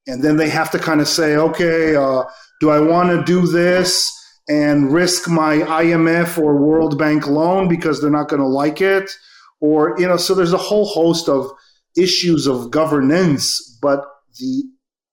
and 0.08 0.24
then 0.24 0.38
they 0.38 0.48
have 0.48 0.72
to 0.72 0.80
kind 0.80 1.02
of 1.02 1.10
say, 1.10 1.36
okay, 1.36 1.98
uh, 1.98 2.24
do 2.62 2.70
I 2.70 2.80
want 2.80 3.10
to 3.10 3.22
do 3.26 3.48
this 3.48 4.10
and 4.48 4.94
risk 4.94 5.28
my 5.28 5.58
IMF 5.58 6.38
or 6.38 6.56
World 6.56 6.98
Bank 6.98 7.28
loan 7.28 7.68
because 7.68 8.00
they're 8.00 8.10
not 8.10 8.30
going 8.30 8.42
to 8.42 8.48
like 8.48 8.80
it? 8.80 9.12
Or, 9.60 10.00
you 10.00 10.08
know, 10.08 10.16
so 10.16 10.34
there's 10.34 10.54
a 10.54 10.58
whole 10.58 10.86
host 10.86 11.28
of 11.28 11.52
issues 11.98 12.48
of 12.48 12.72
governance, 12.72 13.78
but 13.82 14.06
the 14.40 14.64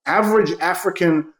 average 0.05 0.51
African 0.59 1.33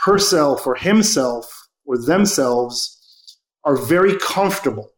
herself 0.00 0.66
or 0.66 0.74
himself 0.74 1.68
or 1.84 1.98
themselves 1.98 3.38
are 3.64 3.76
very 3.76 4.16
comfortable 4.18 4.90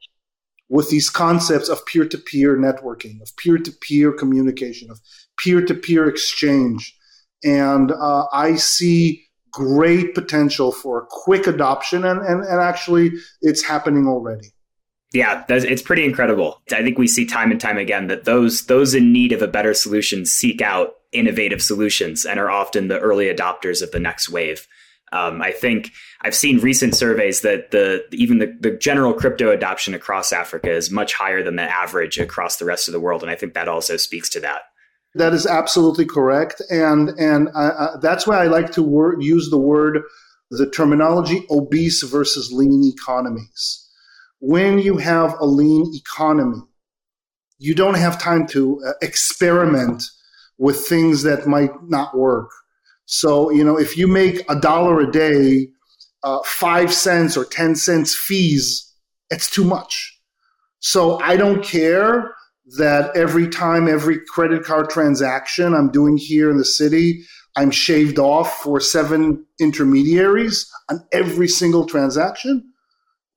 with 0.69 0.91
these 0.91 1.09
concepts 1.09 1.69
of 1.69 1.85
peer 1.87 2.07
to 2.07 2.19
peer 2.19 2.57
networking, 2.57 3.23
of 3.23 3.35
peer 3.37 3.57
to 3.57 3.73
peer 3.81 4.13
communication, 4.13 4.91
of 4.91 5.01
peer 5.39 5.65
to 5.65 5.75
peer 5.75 6.09
exchange. 6.09 6.95
And 7.43 7.93
uh, 7.93 8.27
I 8.33 8.57
see 8.57 9.25
great 9.51 10.15
potential 10.15 10.73
for 10.73 11.07
quick 11.09 11.47
adoption, 11.47 12.05
and, 12.05 12.21
and, 12.21 12.45
and 12.45 12.61
actually, 12.61 13.13
it's 13.41 13.63
happening 13.63 14.07
already. 14.07 14.53
Yeah, 15.13 15.45
it's 15.49 15.83
pretty 15.83 16.05
incredible. 16.05 16.61
I 16.71 16.83
think 16.83 16.99
we 16.99 17.07
see 17.07 17.25
time 17.25 17.51
and 17.51 17.61
time 17.61 17.79
again 17.79 18.09
that 18.09 18.25
those 18.25 18.67
those 18.67 18.95
in 18.95 19.13
need 19.13 19.33
of 19.33 19.41
a 19.41 19.49
better 19.49 19.73
solution 19.73 20.27
seek 20.27 20.61
out 20.61 20.97
innovative 21.13 21.63
solutions 21.63 22.27
and 22.27 22.39
are 22.39 22.51
often 22.51 22.89
the 22.89 23.01
early 23.01 23.27
adopters 23.27 23.83
of 23.83 23.91
the 23.91 24.01
next 24.01 24.29
wave. 24.29 24.67
Um, 25.11 25.41
I 25.41 25.53
think 25.53 25.93
I've 26.21 26.35
seen 26.35 26.59
recent 26.59 26.95
surveys 26.95 27.41
that 27.41 27.71
the 27.71 28.05
even 28.13 28.39
the, 28.39 28.55
the 28.61 28.73
general 28.73 29.15
crypto 29.15 29.51
adoption 29.51 29.95
across 29.95 30.31
Africa 30.33 30.71
is 30.71 30.91
much 30.91 31.15
higher 31.15 31.43
than 31.43 31.57
the 31.57 31.63
average 31.63 32.19
across 32.19 32.59
the 32.59 32.67
rest 32.67 32.89
of 32.89 32.93
the 32.93 33.01
world, 33.01 33.23
and 33.23 33.31
I 33.31 33.35
think 33.35 33.55
that 33.55 33.69
also 33.69 33.97
speaks 33.97 34.29
to 34.31 34.41
that. 34.41 34.63
That 35.15 35.33
is 35.33 35.47
absolutely 35.47 36.05
correct, 36.05 36.61
and 36.69 37.09
and 37.19 37.49
I, 37.55 37.69
I, 37.69 37.89
that's 38.03 38.27
why 38.27 38.43
I 38.43 38.49
like 38.49 38.73
to 38.73 38.83
word, 38.83 39.23
use 39.23 39.49
the 39.49 39.59
word 39.59 40.03
the 40.51 40.69
terminology 40.69 41.47
obese 41.51 42.03
versus 42.03 42.51
lean 42.53 42.83
economies 42.85 43.88
when 44.41 44.79
you 44.79 44.97
have 44.99 45.35
a 45.41 45.47
lean 45.47 45.91
economy, 45.95 46.63
you 47.59 47.75
don't 47.75 47.97
have 47.97 48.21
time 48.21 48.47
to 48.49 48.81
uh, 48.87 48.93
experiment 49.03 50.03
with 50.59 50.87
things 50.87 51.23
that 51.23 51.47
might 51.47 51.71
not 51.85 52.17
work. 52.17 52.51
So, 53.07 53.51
you 53.51 53.65
know, 53.65 53.79
if 53.79 53.97
you 53.97 54.07
make 54.07 54.45
a 54.51 54.59
dollar 54.59 55.01
a 55.01 55.11
day, 55.11 55.69
uh, 56.23 56.41
five 56.45 56.93
cents 56.93 57.37
or 57.37 57.45
10 57.45 57.77
cents 57.77 58.15
fees, 58.15 58.93
it's 59.31 59.51
too 59.51 59.65
much. 59.65 60.19
So 60.81 61.19
I 61.21 61.37
don't 61.37 61.65
care 61.65 62.35
that 62.77 63.17
every 63.17 63.49
time, 63.49 63.89
every 63.89 64.19
credit 64.29 64.63
card 64.63 64.91
transaction 64.91 65.75
I'm 65.75 65.91
doing 65.91 66.17
here 66.17 66.51
in 66.51 66.59
the 66.59 66.65
city, 66.65 67.25
I'm 67.57 67.71
shaved 67.71 68.19
off 68.19 68.59
for 68.59 68.79
seven 68.79 69.45
intermediaries 69.59 70.71
on 70.91 71.05
every 71.13 71.49
single 71.49 71.87
transaction. 71.87 72.73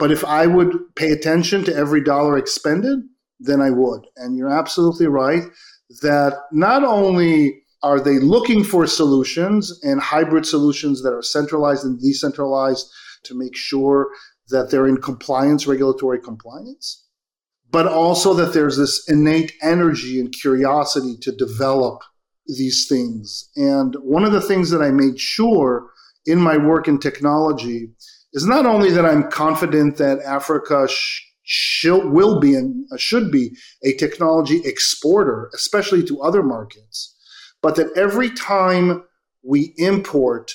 But 0.01 0.11
if 0.11 0.25
I 0.25 0.47
would 0.47 0.95
pay 0.95 1.11
attention 1.11 1.63
to 1.65 1.75
every 1.75 2.03
dollar 2.03 2.35
expended, 2.35 3.01
then 3.39 3.61
I 3.61 3.69
would. 3.69 4.07
And 4.17 4.35
you're 4.35 4.49
absolutely 4.49 5.05
right 5.05 5.43
that 6.01 6.33
not 6.51 6.83
only 6.83 7.61
are 7.83 7.99
they 7.99 8.17
looking 8.17 8.63
for 8.63 8.87
solutions 8.87 9.79
and 9.83 10.01
hybrid 10.01 10.47
solutions 10.47 11.03
that 11.03 11.13
are 11.13 11.21
centralized 11.21 11.85
and 11.85 12.01
decentralized 12.01 12.89
to 13.25 13.37
make 13.37 13.55
sure 13.55 14.09
that 14.49 14.71
they're 14.71 14.87
in 14.87 14.97
compliance, 14.97 15.67
regulatory 15.67 16.19
compliance, 16.19 17.05
but 17.69 17.85
also 17.85 18.33
that 18.33 18.53
there's 18.53 18.77
this 18.77 19.07
innate 19.07 19.53
energy 19.61 20.19
and 20.19 20.33
curiosity 20.33 21.15
to 21.21 21.31
develop 21.31 22.01
these 22.47 22.87
things. 22.89 23.51
And 23.55 23.95
one 24.01 24.25
of 24.25 24.31
the 24.31 24.41
things 24.41 24.71
that 24.71 24.81
I 24.81 24.89
made 24.89 25.19
sure 25.19 25.91
in 26.25 26.39
my 26.39 26.57
work 26.57 26.87
in 26.87 26.97
technology 26.97 27.91
is 28.33 28.45
not 28.45 28.65
only 28.65 28.91
that 28.91 29.05
I'm 29.05 29.29
confident 29.29 29.97
that 29.97 30.19
Africa 30.19 30.87
sh- 30.89 31.85
will 31.85 32.39
be 32.39 32.55
and 32.55 32.85
uh, 32.91 32.97
should 32.97 33.31
be 33.31 33.51
a 33.83 33.93
technology 33.93 34.61
exporter, 34.63 35.49
especially 35.53 36.03
to 36.05 36.21
other 36.21 36.43
markets, 36.43 37.15
but 37.61 37.75
that 37.75 37.91
every 37.95 38.29
time 38.29 39.03
we 39.43 39.73
import 39.77 40.53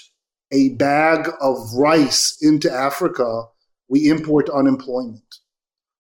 a 0.53 0.71
bag 0.71 1.29
of 1.41 1.57
rice 1.77 2.37
into 2.41 2.71
Africa, 2.71 3.45
we 3.89 4.09
import 4.09 4.49
unemployment. 4.49 5.23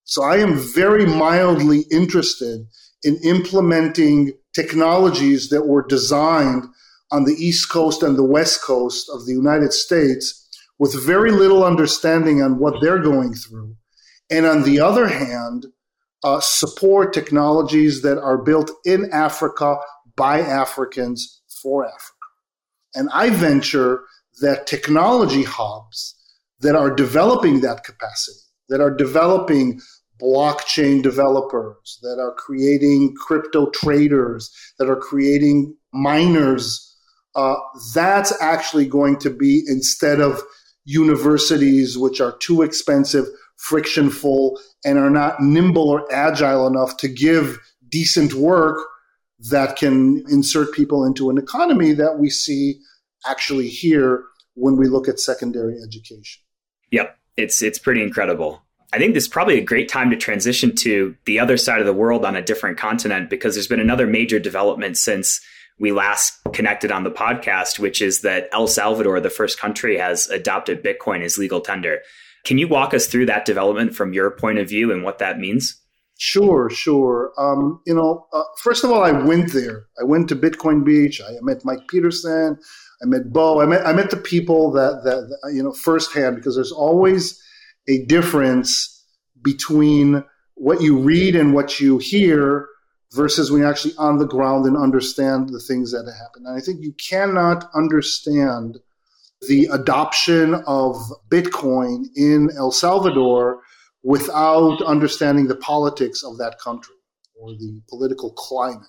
So 0.05 0.23
I 0.23 0.37
am 0.37 0.55
very 0.55 1.05
mildly 1.05 1.85
interested 1.91 2.67
in 3.03 3.19
implementing 3.25 4.33
technologies 4.55 5.49
that 5.51 5.67
were 5.67 5.85
designed 5.87 6.65
on 7.11 7.25
the 7.25 7.35
East 7.35 7.71
Coast 7.71 8.03
and 8.03 8.17
the 8.17 8.25
West 8.25 8.63
Coast 8.63 9.09
of 9.13 9.27
the 9.27 9.33
United 9.33 9.73
States 9.73 10.46
with 10.79 11.07
very 11.07 11.31
little 11.31 11.65
understanding 11.65 12.43
on 12.43 12.59
what 12.59 12.81
they're 12.81 12.99
going 13.03 13.35
through. 13.35 13.75
And 14.31 14.47
on 14.47 14.63
the 14.65 14.81
other 14.81 15.09
hand, 15.09 15.67
uh, 16.25 16.41
support 16.41 17.13
technologies 17.13 18.03
that 18.03 18.19
are 18.19 18.39
built 18.39 18.71
in 18.85 19.11
Africa 19.13 19.77
by 20.17 20.41
Africans 20.41 21.43
for 21.63 21.87
Africa. 21.87 22.13
And 22.95 23.09
I 23.13 23.31
venture 23.31 24.03
that 24.41 24.67
technology 24.67 25.45
hubs 25.45 26.15
that 26.61 26.75
are 26.75 26.95
developing 26.95 27.61
that 27.61 27.85
capacity, 27.85 28.41
that 28.69 28.81
are 28.81 28.91
developing 28.91 29.81
blockchain 30.21 31.03
developers, 31.03 31.99
that 32.03 32.19
are 32.19 32.35
creating 32.35 33.15
crypto 33.15 33.71
traders, 33.71 34.51
that 34.79 34.89
are 34.89 34.97
creating 34.97 35.77
miners, 35.93 36.83
uh, 37.35 37.57
that's 37.95 38.33
actually 38.41 38.87
going 38.87 39.19
to 39.19 39.29
be 39.31 39.63
instead 39.69 40.21
of 40.21 40.43
universities 40.87 41.99
which 41.99 42.21
are 42.21 42.37
too 42.39 42.63
expensive, 42.63 43.27
frictionful, 43.57 44.59
and 44.85 44.99
are 44.99 45.11
not 45.11 45.41
nimble 45.41 45.91
or 45.91 46.11
agile 46.13 46.67
enough 46.67 46.97
to 46.97 47.09
give 47.09 47.59
decent 47.89 48.35
work 48.35 48.79
that 49.51 49.77
can 49.77 50.25
insert 50.29 50.73
people 50.73 51.05
into 51.05 51.29
an 51.29 51.37
economy 51.37 51.93
that 51.93 52.19
we 52.19 52.31
see 52.31 52.81
actually 53.29 53.69
here 53.69 54.25
when 54.55 54.77
we 54.77 54.87
look 54.87 55.09
at 55.09 55.21
secondary 55.21 55.77
education. 55.83 56.43
Yep, 56.91 57.19
it's 57.37 57.63
it's 57.63 57.79
pretty 57.79 58.03
incredible. 58.03 58.63
I 58.93 58.99
think 58.99 59.15
this 59.15 59.25
is 59.25 59.29
probably 59.29 59.59
a 59.59 59.65
great 59.65 59.89
time 59.89 60.11
to 60.11 60.17
transition 60.17 60.75
to 60.77 61.17
the 61.27 61.41
other 61.41 61.57
side 61.57 61.81
of 61.81 61.87
the 61.87 61.93
world 61.93 62.25
on 62.25 62.37
a 62.37 62.43
different 62.43 62.79
continent 62.79 63.29
because 63.29 63.55
there's 63.55 63.67
been 63.67 63.81
another 63.81 64.07
major 64.07 64.39
development 64.39 64.97
since 64.97 65.41
we 65.79 65.93
last 65.93 66.43
connected 66.57 66.91
on 66.91 67.05
the 67.05 67.11
podcast, 67.11 67.79
which 67.79 68.01
is 68.01 68.23
that 68.23 68.49
El 68.51 68.67
Salvador, 68.67 69.21
the 69.21 69.29
first 69.29 69.61
country, 69.61 69.99
has 69.99 70.27
adopted 70.31 70.83
Bitcoin 70.83 71.23
as 71.23 71.37
legal 71.37 71.61
tender. 71.61 72.01
Can 72.45 72.57
you 72.57 72.67
walk 72.67 72.95
us 72.95 73.07
through 73.07 73.27
that 73.27 73.45
development 73.45 73.95
from 73.95 74.15
your 74.15 74.31
point 74.31 74.59
of 74.59 74.67
view 74.67 74.91
and 74.91 75.05
what 75.05 75.19
that 75.19 75.39
means? 75.39 75.79
Sure, 76.19 76.71
sure. 76.71 77.33
Um, 77.37 77.83
you 77.87 77.95
know, 77.95 78.27
uh, 78.33 78.45
first 78.63 78.85
of 78.85 78.91
all, 78.91 79.05
I 79.05 79.13
went 79.13 79.53
there. 79.53 79.85
I 80.01 80.05
went 80.05 80.31
to 80.31 80.37
Bitcoin 80.37 80.83
Beach. 80.83 81.21
I 81.21 81.33
met 81.43 81.63
Mike 81.63 81.87
Peterson. 81.91 82.59
I 83.03 83.05
met 83.05 83.31
Bo. 83.31 83.61
I 83.61 83.67
met 83.67 83.87
I 83.87 83.93
met 83.93 84.09
the 84.09 84.17
people 84.17 84.73
that 84.73 85.03
that, 85.05 85.29
that 85.29 85.53
you 85.53 85.63
know 85.63 85.73
firsthand 85.73 86.37
because 86.37 86.55
there's 86.55 86.73
always 86.73 87.39
a 87.87 88.07
difference 88.07 89.05
between 89.43 90.25
what 90.55 90.81
you 90.81 90.97
read 90.97 91.37
and 91.37 91.53
what 91.53 91.79
you 91.81 91.99
hear 91.99 92.67
versus 93.13 93.51
when 93.51 93.61
you're 93.61 93.71
actually 93.71 93.95
on 93.99 94.19
the 94.19 94.27
ground 94.27 94.67
and 94.67 94.77
understand 94.77 95.49
the 95.51 95.61
things 95.61 95.93
that 95.93 96.05
happen. 96.07 96.45
And 96.47 96.57
I 96.57 96.61
think 96.61 96.83
you 96.83 96.93
cannot 96.95 97.69
understand 97.75 98.79
the 99.49 99.69
adoption 99.73 100.55
of 100.67 100.97
Bitcoin 101.29 102.07
in 102.17 102.51
El 102.57 102.71
Salvador 102.71 103.61
without 104.03 104.81
understanding 104.83 105.47
the 105.49 105.57
politics 105.57 106.23
of 106.23 106.39
that 106.39 106.59
country 106.59 106.95
or 107.35 107.53
the 107.53 107.81
political 107.89 108.33
climate. 108.33 108.83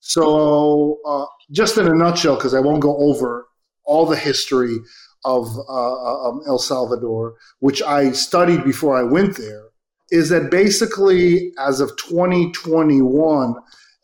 So, 0.00 0.98
uh, 1.06 1.26
just 1.50 1.76
in 1.76 1.86
a 1.86 1.94
nutshell, 1.94 2.36
because 2.36 2.54
I 2.54 2.60
won't 2.60 2.80
go 2.80 2.96
over 2.96 3.46
all 3.84 4.06
the 4.06 4.16
history 4.16 4.78
of 5.24 5.48
uh, 5.68 6.28
um, 6.28 6.40
El 6.46 6.58
Salvador, 6.58 7.34
which 7.58 7.82
I 7.82 8.12
studied 8.12 8.64
before 8.64 8.96
I 8.96 9.02
went 9.02 9.36
there, 9.36 9.67
is 10.10 10.30
that 10.30 10.50
basically, 10.50 11.52
as 11.58 11.80
of 11.80 11.90
2021, 11.96 13.54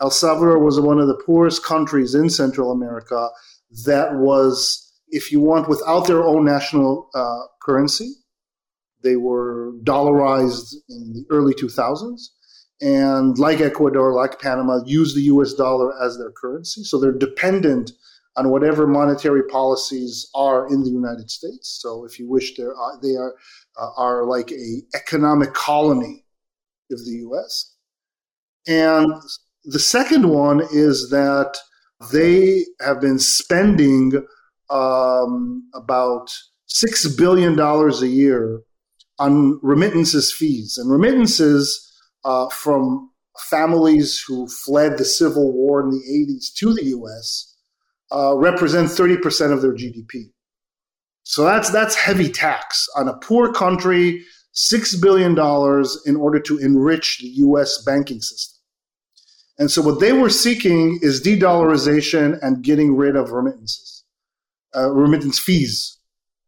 El 0.01 0.11
Salvador 0.11 0.59
was 0.59 0.81
one 0.81 0.99
of 0.99 1.07
the 1.07 1.21
poorest 1.25 1.65
countries 1.65 2.15
in 2.15 2.29
Central 2.29 2.71
America 2.73 3.29
that 3.87 4.15
was, 4.17 4.93
if 5.09 5.33
you 5.33 5.41
want, 5.41 5.69
without 5.69 6.07
their 6.07 6.23
own 6.23 6.45
national 6.45 7.09
uh, 7.15 7.41
currency. 7.63 8.13
They 9.03 9.17
were 9.17 9.73
dollarized 9.83 10.75
in 10.89 11.13
the 11.13 11.25
early 11.31 11.55
2000s. 11.55 12.21
And 12.81 13.39
like 13.39 13.61
Ecuador, 13.61 14.13
like 14.13 14.41
Panama, 14.41 14.81
use 14.85 15.15
the 15.15 15.23
US 15.23 15.55
dollar 15.55 15.93
as 16.03 16.19
their 16.19 16.33
currency. 16.33 16.83
So 16.85 16.99
they're 16.99 17.13
dependent 17.13 17.93
on 18.37 18.51
whatever 18.51 18.87
monetary 18.87 19.45
policies 19.45 20.29
are 20.35 20.67
in 20.67 20.83
the 20.83 20.91
United 20.91 21.31
States. 21.31 21.79
So 21.81 22.05
if 22.05 22.19
you 22.19 22.29
wish, 22.29 22.57
they 22.57 22.65
are, 22.65 22.99
they 23.01 23.15
are, 23.15 23.35
uh, 23.79 23.91
are 23.97 24.25
like 24.25 24.51
a 24.51 24.83
economic 24.95 25.55
colony 25.55 26.25
of 26.91 27.05
the 27.05 27.13
U.S. 27.13 27.75
And 28.67 29.13
the 29.65 29.79
second 29.79 30.29
one 30.29 30.63
is 30.73 31.11
that 31.11 31.57
they 32.13 32.65
have 32.81 33.01
been 33.01 33.19
spending 33.19 34.27
um, 34.69 35.69
about 35.75 36.31
six 36.67 37.07
billion 37.15 37.55
dollars 37.55 38.03
a 38.03 38.09
year 38.09 38.61
on 39.21 39.61
remittances 39.63 40.33
fees 40.33 40.77
and 40.77 40.91
remittances 40.91 41.93
uh, 42.25 42.49
from 42.49 43.11
families 43.49 44.21
who 44.27 44.49
fled 44.49 44.99
the 44.99 45.05
civil 45.05 45.53
war 45.53 45.81
in 45.81 45.91
the 45.91 46.27
80s 46.29 46.53
to 46.55 46.75
the 46.75 46.85
U.S 46.87 47.54
uh, 48.15 48.37
represent 48.37 48.89
30% 48.89 49.53
of 49.53 49.61
their 49.61 49.73
GDP. 49.73 50.31
So 51.25 51.45
that's 51.45 51.71
that's 51.71 51.95
heavy 51.95 52.31
tax 52.31 52.87
on 52.97 53.09
a 53.09 53.15
poor 53.15 53.53
country, 53.53 54.23
six 54.53 54.95
billion 54.95 55.35
dollars 55.35 56.01
in 56.07 56.17
order 56.17 56.39
to 56.41 56.59
enrich 56.59 57.19
the 57.21 57.29
U.S. 57.29 57.83
banking 57.83 58.21
system. 58.21 58.61
And 59.59 59.71
so 59.71 59.83
what 59.83 60.01
they 60.01 60.13
were 60.13 60.31
seeking 60.31 60.99
is 61.01 61.21
de-dollarization 61.21 62.39
and 62.43 62.63
getting 62.63 62.97
rid 62.97 63.15
of 63.15 63.31
remittances, 63.31 64.05
uh, 64.77 64.91
remittance 64.91 65.39
fees, 65.39 65.99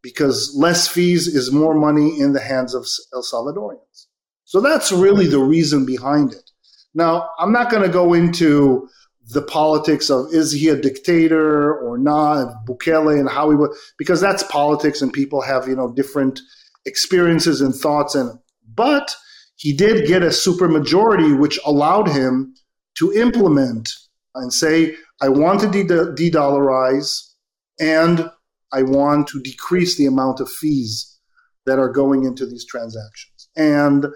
because 0.03 0.55
less 0.57 0.89
fees 0.89 1.29
is 1.29 1.53
more 1.53 1.75
money 1.75 2.21
in 2.21 2.33
the 2.33 2.41
hands 2.41 2.75
of 2.75 2.87
El 3.15 3.23
Salvadorians. 3.23 4.07
So 4.45 4.61
that's 4.61 4.91
really 4.91 5.29
the 5.29 5.39
reason 5.39 5.87
behind 5.87 6.33
it. 6.33 6.51
Now, 6.95 7.31
I'm 7.39 7.53
not 7.53 7.71
going 7.71 7.83
to 7.85 7.89
go 7.89 8.13
into 8.13 8.89
the 9.31 9.43
politics 9.43 10.09
of 10.09 10.33
is 10.33 10.53
he 10.53 10.69
a 10.69 10.77
dictator 10.77 11.75
or 11.79 11.99
not, 11.99 12.65
Bukele 12.67 13.19
and 13.19 13.29
how 13.29 13.51
he 13.51 13.57
would, 13.57 13.73
because 13.99 14.21
that's 14.21 14.43
politics 14.45 15.03
and 15.03 15.13
people 15.13 15.43
have, 15.43 15.67
you 15.67 15.75
know, 15.75 15.93
different 15.93 16.41
experiences 16.85 17.61
and 17.61 17.75
thoughts. 17.75 18.15
And, 18.15 18.39
but 18.75 19.15
he 19.57 19.73
did 19.73 20.07
get 20.07 20.23
a 20.23 20.27
supermajority, 20.27 21.39
which 21.39 21.59
allowed 21.65 22.09
him 22.09 22.55
to 22.99 23.13
implement 23.13 23.91
and 24.35 24.53
say, 24.53 24.95
I 25.21 25.29
want 25.29 25.61
to 25.61 25.71
de 25.71 26.31
dollarize 26.31 27.33
and 27.81 28.31
I 28.73 28.83
want 28.83 29.29
to 29.29 29.41
decrease 29.41 29.97
the 29.97 30.07
amount 30.07 30.41
of 30.41 30.51
fees 30.51 31.19
that 31.65 31.79
are 31.79 31.89
going 31.89 32.25
into 32.25 32.47
these 32.47 32.65
transactions. 32.65 33.49
And 33.57 34.07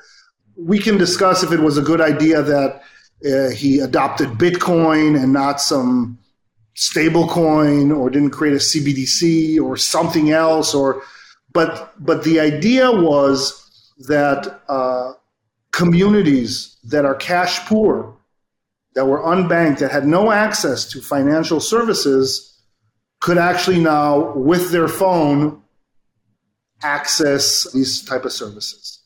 we 0.56 0.78
can 0.78 0.98
discuss 0.98 1.42
if 1.42 1.52
it 1.52 1.60
was 1.60 1.78
a 1.78 1.82
good 1.82 2.00
idea 2.00 2.42
that 2.42 2.82
uh, 3.26 3.50
he 3.50 3.80
adopted 3.80 4.28
Bitcoin 4.30 5.20
and 5.20 5.32
not 5.32 5.61
some 5.61 6.18
stable 6.74 7.28
coin 7.28 7.92
or 7.92 8.09
didn't 8.09 8.30
create 8.30 8.55
a 8.55 8.59
CBDC 8.59 9.61
or 9.61 9.76
something 9.76 10.30
else 10.30 10.74
or 10.74 11.03
but 11.53 11.92
but 11.99 12.24
the 12.24 12.40
idea 12.40 12.90
was 12.90 13.57
that 14.09 14.61
uh, 14.68 15.12
communities 15.72 16.78
that 16.84 17.05
are 17.05 17.14
cash 17.14 17.61
poor 17.66 18.16
that 18.94 19.07
were 19.07 19.20
unbanked 19.20 19.78
that 19.78 19.90
had 19.90 20.07
no 20.07 20.32
access 20.32 20.84
to 20.84 21.01
financial 21.01 21.61
services 21.61 22.59
could 23.20 23.36
actually 23.36 23.78
now 23.78 24.32
with 24.34 24.70
their 24.70 24.88
phone 24.88 25.62
access 26.82 27.70
these 27.72 28.03
type 28.03 28.24
of 28.24 28.32
services. 28.32 29.01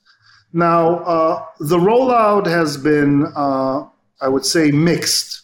Now 0.52 0.98
uh, 1.00 1.44
the 1.58 1.78
rollout 1.78 2.46
has 2.46 2.76
been 2.76 3.26
uh, 3.34 3.86
I 4.24 4.28
would 4.28 4.46
say 4.46 4.70
mixed. 4.70 5.42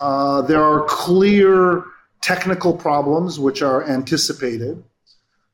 Uh, 0.00 0.42
there 0.42 0.62
are 0.62 0.82
clear 0.86 1.84
technical 2.22 2.76
problems 2.76 3.38
which 3.38 3.62
are 3.62 3.88
anticipated. 3.88 4.82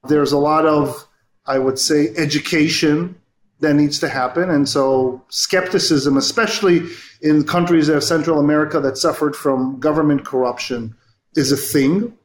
There's 0.08 0.32
a 0.32 0.38
lot 0.38 0.64
of, 0.64 1.06
I 1.44 1.58
would 1.58 1.78
say, 1.78 2.14
education 2.16 3.20
that 3.60 3.74
needs 3.74 3.98
to 3.98 4.08
happen. 4.08 4.48
And 4.48 4.66
so 4.66 5.22
skepticism, 5.28 6.16
especially 6.16 6.86
in 7.20 7.44
countries 7.44 7.90
of 7.90 8.02
Central 8.02 8.40
America 8.40 8.80
that 8.80 8.96
suffered 8.96 9.36
from 9.36 9.78
government 9.78 10.24
corruption, 10.24 10.94
is 11.36 11.52
a 11.52 11.58
thing. 11.58 12.16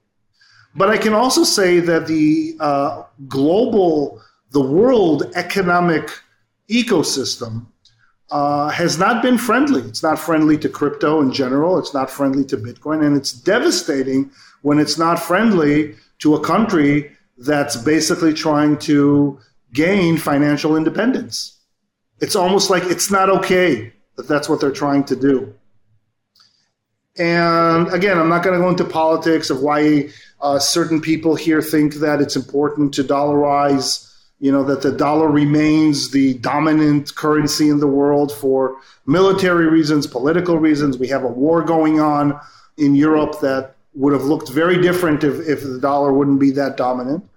But 0.76 0.90
I 0.90 0.98
can 0.98 1.14
also 1.14 1.44
say 1.44 1.82
that 1.82 2.08
the 2.08 2.56
uh, 2.62 3.04
global, 3.28 4.22
the 4.52 4.62
world 4.62 5.30
economic 5.36 6.10
ecosystem 6.70 7.66
uh, 8.32 8.70
has 8.70 8.98
not 8.98 9.22
been 9.22 9.38
friendly. 9.38 9.82
It's 9.82 10.04
not 10.04 10.20
friendly 10.20 10.58
to 10.60 10.70
crypto 10.70 11.22
in 11.22 11.32
general. 11.32 11.80
It's 11.80 11.94
not 11.94 12.10
friendly 12.10 12.46
to 12.46 12.58
Bitcoin. 12.58 13.06
And 13.06 13.18
it's 13.18 13.32
devastating 13.32 14.32
when 14.62 14.80
it's 14.80 14.98
not 14.98 15.20
friendly 15.20 15.96
to 16.20 16.36
a 16.36 16.44
country 16.44 17.12
that's 17.38 17.76
basically 17.76 18.34
trying 18.34 18.78
to 18.80 19.40
gain 19.74 20.18
financial 20.18 20.76
independence. 20.76 21.58
It's 22.20 22.36
almost 22.36 22.70
like 22.70 22.84
it's 22.84 23.10
not 23.10 23.30
okay 23.30 23.94
that 24.18 24.28
that's 24.28 24.50
what 24.50 24.60
they're 24.60 24.72
trying 24.72 25.06
to 25.06 25.16
do. 25.16 25.54
And 27.18 27.92
again, 27.94 28.18
I'm 28.18 28.30
not 28.30 28.44
going 28.44 28.58
to 28.58 28.64
go 28.64 28.70
into 28.70 28.86
politics 28.86 29.50
of 29.50 29.62
why 29.62 30.10
uh, 30.42 30.60
certain 30.60 31.02
people 31.02 31.36
here 31.36 31.62
think 31.62 31.96
that 31.96 32.22
it's 32.22 32.36
important 32.36 32.94
to 32.96 33.04
dollarize, 33.04 34.09
you 34.40 34.52
know, 34.52 34.64
that 34.64 34.82
the 34.82 34.92
dollar 34.92 35.28
remains 35.28 36.12
the 36.12 36.36
dominant 36.36 37.14
currency 37.16 37.70
in 37.70 37.80
the 37.80 37.88
world 37.88 38.32
for 38.32 38.78
military 39.06 39.68
reasons, 39.68 40.08
political 40.08 40.58
reasons. 40.58 40.98
We 40.98 41.10
have 41.10 41.24
a 41.24 41.28
war 41.28 41.62
going 41.62 42.00
on 42.00 42.40
in 42.78 42.96
Europe 42.96 43.42
that 43.42 43.76
would 43.96 44.14
have 44.14 44.24
looked 44.24 44.50
very 44.50 44.82
different 44.82 45.24
if, 45.24 45.46
if 45.48 45.64
the 45.64 45.80
dollar 45.80 46.14
wouldn't 46.14 46.40
be 46.40 46.52
that 46.52 46.78
dominant. 46.78 47.30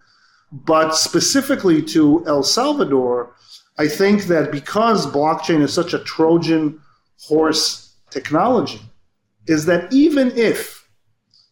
But 0.53 0.95
specifically 0.95 1.83
to 1.87 2.25
El 2.27 2.45
Salvador, 2.45 3.35
I 3.79 3.89
think 3.89 4.25
that 4.25 4.53
because 4.53 5.07
blockchain 5.07 5.61
is 5.63 5.73
such 5.73 5.95
a 5.95 5.99
Trojan 5.99 6.81
horse 7.19 7.95
technology, 8.11 8.81
is 9.49 9.67
that 9.67 9.93
even 9.93 10.31
if 10.37 10.89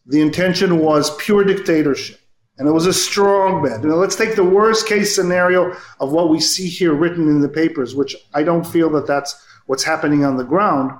the 0.05 0.21
intention 0.21 0.79
was 0.79 1.13
pure 1.17 1.43
dictatorship, 1.43 2.20
and 2.61 2.69
it 2.69 2.73
was 2.73 2.85
a 2.85 2.93
strong 2.93 3.63
bet. 3.63 3.83
Know, 3.83 3.95
let's 3.95 4.15
take 4.15 4.35
the 4.35 4.43
worst 4.43 4.87
case 4.87 5.15
scenario 5.15 5.75
of 5.99 6.11
what 6.11 6.29
we 6.29 6.39
see 6.39 6.67
here 6.67 6.93
written 6.93 7.27
in 7.27 7.41
the 7.41 7.49
papers, 7.49 7.95
which 7.95 8.15
I 8.35 8.43
don't 8.43 8.67
feel 8.67 8.87
that 8.91 9.07
that's 9.07 9.43
what's 9.65 9.83
happening 9.83 10.23
on 10.23 10.37
the 10.37 10.43
ground. 10.43 10.91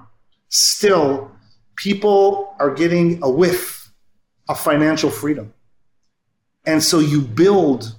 Still, 0.49 1.29
people 1.75 2.55
are 2.59 2.73
getting 2.73 3.21
a 3.21 3.29
whiff 3.29 3.91
of 4.49 4.59
financial 4.59 5.11
freedom. 5.11 5.53
And 6.65 6.81
so 6.81 6.97
you 6.97 7.21
build 7.21 7.93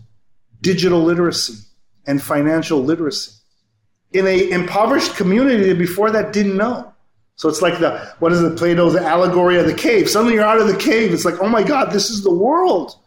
digital 0.60 1.00
literacy 1.00 1.64
and 2.04 2.20
financial 2.20 2.82
literacy 2.82 3.30
in 4.12 4.26
a 4.26 4.50
impoverished 4.50 5.14
community 5.14 5.68
that 5.68 5.78
before 5.78 6.10
that 6.10 6.32
didn't 6.32 6.56
know. 6.56 6.92
So 7.36 7.48
it's 7.48 7.62
like 7.62 7.78
the 7.78 8.12
what 8.18 8.32
is 8.32 8.42
it, 8.42 8.58
Plato's 8.58 8.96
allegory 8.96 9.56
of 9.60 9.66
the 9.66 9.74
cave. 9.74 10.10
Suddenly 10.10 10.34
you're 10.34 10.42
out 10.42 10.60
of 10.60 10.66
the 10.66 10.76
cave. 10.76 11.14
It's 11.14 11.24
like, 11.24 11.40
oh 11.40 11.48
my 11.48 11.62
God, 11.62 11.92
this 11.92 12.10
is 12.10 12.24
the 12.24 12.34
world. 12.34 12.98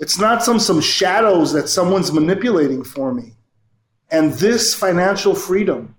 It's 0.00 0.18
not 0.18 0.42
some 0.42 0.58
some 0.58 0.80
shadows 0.80 1.52
that 1.52 1.68
someone's 1.68 2.10
manipulating 2.10 2.82
for 2.82 3.14
me. 3.14 3.34
And 4.10 4.32
this 4.32 4.74
financial 4.74 5.34
freedom, 5.34 5.94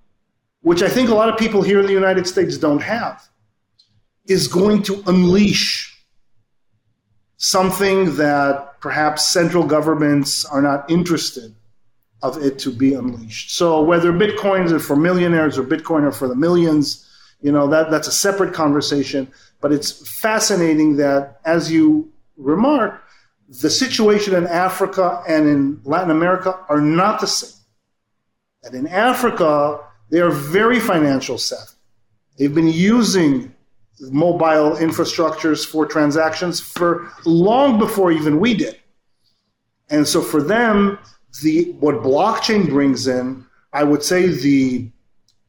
which 0.61 0.81
I 0.81 0.89
think 0.89 1.09
a 1.09 1.15
lot 1.15 1.29
of 1.29 1.37
people 1.37 1.61
here 1.61 1.79
in 1.79 1.85
the 1.85 1.93
United 1.93 2.27
States 2.27 2.57
don't 2.57 2.81
have, 2.81 3.29
is 4.27 4.47
going 4.47 4.83
to 4.83 5.03
unleash 5.07 5.87
something 7.37 8.15
that 8.17 8.79
perhaps 8.81 9.27
central 9.29 9.65
governments 9.65 10.45
are 10.45 10.61
not 10.61 10.89
interested 10.91 11.55
of 12.21 12.43
it 12.43 12.59
to 12.59 12.71
be 12.71 12.93
unleashed. 12.93 13.55
So 13.55 13.81
whether 13.81 14.11
bitcoins 14.11 14.71
are 14.71 14.79
for 14.79 14.95
millionaires 14.95 15.57
or 15.57 15.63
Bitcoin 15.63 16.03
are 16.03 16.11
for 16.11 16.27
the 16.27 16.35
millions, 16.35 17.07
you 17.41 17.51
know, 17.51 17.67
that, 17.67 17.89
that's 17.89 18.07
a 18.07 18.11
separate 18.11 18.53
conversation. 18.53 19.31
But 19.59 19.71
it's 19.71 20.07
fascinating 20.19 20.97
that, 20.97 21.39
as 21.45 21.71
you 21.71 22.11
remark, 22.37 23.01
the 23.59 23.69
situation 23.69 24.33
in 24.33 24.47
Africa 24.47 25.21
and 25.27 25.47
in 25.47 25.81
Latin 25.83 26.11
America 26.11 26.57
are 26.69 26.79
not 26.79 27.19
the 27.19 27.27
same. 27.27 27.59
And 28.63 28.73
in 28.73 28.87
Africa, 28.87 29.79
they 30.09 30.19
are 30.19 30.31
very 30.31 30.79
financial 30.79 31.37
savvy. 31.37 31.71
They've 32.37 32.53
been 32.53 32.69
using 32.69 33.53
mobile 33.99 34.77
infrastructures 34.77 35.65
for 35.65 35.85
transactions 35.85 36.61
for 36.61 37.11
long 37.25 37.77
before 37.77 38.11
even 38.11 38.39
we 38.39 38.53
did. 38.53 38.79
And 39.89 40.07
so 40.07 40.21
for 40.21 40.41
them, 40.41 40.97
the 41.43 41.71
what 41.79 41.95
blockchain 41.95 42.69
brings 42.69 43.07
in, 43.07 43.45
I 43.73 43.83
would 43.83 44.03
say 44.03 44.27
the 44.27 44.89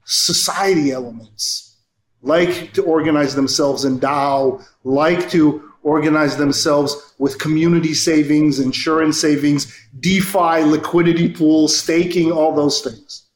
society 0.04 0.90
elements, 0.90 1.76
like 2.20 2.72
to 2.72 2.82
organize 2.82 3.36
themselves 3.36 3.84
in 3.84 4.00
DAO, 4.00 4.64
like 4.82 5.30
to 5.30 5.71
organize 5.82 6.36
themselves 6.36 7.14
with 7.18 7.38
community 7.38 7.94
savings, 7.94 8.58
insurance 8.58 9.20
savings, 9.20 9.72
DeFi, 9.98 10.62
liquidity 10.64 11.28
pools, 11.28 11.76
staking, 11.76 12.30
all 12.30 12.54
those 12.54 12.80
things. 12.80 13.26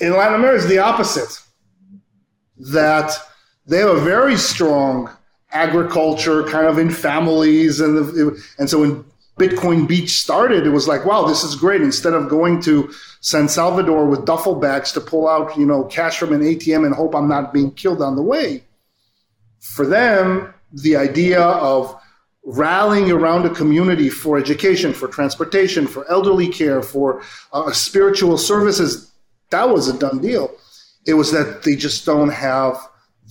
In 0.00 0.12
Latin 0.12 0.34
America, 0.34 0.56
it's 0.56 0.68
the 0.68 0.78
opposite. 0.78 1.42
That 2.58 3.12
they 3.66 3.78
have 3.78 3.90
a 3.90 4.00
very 4.00 4.36
strong 4.36 5.10
agriculture 5.52 6.44
kind 6.44 6.66
of 6.66 6.78
in 6.78 6.90
families 6.90 7.80
and 7.80 7.96
the, 7.96 8.44
and 8.58 8.68
so 8.68 8.80
when 8.80 9.04
Bitcoin 9.38 9.86
Beach 9.86 10.10
started, 10.10 10.66
it 10.66 10.70
was 10.70 10.88
like, 10.88 11.04
wow, 11.04 11.26
this 11.26 11.44
is 11.44 11.54
great. 11.54 11.82
Instead 11.82 12.14
of 12.14 12.28
going 12.28 12.60
to 12.62 12.90
San 13.20 13.48
Salvador 13.48 14.06
with 14.06 14.24
duffel 14.24 14.54
bags 14.54 14.92
to 14.92 15.00
pull 15.00 15.28
out, 15.28 15.56
you 15.58 15.66
know, 15.66 15.84
cash 15.84 16.18
from 16.18 16.32
an 16.32 16.40
ATM 16.40 16.86
and 16.86 16.94
hope 16.94 17.14
I'm 17.14 17.28
not 17.28 17.52
being 17.52 17.70
killed 17.70 18.00
on 18.00 18.16
the 18.16 18.22
way. 18.22 18.64
For 19.60 19.86
them, 19.86 20.54
the 20.72 20.96
idea 20.96 21.40
of 21.40 22.00
rallying 22.44 23.10
around 23.10 23.44
a 23.44 23.50
community 23.50 24.08
for 24.08 24.38
education, 24.38 24.92
for 24.92 25.08
transportation, 25.08 25.86
for 25.86 26.08
elderly 26.10 26.48
care, 26.48 26.82
for 26.82 27.22
uh, 27.52 27.72
spiritual 27.72 28.38
services, 28.38 29.12
that 29.50 29.68
was 29.68 29.88
a 29.88 29.98
done 29.98 30.20
deal. 30.20 30.54
It 31.06 31.14
was 31.14 31.32
that 31.32 31.62
they 31.64 31.76
just 31.76 32.06
don't 32.06 32.30
have 32.30 32.78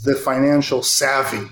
the 0.03 0.15
financial 0.15 0.83
savvy 0.83 1.47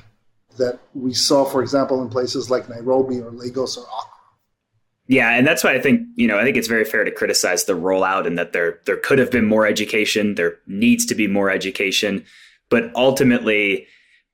that 0.57 0.79
we 0.93 1.13
saw, 1.13 1.45
for 1.45 1.61
example, 1.61 2.01
in 2.01 2.09
places 2.09 2.49
like 2.49 2.69
Nairobi 2.69 3.19
or 3.19 3.31
Lagos 3.31 3.77
or 3.77 3.83
Accra. 3.83 4.09
Yeah, 5.07 5.31
and 5.31 5.45
that's 5.45 5.63
why 5.63 5.73
I 5.73 5.81
think 5.81 6.07
you 6.15 6.27
know 6.27 6.39
I 6.39 6.43
think 6.43 6.55
it's 6.55 6.67
very 6.67 6.85
fair 6.85 7.03
to 7.03 7.11
criticize 7.11 7.65
the 7.65 7.73
rollout 7.73 8.25
and 8.25 8.37
that 8.37 8.53
there 8.53 8.79
there 8.85 8.97
could 8.97 9.19
have 9.19 9.31
been 9.31 9.45
more 9.45 9.67
education, 9.67 10.35
there 10.35 10.59
needs 10.65 11.05
to 11.07 11.15
be 11.15 11.27
more 11.27 11.49
education, 11.49 12.23
but 12.69 12.89
ultimately, 12.95 13.85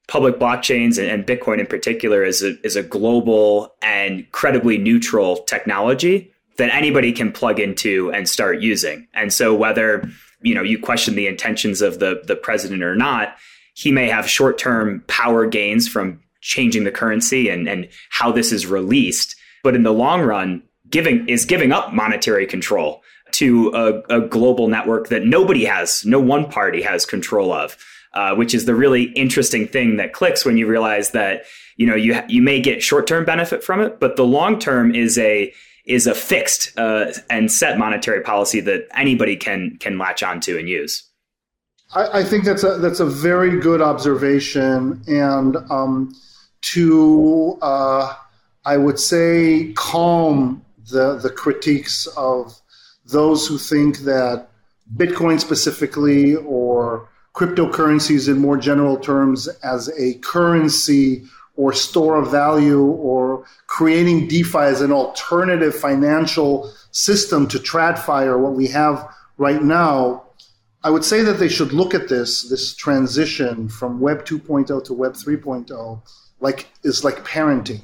public 0.09 0.39
blockchains 0.39 0.97
and, 0.97 1.07
and 1.07 1.25
Bitcoin 1.25 1.59
in 1.59 1.67
particular 1.67 2.23
is 2.23 2.43
a 2.43 2.59
is 2.65 2.75
a 2.75 2.83
global 2.83 3.73
and 3.81 4.29
credibly 4.31 4.77
neutral 4.77 5.37
technology 5.43 6.33
that 6.57 6.73
anybody 6.73 7.13
can 7.13 7.31
plug 7.31 7.59
into 7.59 8.11
and 8.11 8.27
start 8.27 8.59
using. 8.59 9.07
And 9.13 9.31
so 9.31 9.55
whether 9.55 10.09
you 10.41 10.53
know 10.53 10.63
you 10.63 10.79
question 10.79 11.15
the 11.15 11.27
intentions 11.27 11.81
of 11.81 11.99
the 11.99 12.21
the 12.25 12.35
president 12.35 12.83
or 12.83 12.95
not, 12.95 13.37
he 13.75 13.91
may 13.91 14.09
have 14.09 14.27
short 14.27 14.57
term 14.57 15.03
power 15.07 15.45
gains 15.45 15.87
from 15.87 16.19
changing 16.41 16.85
the 16.85 16.91
currency 16.91 17.49
and, 17.49 17.69
and 17.69 17.87
how 18.09 18.31
this 18.31 18.51
is 18.51 18.65
released. 18.65 19.35
But 19.63 19.75
in 19.75 19.83
the 19.83 19.93
long 19.93 20.21
run, 20.21 20.63
giving 20.89 21.29
is 21.29 21.45
giving 21.45 21.71
up 21.71 21.93
monetary 21.93 22.47
control 22.47 23.03
to 23.33 23.71
a, 23.75 24.17
a 24.17 24.21
global 24.21 24.67
network 24.67 25.09
that 25.09 25.23
nobody 25.23 25.65
has, 25.65 26.03
no 26.03 26.19
one 26.19 26.49
party 26.49 26.81
has 26.81 27.05
control 27.05 27.53
of. 27.53 27.77
Uh, 28.13 28.33
which 28.33 28.55
is 28.55 28.65
the 28.65 28.73
really 28.73 29.03
interesting 29.11 29.67
thing 29.67 29.97
that 29.97 30.13
clicks 30.13 30.43
when 30.43 30.57
you 30.57 30.65
realize 30.65 31.11
that 31.11 31.43
you 31.75 31.85
know 31.85 31.93
you 31.93 32.19
you 32.27 32.41
may 32.41 32.59
get 32.59 32.81
short 32.81 33.05
term 33.05 33.23
benefit 33.23 33.63
from 33.63 33.79
it, 33.81 33.99
but 33.99 34.15
the 34.15 34.25
long 34.25 34.57
term 34.57 34.95
is 34.95 35.15
a 35.19 35.53
is 35.85 36.07
a 36.07 36.15
fixed 36.15 36.77
uh, 36.79 37.11
and 37.29 37.51
set 37.51 37.77
monetary 37.77 38.21
policy 38.21 38.61
that 38.61 38.87
anybody 38.95 39.35
can 39.35 39.77
can 39.79 39.99
latch 39.99 40.23
onto 40.23 40.57
and 40.57 40.67
use. 40.67 41.03
I, 41.93 42.19
I, 42.19 42.23
think 42.23 42.45
that's 42.45 42.63
a 42.63 42.77
that's 42.77 42.99
a 42.99 43.05
very 43.05 43.59
good 43.59 43.81
observation, 43.81 45.03
and 45.07 45.57
um, 45.69 46.15
to 46.73 47.59
uh, 47.61 48.15
I 48.65 48.77
would 48.77 48.99
say 48.99 49.71
calm 49.73 50.65
the 50.91 51.17
the 51.17 51.29
critiques 51.29 52.07
of 52.17 52.59
those 53.05 53.47
who 53.47 53.59
think 53.59 53.99
that 53.99 54.49
Bitcoin 54.95 55.39
specifically 55.39 56.35
or 56.35 57.07
cryptocurrencies 57.39 58.27
in 58.27 58.37
more 58.37 58.57
general 58.57 58.97
terms 58.97 59.47
as 59.63 59.89
a 59.97 60.15
currency 60.15 61.23
or 61.55 61.71
store 61.71 62.17
of 62.17 62.29
value 62.29 62.83
or 62.83 63.45
creating 63.67 64.27
DeFi 64.27 64.59
as 64.59 64.81
an 64.81 64.91
alternative 64.91 65.73
financial 65.73 66.71
system 66.91 67.47
to 67.47 67.57
TradFi 67.57 68.25
or 68.25 68.37
what 68.37 68.53
we 68.53 68.67
have 68.67 69.07
right 69.37 69.63
now 69.63 70.23
I 70.83 70.89
would 70.89 71.03
say 71.03 71.23
that 71.23 71.39
they 71.39 71.49
should 71.49 71.73
look 71.73 71.93
at 71.93 72.07
this 72.07 72.49
this 72.49 72.73
transition 72.73 73.67
from 73.67 73.99
Web 73.99 74.25
2.0 74.25 74.83
to 74.85 74.93
Web 74.93 75.13
3.0 75.13 76.01
like 76.39 76.67
is 76.83 77.03
like 77.03 77.25
parenting. 77.25 77.81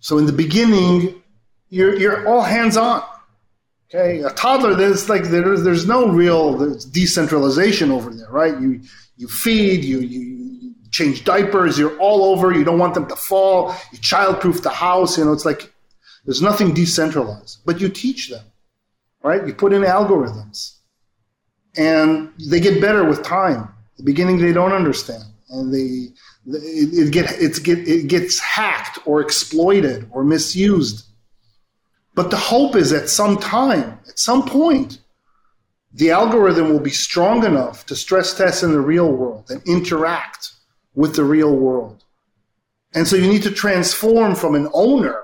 So 0.00 0.16
in 0.16 0.24
the 0.24 0.32
beginning, 0.32 1.22
you're 1.68 1.94
you're 1.94 2.26
all 2.26 2.40
hands 2.40 2.78
on, 2.78 3.02
Okay, 3.92 4.20
a 4.20 4.30
toddler. 4.30 4.74
There's 4.74 5.08
like 5.08 5.24
there's 5.24 5.64
there's 5.64 5.84
no 5.84 6.08
real 6.08 6.56
there's 6.56 6.84
decentralization 6.84 7.90
over 7.90 8.14
there, 8.14 8.30
right? 8.30 8.58
You 8.60 8.80
you 9.16 9.26
feed, 9.26 9.84
you 9.84 9.98
you 9.98 10.74
change 10.92 11.24
diapers, 11.24 11.76
you're 11.76 11.98
all 11.98 12.24
over. 12.24 12.52
You 12.52 12.62
don't 12.62 12.78
want 12.78 12.94
them 12.94 13.08
to 13.08 13.16
fall. 13.16 13.74
You 13.92 13.98
childproof 13.98 14.62
the 14.62 14.70
house. 14.70 15.18
You 15.18 15.24
know, 15.24 15.32
it's 15.32 15.44
like 15.44 15.72
there's 16.24 16.40
nothing 16.40 16.72
decentralized, 16.72 17.58
but 17.64 17.80
you 17.80 17.88
teach 17.88 18.28
them, 18.28 18.44
right? 19.24 19.44
You 19.44 19.54
put 19.54 19.72
in 19.72 19.82
algorithms, 19.82 20.76
and 21.76 22.32
they 22.48 22.60
get 22.60 22.80
better 22.80 23.04
with 23.04 23.24
time. 23.24 23.74
the 23.96 24.04
beginning, 24.04 24.38
they 24.38 24.52
don't 24.52 24.72
understand, 24.72 25.24
and 25.48 25.74
they 25.74 26.12
it, 26.46 27.08
it 27.08 27.12
get 27.12 27.32
it's 27.40 27.58
get 27.58 27.78
it 27.88 28.06
gets 28.06 28.38
hacked 28.38 29.00
or 29.04 29.20
exploited 29.20 30.08
or 30.12 30.22
misused 30.22 31.09
but 32.14 32.30
the 32.30 32.36
hope 32.36 32.76
is 32.76 32.92
at 32.92 33.08
some 33.08 33.38
time, 33.38 33.98
at 34.08 34.18
some 34.18 34.44
point, 34.44 34.98
the 35.92 36.10
algorithm 36.10 36.70
will 36.70 36.80
be 36.80 36.90
strong 36.90 37.44
enough 37.44 37.86
to 37.86 37.96
stress 37.96 38.36
test 38.36 38.62
in 38.62 38.72
the 38.72 38.80
real 38.80 39.10
world 39.12 39.50
and 39.50 39.62
interact 39.66 40.52
with 40.94 41.16
the 41.16 41.24
real 41.24 41.54
world. 41.54 42.04
And 42.94 43.06
so 43.06 43.16
you 43.16 43.28
need 43.28 43.42
to 43.44 43.50
transform 43.50 44.34
from 44.34 44.54
an 44.54 44.68
owner 44.72 45.22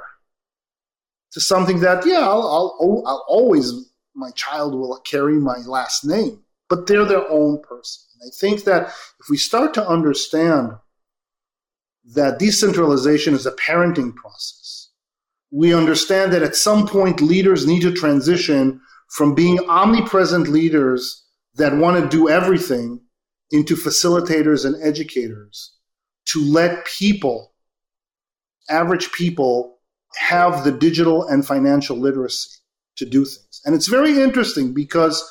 to 1.32 1.40
something 1.40 1.80
that, 1.80 2.06
yeah, 2.06 2.20
I'll, 2.20 2.76
I'll, 2.80 3.02
I'll 3.06 3.24
always, 3.28 3.72
my 4.14 4.30
child 4.30 4.74
will 4.74 4.98
carry 5.00 5.34
my 5.34 5.58
last 5.66 6.04
name, 6.04 6.40
but 6.68 6.86
they're 6.86 7.04
their 7.04 7.28
own 7.30 7.60
person. 7.62 8.04
And 8.20 8.28
I 8.28 8.30
think 8.38 8.64
that 8.64 8.88
if 9.20 9.28
we 9.28 9.36
start 9.36 9.74
to 9.74 9.86
understand 9.86 10.72
that 12.14 12.38
decentralization 12.38 13.34
is 13.34 13.46
a 13.46 13.52
parenting 13.52 14.14
process, 14.14 14.65
we 15.56 15.72
understand 15.72 16.34
that 16.34 16.42
at 16.42 16.54
some 16.54 16.86
point 16.86 17.22
leaders 17.22 17.66
need 17.66 17.80
to 17.80 17.90
transition 17.90 18.78
from 19.08 19.34
being 19.34 19.58
omnipresent 19.70 20.48
leaders 20.48 21.24
that 21.54 21.74
want 21.74 21.98
to 21.98 22.14
do 22.14 22.28
everything 22.28 23.00
into 23.50 23.74
facilitators 23.74 24.66
and 24.66 24.76
educators 24.82 25.72
to 26.26 26.44
let 26.44 26.84
people, 26.84 27.54
average 28.68 29.10
people, 29.12 29.78
have 30.18 30.62
the 30.62 30.72
digital 30.72 31.26
and 31.26 31.46
financial 31.46 31.96
literacy 31.96 32.50
to 32.96 33.06
do 33.06 33.24
things. 33.24 33.62
And 33.64 33.74
it's 33.74 33.88
very 33.88 34.20
interesting 34.20 34.74
because 34.74 35.26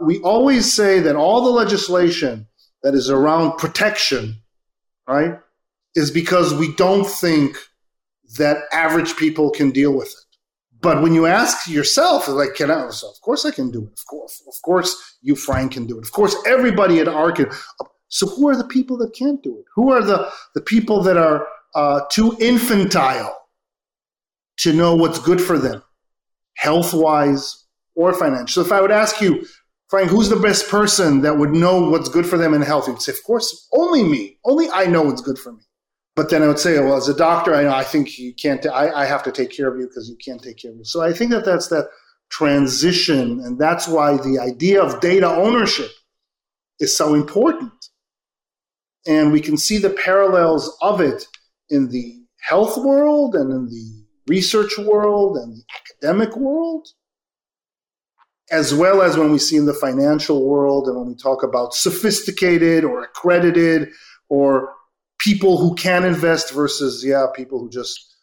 we 0.00 0.18
always 0.20 0.72
say 0.72 1.00
that 1.00 1.14
all 1.14 1.44
the 1.44 1.50
legislation 1.50 2.46
that 2.82 2.94
is 2.94 3.10
around 3.10 3.58
protection, 3.58 4.40
right, 5.06 5.38
is 5.94 6.10
because 6.10 6.54
we 6.54 6.74
don't 6.76 7.06
think 7.06 7.58
that 8.36 8.64
average 8.72 9.16
people 9.16 9.50
can 9.50 9.70
deal 9.70 9.96
with 9.96 10.08
it. 10.08 10.28
But 10.80 11.02
when 11.02 11.12
you 11.12 11.26
ask 11.26 11.68
yourself, 11.68 12.28
like, 12.28 12.54
can 12.54 12.70
I? 12.70 12.90
So 12.90 13.08
of 13.08 13.20
course 13.20 13.44
I 13.44 13.50
can 13.50 13.70
do 13.70 13.82
it. 13.82 13.92
Of 13.92 14.06
course, 14.06 14.42
of 14.46 14.54
course 14.62 15.16
you, 15.22 15.34
Frank, 15.34 15.72
can 15.72 15.86
do 15.86 15.98
it. 15.98 16.04
Of 16.04 16.12
course, 16.12 16.36
everybody 16.46 17.00
at 17.00 17.08
ARK. 17.08 17.36
Can. 17.36 17.50
So 18.08 18.26
who 18.26 18.48
are 18.48 18.56
the 18.56 18.66
people 18.66 18.96
that 18.98 19.14
can't 19.14 19.42
do 19.42 19.58
it? 19.58 19.64
Who 19.74 19.90
are 19.90 20.02
the 20.02 20.30
the 20.54 20.60
people 20.60 21.02
that 21.02 21.16
are 21.16 21.46
uh, 21.74 22.02
too 22.10 22.36
infantile 22.40 23.36
to 24.58 24.72
know 24.72 24.94
what's 24.94 25.18
good 25.18 25.40
for 25.40 25.58
them, 25.58 25.82
health 26.54 26.94
wise 26.94 27.64
or 27.96 28.14
financial? 28.14 28.62
So 28.62 28.66
if 28.66 28.72
I 28.72 28.80
would 28.80 28.92
ask 28.92 29.20
you, 29.20 29.44
Frank, 29.88 30.10
who's 30.10 30.28
the 30.28 30.36
best 30.36 30.68
person 30.68 31.22
that 31.22 31.38
would 31.38 31.50
know 31.50 31.90
what's 31.90 32.08
good 32.08 32.26
for 32.26 32.38
them 32.38 32.54
in 32.54 32.62
health? 32.62 32.86
You'd 32.86 33.02
say, 33.02 33.12
of 33.12 33.22
course, 33.24 33.68
only 33.72 34.04
me. 34.04 34.38
Only 34.44 34.68
I 34.70 34.86
know 34.86 35.02
what's 35.02 35.22
good 35.22 35.38
for 35.38 35.52
me. 35.52 35.62
But 36.18 36.30
then 36.30 36.42
I 36.42 36.48
would 36.48 36.58
say, 36.58 36.80
well, 36.80 36.96
as 36.96 37.08
a 37.08 37.14
doctor, 37.14 37.54
I 37.54 37.62
know 37.62 37.72
I 37.72 37.84
think 37.84 38.18
you 38.18 38.34
can't. 38.34 38.66
I, 38.66 38.90
I 38.90 39.04
have 39.04 39.22
to 39.22 39.30
take 39.30 39.52
care 39.52 39.68
of 39.68 39.78
you 39.78 39.86
because 39.86 40.08
you 40.08 40.16
can't 40.16 40.42
take 40.42 40.56
care 40.56 40.72
of 40.72 40.76
me. 40.76 40.82
So 40.82 41.00
I 41.00 41.12
think 41.12 41.30
that 41.30 41.44
that's 41.44 41.68
that 41.68 41.90
transition, 42.28 43.38
and 43.38 43.56
that's 43.56 43.86
why 43.86 44.16
the 44.16 44.40
idea 44.40 44.82
of 44.82 45.00
data 45.00 45.28
ownership 45.28 45.92
is 46.80 46.96
so 46.96 47.14
important. 47.14 47.70
And 49.06 49.30
we 49.30 49.40
can 49.40 49.56
see 49.56 49.78
the 49.78 49.90
parallels 49.90 50.76
of 50.82 51.00
it 51.00 51.24
in 51.70 51.88
the 51.90 52.16
health 52.40 52.76
world 52.78 53.36
and 53.36 53.52
in 53.52 53.68
the 53.68 54.04
research 54.26 54.76
world 54.76 55.36
and 55.36 55.54
the 55.54 55.62
academic 55.78 56.36
world, 56.36 56.88
as 58.50 58.74
well 58.74 59.02
as 59.02 59.16
when 59.16 59.30
we 59.30 59.38
see 59.38 59.54
in 59.54 59.66
the 59.66 59.72
financial 59.72 60.48
world 60.48 60.88
and 60.88 60.96
when 60.96 61.06
we 61.06 61.14
talk 61.14 61.44
about 61.44 61.74
sophisticated 61.74 62.82
or 62.82 63.04
accredited 63.04 63.90
or 64.28 64.74
people 65.28 65.58
who 65.58 65.74
can 65.74 66.06
invest 66.06 66.52
versus 66.52 67.04
yeah 67.04 67.26
people 67.36 67.58
who 67.58 67.68
just 67.68 68.14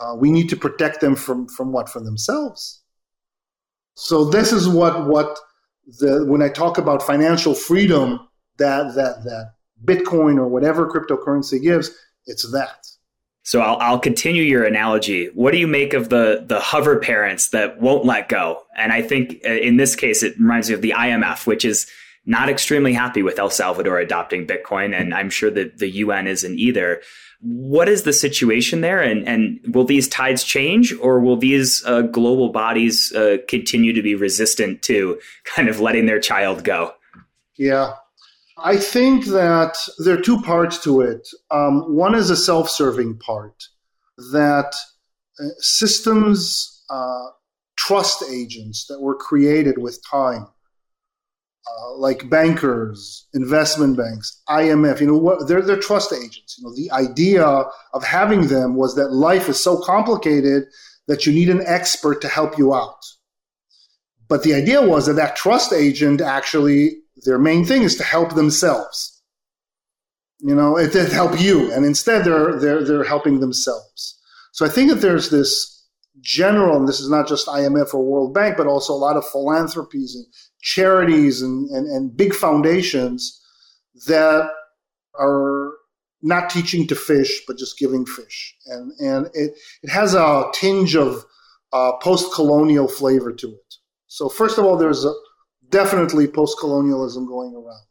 uh, 0.00 0.14
we 0.16 0.30
need 0.30 0.48
to 0.48 0.56
protect 0.56 1.02
them 1.02 1.14
from 1.14 1.46
from 1.48 1.70
what 1.70 1.86
from 1.86 2.06
themselves 2.06 2.82
so 3.94 4.24
this 4.24 4.54
is 4.54 4.66
what 4.66 5.06
what 5.06 5.38
the 6.00 6.24
when 6.26 6.40
i 6.40 6.48
talk 6.48 6.78
about 6.78 7.02
financial 7.02 7.54
freedom 7.54 8.26
that 8.56 8.94
that 8.94 9.22
that 9.24 9.52
bitcoin 9.84 10.38
or 10.38 10.48
whatever 10.48 10.88
cryptocurrency 10.90 11.60
gives 11.60 11.90
it's 12.24 12.50
that 12.52 12.86
so 13.42 13.60
I'll, 13.60 13.76
I'll 13.76 14.00
continue 14.00 14.42
your 14.42 14.64
analogy. 14.64 15.26
What 15.26 15.52
do 15.52 15.58
you 15.58 15.68
make 15.68 15.94
of 15.94 16.08
the 16.08 16.44
the 16.44 16.58
hover 16.58 16.98
parents 16.98 17.50
that 17.50 17.80
won't 17.80 18.04
let 18.04 18.28
go? 18.28 18.60
And 18.76 18.92
I 18.92 19.02
think 19.02 19.40
uh, 19.46 19.50
in 19.50 19.76
this 19.76 19.94
case, 19.94 20.24
it 20.24 20.36
reminds 20.36 20.68
me 20.68 20.74
of 20.74 20.82
the 20.82 20.94
IMF, 20.96 21.46
which 21.46 21.64
is 21.64 21.86
not 22.26 22.48
extremely 22.48 22.92
happy 22.92 23.22
with 23.22 23.38
El 23.38 23.50
Salvador 23.50 23.98
adopting 23.98 24.46
Bitcoin, 24.46 24.98
and 24.98 25.14
I'm 25.14 25.30
sure 25.30 25.50
that 25.50 25.78
the 25.78 25.88
UN 25.88 26.26
isn't 26.26 26.58
either. 26.58 27.00
What 27.40 27.88
is 27.88 28.02
the 28.02 28.12
situation 28.12 28.80
there, 28.80 29.00
and 29.00 29.26
and 29.28 29.60
will 29.74 29.84
these 29.84 30.08
tides 30.08 30.42
change, 30.42 30.92
or 31.00 31.20
will 31.20 31.36
these 31.36 31.84
uh, 31.86 32.02
global 32.02 32.50
bodies 32.50 33.12
uh, 33.12 33.36
continue 33.48 33.92
to 33.92 34.02
be 34.02 34.14
resistant 34.14 34.82
to 34.82 35.20
kind 35.44 35.68
of 35.68 35.80
letting 35.80 36.06
their 36.06 36.20
child 36.20 36.64
go? 36.64 36.92
Yeah, 37.56 37.94
I 38.58 38.76
think 38.76 39.26
that 39.26 39.76
there 39.98 40.18
are 40.18 40.20
two 40.20 40.42
parts 40.42 40.82
to 40.84 41.02
it. 41.02 41.28
Um, 41.50 41.94
one 41.94 42.14
is 42.14 42.30
a 42.30 42.36
self-serving 42.36 43.18
part 43.18 43.62
that 44.32 44.74
uh, 45.38 45.44
systems 45.58 46.82
uh, 46.90 47.26
trust 47.76 48.24
agents 48.30 48.86
that 48.88 49.00
were 49.00 49.14
created 49.14 49.78
with 49.78 50.00
time 50.10 50.48
uh, 51.68 51.96
like 51.96 52.28
bankers, 52.30 53.26
investment 53.34 53.96
banks, 53.96 54.40
IMF, 54.48 55.00
you 55.00 55.06
know, 55.06 55.16
what, 55.16 55.48
they're, 55.48 55.62
they're 55.62 55.80
trust 55.80 56.12
agents. 56.12 56.56
You 56.58 56.64
know, 56.64 56.74
the 56.74 56.90
idea 56.92 57.44
of 57.44 58.04
having 58.04 58.48
them 58.48 58.76
was 58.76 58.94
that 58.94 59.12
life 59.12 59.48
is 59.48 59.62
so 59.62 59.80
complicated 59.82 60.64
that 61.08 61.26
you 61.26 61.32
need 61.32 61.48
an 61.48 61.62
expert 61.66 62.20
to 62.22 62.28
help 62.28 62.58
you 62.58 62.74
out. 62.74 63.04
But 64.28 64.42
the 64.42 64.54
idea 64.54 64.82
was 64.82 65.06
that 65.06 65.14
that 65.14 65.36
trust 65.36 65.72
agent 65.72 66.20
actually, 66.20 66.98
their 67.24 67.38
main 67.38 67.64
thing 67.64 67.82
is 67.82 67.96
to 67.96 68.04
help 68.04 68.34
themselves. 68.34 69.12
You 70.40 70.54
know, 70.54 70.76
it, 70.76 70.94
it 70.94 71.12
help 71.12 71.40
you, 71.40 71.72
and 71.72 71.84
instead 71.84 72.24
they're 72.24 72.58
they're 72.60 72.84
they're 72.84 73.04
helping 73.04 73.40
themselves. 73.40 74.20
So 74.52 74.66
I 74.66 74.68
think 74.68 74.90
that 74.90 74.96
there's 74.96 75.30
this 75.30 75.76
general, 76.20 76.76
and 76.76 76.86
this 76.86 77.00
is 77.00 77.08
not 77.08 77.26
just 77.26 77.46
IMF 77.46 77.94
or 77.94 78.04
World 78.04 78.34
Bank, 78.34 78.56
but 78.56 78.66
also 78.66 78.92
a 78.92 78.96
lot 78.96 79.16
of 79.16 79.26
philanthropies 79.26 80.14
and 80.14 80.26
charities 80.66 81.42
and, 81.42 81.70
and, 81.70 81.86
and 81.86 82.16
big 82.16 82.34
foundations 82.34 83.40
that 84.08 84.50
are 85.18 85.72
not 86.22 86.50
teaching 86.50 86.88
to 86.88 86.96
fish, 86.96 87.42
but 87.46 87.56
just 87.56 87.78
giving 87.78 88.04
fish. 88.04 88.56
And, 88.66 88.92
and 88.98 89.26
it, 89.32 89.52
it 89.84 89.90
has 89.90 90.14
a 90.14 90.50
tinge 90.52 90.96
of 90.96 91.24
uh, 91.72 91.92
post 92.02 92.34
colonial 92.34 92.88
flavor 92.88 93.32
to 93.32 93.46
it. 93.46 93.74
So, 94.08 94.28
first 94.28 94.58
of 94.58 94.64
all, 94.64 94.76
there's 94.76 95.04
a, 95.04 95.12
definitely 95.68 96.26
post 96.26 96.58
colonialism 96.58 97.26
going 97.26 97.54
around. 97.54 97.84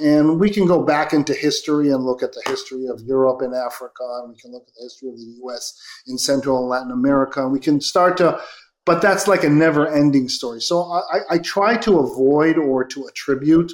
And 0.00 0.40
we 0.40 0.50
can 0.50 0.66
go 0.66 0.82
back 0.82 1.12
into 1.12 1.34
history 1.34 1.90
and 1.90 2.04
look 2.04 2.22
at 2.22 2.32
the 2.32 2.42
history 2.46 2.86
of 2.86 3.00
Europe 3.02 3.40
and 3.42 3.54
Africa, 3.54 4.02
and 4.22 4.30
we 4.30 4.36
can 4.40 4.50
look 4.50 4.62
at 4.66 4.74
the 4.74 4.84
history 4.84 5.10
of 5.10 5.16
the 5.16 5.38
US 5.44 5.78
in 6.06 6.18
Central 6.18 6.58
and 6.58 6.68
Latin 6.68 6.90
America. 6.90 7.42
And 7.42 7.52
we 7.52 7.60
can 7.60 7.80
start 7.80 8.16
to 8.16 8.40
but 8.86 9.02
that's 9.02 9.28
like 9.28 9.44
a 9.44 9.50
never 9.50 9.86
ending 9.88 10.28
story. 10.28 10.60
So 10.60 10.82
I, 10.82 11.20
I 11.30 11.38
try 11.38 11.76
to 11.78 11.98
avoid 11.98 12.56
or 12.56 12.84
to 12.84 13.06
attribute 13.06 13.72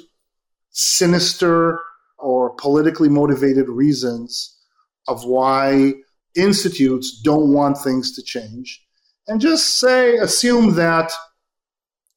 sinister 0.71 1.79
or 2.19 2.51
politically 2.55 3.09
motivated 3.09 3.69
reasons 3.69 4.55
of 5.07 5.23
why 5.23 5.93
institutes 6.35 7.19
don't 7.21 7.53
want 7.53 7.77
things 7.77 8.13
to 8.15 8.21
change 8.21 8.83
and 9.27 9.41
just 9.41 9.79
say, 9.79 10.15
assume 10.17 10.75
that 10.75 11.11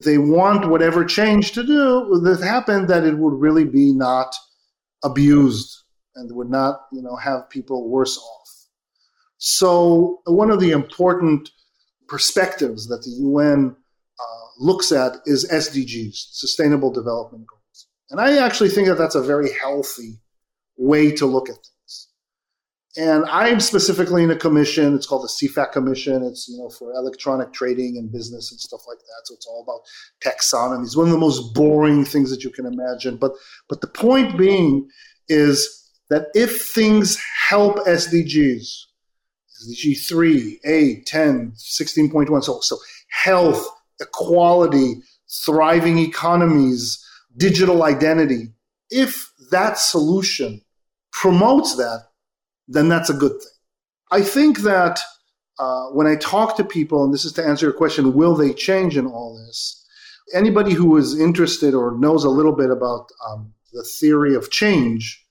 they 0.03 0.17
want 0.17 0.69
whatever 0.69 1.05
change 1.05 1.51
to 1.51 1.63
do 1.63 2.19
that 2.23 2.41
happened, 2.41 2.87
that 2.87 3.03
it 3.03 3.17
would 3.17 3.39
really 3.39 3.65
be 3.65 3.93
not 3.93 4.33
abused 5.03 5.83
and 6.15 6.33
would 6.35 6.49
not, 6.49 6.81
you 6.91 7.01
know, 7.01 7.15
have 7.15 7.49
people 7.49 7.89
worse 7.89 8.17
off. 8.17 8.49
So 9.37 10.21
one 10.25 10.51
of 10.51 10.59
the 10.59 10.71
important 10.71 11.49
perspectives 12.11 12.87
that 12.87 13.01
the 13.03 13.11
UN 13.21 13.73
uh, 14.19 14.45
looks 14.59 14.91
at 14.91 15.13
is 15.25 15.49
SDGs, 15.49 16.13
Sustainable 16.33 16.91
Development 16.91 17.47
Goals. 17.47 17.87
And 18.09 18.19
I 18.19 18.45
actually 18.45 18.67
think 18.69 18.89
that 18.89 18.97
that's 18.97 19.15
a 19.15 19.23
very 19.23 19.49
healthy 19.53 20.19
way 20.75 21.11
to 21.13 21.25
look 21.25 21.47
at 21.47 21.55
things. 21.55 22.07
And 22.97 23.23
I'm 23.27 23.61
specifically 23.61 24.23
in 24.25 24.29
a 24.29 24.35
commission. 24.35 24.93
It's 24.93 25.07
called 25.07 25.23
the 25.23 25.29
CEFACT 25.29 25.71
Commission. 25.71 26.21
It's 26.23 26.49
you 26.49 26.57
know 26.57 26.69
for 26.69 26.91
electronic 26.91 27.53
trading 27.53 27.95
and 27.97 28.11
business 28.11 28.51
and 28.51 28.59
stuff 28.59 28.81
like 28.85 28.99
that. 28.99 29.21
So 29.23 29.35
it's 29.35 29.47
all 29.47 29.63
about 29.63 29.79
taxonomy. 30.21 30.83
It's 30.83 30.97
one 30.97 31.07
of 31.07 31.13
the 31.13 31.17
most 31.17 31.53
boring 31.53 32.03
things 32.03 32.29
that 32.31 32.43
you 32.43 32.49
can 32.49 32.65
imagine. 32.65 33.15
But 33.15 33.31
but 33.69 33.79
the 33.79 33.87
point 33.87 34.37
being 34.37 34.89
is 35.29 35.89
that 36.09 36.27
if 36.33 36.61
things 36.61 37.17
help 37.47 37.77
SDGs, 37.85 38.67
SDG 39.61 40.07
3, 40.07 40.59
A, 40.65 41.01
10, 41.01 41.51
16.1, 41.51 42.43
so, 42.43 42.59
so 42.61 42.77
health, 43.09 43.67
equality, 43.99 45.01
thriving 45.45 45.99
economies, 45.99 47.03
digital 47.37 47.83
identity, 47.83 48.49
if 48.89 49.31
that 49.51 49.77
solution 49.77 50.61
promotes 51.11 51.75
that, 51.75 52.07
then 52.67 52.89
that's 52.89 53.09
a 53.09 53.13
good 53.13 53.31
thing. 53.31 53.51
I 54.11 54.21
think 54.21 54.59
that 54.59 54.99
uh, 55.59 55.87
when 55.87 56.07
I 56.07 56.15
talk 56.15 56.57
to 56.57 56.63
people, 56.63 57.03
and 57.03 57.13
this 57.13 57.25
is 57.25 57.33
to 57.33 57.45
answer 57.45 57.67
your 57.67 57.73
question, 57.73 58.13
will 58.13 58.35
they 58.35 58.53
change 58.53 58.97
in 58.97 59.05
all 59.05 59.37
this? 59.37 59.85
Anybody 60.33 60.73
who 60.73 60.97
is 60.97 61.19
interested 61.19 61.73
or 61.73 61.97
knows 61.97 62.23
a 62.23 62.29
little 62.29 62.53
bit 62.53 62.71
about 62.71 63.09
um, 63.27 63.53
the 63.73 63.83
theory 63.83 64.33
of 64.35 64.49
change 64.49 65.21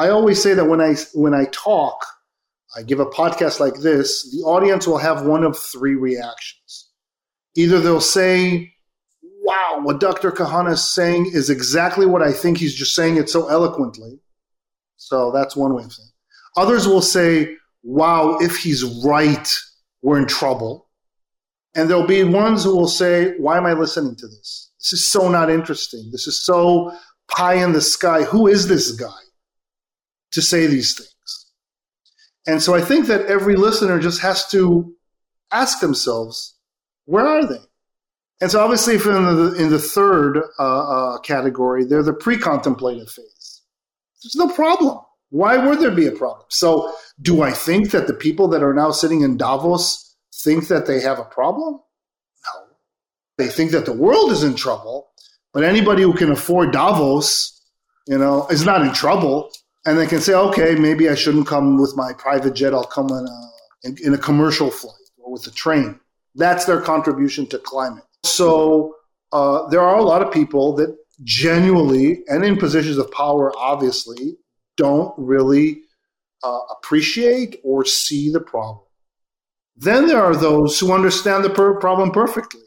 I 0.00 0.08
always 0.08 0.42
say 0.42 0.54
that 0.54 0.64
when 0.64 0.80
I 0.80 0.94
when 1.12 1.34
I 1.34 1.44
talk, 1.52 2.06
I 2.76 2.82
give 2.82 3.00
a 3.00 3.06
podcast 3.06 3.58
like 3.58 3.80
this, 3.80 4.30
the 4.30 4.42
audience 4.42 4.86
will 4.86 4.98
have 4.98 5.26
one 5.26 5.44
of 5.44 5.58
three 5.58 5.94
reactions. 5.94 6.90
Either 7.56 7.80
they'll 7.80 8.00
say, 8.00 8.72
"Wow, 9.22 9.80
what 9.82 9.98
Dr. 9.98 10.30
Cahana 10.30 10.72
is 10.72 10.84
saying 10.84 11.32
is 11.32 11.50
exactly 11.50 12.06
what 12.06 12.22
I 12.22 12.32
think 12.32 12.58
he's 12.58 12.74
just 12.74 12.94
saying 12.94 13.16
it 13.16 13.28
so 13.28 13.48
eloquently." 13.48 14.20
So 14.96 15.32
that's 15.32 15.56
one 15.56 15.74
way 15.74 15.82
of 15.82 15.92
saying. 15.92 16.08
It. 16.08 16.60
Others 16.60 16.86
will 16.86 17.02
say, 17.02 17.56
"Wow, 17.82 18.38
if 18.38 18.58
he's 18.58 18.84
right, 18.84 19.48
we're 20.02 20.18
in 20.18 20.26
trouble." 20.26 20.88
And 21.74 21.88
there'll 21.88 22.06
be 22.06 22.22
ones 22.24 22.64
who 22.64 22.76
will 22.76 22.88
say, 22.88 23.34
"Why 23.38 23.56
am 23.56 23.66
I 23.66 23.72
listening 23.72 24.16
to 24.16 24.28
this? 24.28 24.70
This 24.78 24.92
is 24.92 25.08
so 25.08 25.28
not 25.28 25.50
interesting. 25.50 26.10
This 26.12 26.26
is 26.26 26.44
so 26.44 26.92
pie 27.28 27.54
in 27.54 27.72
the 27.72 27.80
sky. 27.80 28.22
Who 28.22 28.46
is 28.46 28.68
this 28.68 28.92
guy?" 28.92 29.20
to 30.32 30.42
say 30.42 30.66
these 30.66 30.94
things. 30.96 31.10
And 32.46 32.62
so 32.62 32.74
I 32.74 32.80
think 32.80 33.06
that 33.06 33.26
every 33.26 33.56
listener 33.56 33.98
just 33.98 34.20
has 34.22 34.46
to 34.48 34.94
ask 35.52 35.80
themselves, 35.80 36.56
where 37.04 37.26
are 37.26 37.46
they? 37.46 37.60
And 38.40 38.50
so 38.50 38.60
obviously, 38.60 38.94
if 38.94 39.04
in 39.04 39.12
the, 39.12 39.54
in 39.58 39.70
the 39.70 39.78
third 39.78 40.38
uh, 40.58 40.62
uh, 40.62 41.18
category, 41.18 41.84
they're 41.84 42.02
the 42.02 42.14
pre-contemplative 42.14 43.10
phase. 43.10 43.62
There's 44.22 44.36
no 44.36 44.48
problem. 44.48 44.98
Why 45.28 45.56
would 45.58 45.80
there 45.80 45.90
be 45.90 46.06
a 46.06 46.12
problem? 46.12 46.46
So 46.48 46.92
do 47.20 47.42
I 47.42 47.52
think 47.52 47.90
that 47.90 48.06
the 48.06 48.14
people 48.14 48.48
that 48.48 48.62
are 48.62 48.74
now 48.74 48.90
sitting 48.90 49.20
in 49.20 49.36
Davos 49.36 50.16
think 50.34 50.68
that 50.68 50.86
they 50.86 51.00
have 51.00 51.18
a 51.18 51.24
problem? 51.24 51.74
No. 51.74 52.60
They 53.36 53.48
think 53.48 53.70
that 53.72 53.84
the 53.84 53.92
world 53.92 54.32
is 54.32 54.42
in 54.42 54.54
trouble, 54.54 55.10
but 55.52 55.62
anybody 55.62 56.02
who 56.02 56.14
can 56.14 56.30
afford 56.30 56.72
Davos, 56.72 57.62
you 58.08 58.18
know, 58.18 58.46
is 58.48 58.64
not 58.64 58.82
in 58.82 58.92
trouble 58.92 59.52
and 59.86 59.98
they 59.98 60.06
can 60.06 60.20
say, 60.20 60.34
okay, 60.34 60.74
maybe 60.74 61.08
I 61.08 61.14
shouldn't 61.14 61.46
come 61.46 61.80
with 61.80 61.96
my 61.96 62.12
private 62.12 62.54
jet. 62.54 62.74
I'll 62.74 62.84
come 62.84 63.08
in 63.08 63.26
a, 63.26 64.06
in, 64.06 64.14
a 64.14 64.18
commercial 64.18 64.70
flight 64.70 64.94
or 65.18 65.32
with 65.32 65.46
a 65.46 65.50
train. 65.50 65.98
That's 66.34 66.64
their 66.64 66.80
contribution 66.80 67.46
to 67.46 67.58
climate. 67.58 68.04
So 68.24 68.94
uh, 69.32 69.68
there 69.68 69.80
are 69.80 69.98
a 69.98 70.02
lot 70.02 70.22
of 70.22 70.32
people 70.32 70.74
that 70.76 70.96
genuinely 71.22 72.22
and 72.28 72.44
in 72.44 72.56
positions 72.56 72.98
of 72.98 73.10
power, 73.10 73.52
obviously, 73.56 74.36
don't 74.76 75.14
really 75.16 75.82
uh, 76.42 76.60
appreciate 76.70 77.60
or 77.64 77.84
see 77.84 78.30
the 78.30 78.40
problem. 78.40 78.84
Then 79.76 80.06
there 80.06 80.22
are 80.22 80.36
those 80.36 80.78
who 80.78 80.92
understand 80.92 81.42
the 81.42 81.50
per- 81.50 81.78
problem 81.78 82.10
perfectly 82.10 82.60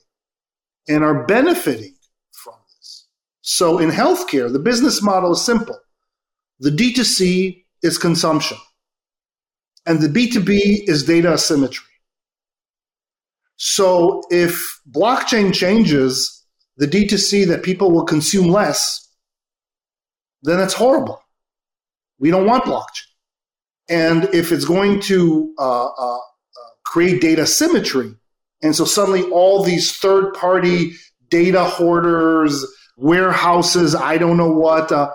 and 0.88 1.04
are 1.04 1.26
benefiting 1.26 1.96
from 2.32 2.56
this. 2.80 3.08
So 3.42 3.78
in 3.78 3.92
healthcare, 3.92 4.52
the 4.52 4.60
business 4.60 5.02
model 5.02 5.34
is 5.34 5.42
simple 5.42 5.78
the 6.60 6.70
D2C 6.70 7.64
is 7.82 7.98
consumption, 7.98 8.58
and 9.86 10.00
the 10.02 10.08
B2B 10.08 10.88
is 10.88 11.04
data 11.04 11.34
asymmetry. 11.34 11.88
So 13.58 14.24
if 14.30 14.82
blockchain 14.90 15.54
changes 15.54 16.44
the 16.78 16.88
D2C 16.88 17.48
that 17.48 17.64
people 17.64 17.92
will 17.92 18.06
consume 18.06 18.50
less, 18.50 19.08
then 20.42 20.58
that's 20.58 20.74
horrible. 20.74 21.22
We 22.20 22.32
don't 22.32 22.46
want 22.46 22.66
blockchain. 22.66 23.08
And 23.90 24.26
if 24.34 24.52
it's 24.52 24.66
going 24.66 25.02
to 25.02 25.54
uh, 25.60 25.86
uh, 25.86 26.18
uh, 26.18 26.20
create 26.86 27.22
data 27.22 27.46
symmetry, 27.46 28.16
and 28.62 28.76
so 28.76 28.86
suddenly 28.86 29.24
all 29.24 29.64
these 29.64 29.96
third 29.98 30.34
party 30.34 30.94
data 31.30 31.64
hoarders, 31.64 32.66
warehouses, 32.96 33.94
I 33.94 34.18
don't 34.18 34.38
know 34.38 34.52
what, 34.52 34.92
uh, 34.92 35.12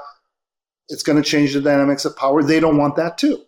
it's 0.88 1.02
going 1.02 1.22
to 1.22 1.28
change 1.28 1.52
the 1.52 1.60
dynamics 1.60 2.04
of 2.04 2.16
power. 2.16 2.42
They 2.42 2.60
don't 2.60 2.78
want 2.78 2.96
that 2.96 3.18
too. 3.18 3.42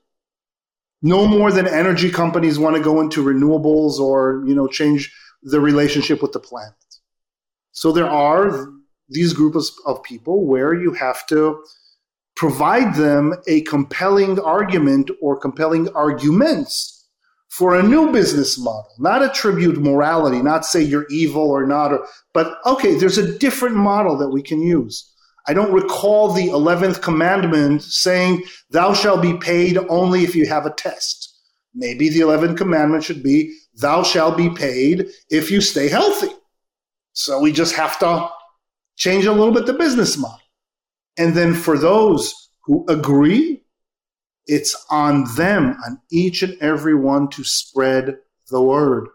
No 1.03 1.27
more 1.27 1.51
than 1.51 1.67
energy 1.67 2.11
companies 2.11 2.59
want 2.59 2.77
to 2.77 2.83
go 2.83 3.01
into 3.01 3.25
renewables 3.25 3.99
or 3.99 4.45
you 4.47 4.55
know 4.55 4.67
change 4.67 5.13
the 5.43 5.61
relationship 5.61 6.21
with 6.21 6.33
the 6.33 6.41
planet. 6.41 6.75
So 7.73 7.93
there 7.93 8.09
are 8.09 8.69
these 9.09 9.33
groups 9.33 9.73
of 9.87 10.03
people 10.03 10.47
where 10.47 10.75
you 10.75 10.93
have 10.93 11.27
to 11.29 11.65
provide 12.37 12.95
them 12.95 13.35
a 13.49 13.63
compelling 13.63 14.39
argument 14.41 15.11
or 15.21 15.39
compelling 15.39 15.89
arguments 15.95 17.01
for 17.51 17.75
a 17.75 17.83
new 17.83 18.13
business 18.13 18.57
model, 18.59 18.89
not 18.99 19.23
attribute 19.23 19.77
morality, 19.79 20.41
not 20.41 20.65
say 20.65 20.81
you're 20.81 21.07
evil 21.11 21.51
or 21.51 21.67
not, 21.67 21.93
or, 21.93 22.07
but 22.33 22.59
okay, 22.65 22.95
there's 22.95 23.19
a 23.19 23.39
different 23.39 23.75
model 23.75 24.17
that 24.17 24.29
we 24.29 24.41
can 24.41 24.63
use. 24.63 25.13
I 25.47 25.55
don't 25.55 25.73
recall 25.73 26.33
the 26.33 26.49
11th 26.49 27.03
commandment 27.03 27.83
saying, 27.83 28.45
Thou 28.71 28.95
shalt 28.95 29.23
be 29.23 29.37
paid 29.39 29.79
only 29.89 30.25
if 30.25 30.35
you 30.35 30.47
have 30.47 30.67
a 30.67 30.73
test. 30.73 31.39
Maybe 31.75 32.09
the 32.09 32.21
11th 32.21 32.57
commandment 32.57 33.05
should 33.05 33.23
be, 33.23 33.57
Thou 33.75 34.03
shalt 34.03 34.37
be 34.37 34.51
paid 34.51 35.09
if 35.31 35.51
you 35.51 35.61
stay 35.61 35.89
healthy. 35.89 36.33
So 37.13 37.41
we 37.41 37.53
just 37.53 37.75
have 37.75 37.99
to 38.01 38.29
change 38.97 39.27
a 39.27 39.33
little 39.33 39.53
bit 39.53 39.67
the 39.67 39.73
business 39.73 40.17
model. 40.17 40.39
And 41.17 41.35
then 41.35 41.55
for 41.55 41.79
those 41.79 42.33
who 42.65 42.85
agree, 42.89 43.63
it's 44.47 44.75
on 44.91 45.25
them, 45.37 45.77
on 45.87 46.01
each 46.11 46.43
and 46.43 46.57
every 46.61 46.95
one 46.95 47.29
to 47.31 47.45
spread 47.45 48.17
the 48.51 48.61
word. 48.61 49.09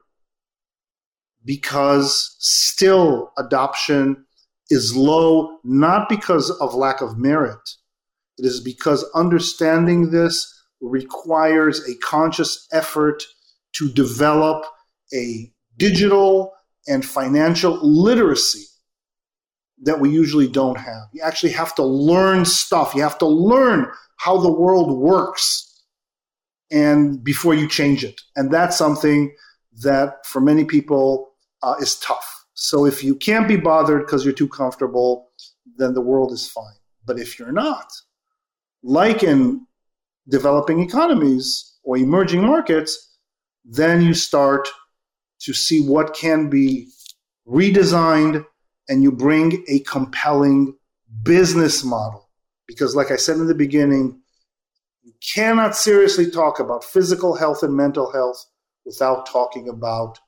Because 1.43 2.35
still 2.39 3.31
adoption 3.37 4.24
is 4.69 4.95
low 4.95 5.57
not 5.63 6.09
because 6.09 6.49
of 6.59 6.73
lack 6.73 7.01
of 7.01 7.17
merit. 7.17 7.69
It 8.37 8.45
is 8.45 8.59
because 8.59 9.09
understanding 9.13 10.11
this 10.11 10.51
requires 10.81 11.87
a 11.87 11.95
conscious 11.97 12.67
effort 12.71 13.23
to 13.73 13.91
develop 13.91 14.65
a 15.13 15.51
digital 15.77 16.53
and 16.87 17.05
financial 17.05 17.79
literacy 17.81 18.65
that 19.81 19.99
we 19.99 20.09
usually 20.09 20.47
don't 20.47 20.77
have. 20.77 21.03
You 21.13 21.21
actually 21.21 21.51
have 21.51 21.75
to 21.75 21.83
learn 21.83 22.45
stuff. 22.45 22.95
You 22.95 23.01
have 23.01 23.17
to 23.19 23.27
learn 23.27 23.87
how 24.17 24.37
the 24.37 24.51
world 24.51 24.97
works 24.97 25.71
and 26.71 27.23
before 27.23 27.53
you 27.53 27.67
change 27.67 28.03
it. 28.03 28.19
And 28.35 28.51
that's 28.51 28.77
something 28.77 29.35
that 29.83 30.25
for 30.25 30.41
many 30.41 30.65
people 30.65 31.33
uh, 31.61 31.75
is 31.79 31.99
tough. 31.99 32.34
So 32.55 32.85
if 32.85 33.03
you 33.03 33.15
can't 33.15 33.49
be 33.49 33.57
bothered 33.57 34.05
because 34.05 34.23
you're 34.23 34.33
too 34.33 34.47
comfortable, 34.47 35.29
then 35.77 35.93
the 35.93 36.01
world 36.01 36.31
is 36.31 36.47
fine. 36.49 36.79
But 37.05 37.19
if 37.19 37.37
you're 37.37 37.51
not, 37.51 37.91
like 38.81 39.23
in 39.23 39.67
developing 40.29 40.79
economies 40.79 41.73
or 41.83 41.97
emerging 41.97 42.41
markets, 42.41 43.17
then 43.65 44.01
you 44.01 44.13
start 44.13 44.69
to 45.41 45.53
see 45.53 45.81
what 45.81 46.15
can 46.15 46.49
be 46.49 46.87
redesigned 47.45 48.45
and 48.87 49.03
you 49.03 49.11
bring 49.11 49.65
a 49.67 49.79
compelling 49.79 50.75
business 51.23 51.83
model. 51.83 52.29
Because, 52.67 52.95
like 52.95 53.11
I 53.11 53.17
said 53.17 53.35
in 53.35 53.47
the 53.47 53.53
beginning, 53.53 54.21
you 55.03 55.13
cannot 55.35 55.75
seriously 55.75 56.31
talk 56.31 56.59
about 56.59 56.85
physical 56.85 57.35
health 57.35 57.63
and 57.63 57.75
mental 57.75 58.11
health 58.13 58.45
without 58.85 59.27
talking 59.27 59.67
about 59.67 60.19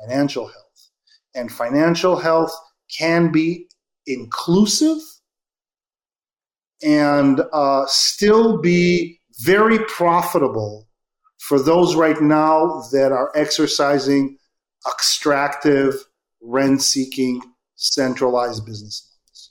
financial 0.00 0.46
health 0.46 0.63
and 1.34 1.50
financial 1.50 2.16
health 2.16 2.52
can 2.96 3.30
be 3.32 3.66
inclusive 4.06 4.98
and 6.82 7.40
uh, 7.52 7.84
still 7.86 8.60
be 8.60 9.20
very 9.40 9.78
profitable 9.86 10.86
for 11.38 11.58
those 11.58 11.94
right 11.94 12.20
now 12.20 12.82
that 12.92 13.12
are 13.12 13.30
exercising 13.34 14.38
extractive, 14.86 15.94
rent 16.42 16.82
seeking, 16.82 17.40
centralized 17.76 18.64
business 18.64 19.10
models. 19.10 19.50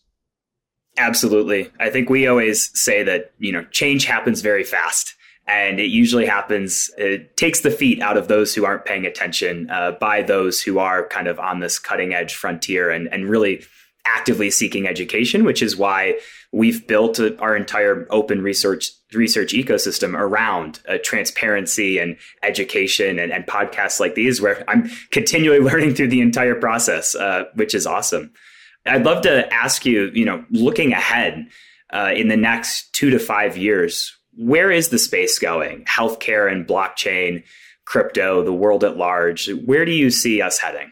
Absolutely. 0.97 1.71
I 1.79 1.89
think 1.89 2.09
we 2.09 2.27
always 2.27 2.69
say 2.79 3.03
that, 3.03 3.31
you 3.39 3.51
know, 3.51 3.63
change 3.71 4.05
happens 4.05 4.41
very 4.41 4.63
fast. 4.63 5.15
And 5.45 5.79
it 5.79 5.89
usually 5.89 6.25
happens, 6.25 6.89
it 6.97 7.35
takes 7.35 7.61
the 7.61 7.71
feet 7.71 8.01
out 8.01 8.15
of 8.15 8.29
those 8.29 8.55
who 8.55 8.65
aren't 8.65 8.85
paying 8.85 9.05
attention 9.05 9.69
uh, 9.69 9.91
by 9.91 10.21
those 10.21 10.61
who 10.61 10.79
are 10.79 11.07
kind 11.07 11.27
of 11.27 11.37
on 11.37 11.59
this 11.59 11.79
cutting 11.79 12.13
edge 12.13 12.33
frontier 12.33 12.89
and, 12.89 13.11
and 13.11 13.27
really 13.27 13.63
actively 14.05 14.49
seeking 14.49 14.87
education, 14.87 15.43
which 15.43 15.61
is 15.61 15.75
why 15.75 16.17
we've 16.51 16.85
built 16.87 17.19
our 17.39 17.55
entire 17.55 18.05
open 18.09 18.41
research 18.41 18.91
research 19.13 19.53
ecosystem 19.53 20.17
around 20.17 20.79
uh, 20.87 20.97
transparency 21.03 21.99
and 21.99 22.17
education 22.41 23.19
and, 23.19 23.31
and, 23.31 23.45
podcasts 23.45 23.99
like 23.99 24.15
these, 24.15 24.41
where 24.41 24.63
I'm 24.67 24.89
continually 25.11 25.59
learning 25.71 25.93
through 25.93 26.07
the 26.07 26.21
entire 26.21 26.55
process, 26.55 27.15
uh, 27.15 27.43
which 27.53 27.75
is 27.75 27.85
awesome. 27.85 28.31
I'd 28.85 29.05
love 29.05 29.21
to 29.23 29.51
ask 29.53 29.85
you, 29.85 30.11
you 30.13 30.25
know, 30.25 30.43
looking 30.49 30.93
ahead 30.93 31.47
uh, 31.91 32.11
in 32.15 32.27
the 32.27 32.37
next 32.37 32.91
two 32.93 33.11
to 33.11 33.19
five 33.19 33.55
years, 33.55 34.17
where 34.37 34.71
is 34.71 34.89
the 34.89 34.99
space 34.99 35.39
going? 35.39 35.85
Healthcare 35.85 36.51
and 36.51 36.67
blockchain, 36.67 37.43
crypto, 37.85 38.43
the 38.43 38.53
world 38.53 38.83
at 38.83 38.97
large. 38.97 39.49
Where 39.65 39.85
do 39.85 39.91
you 39.91 40.09
see 40.09 40.41
us 40.41 40.59
heading? 40.59 40.91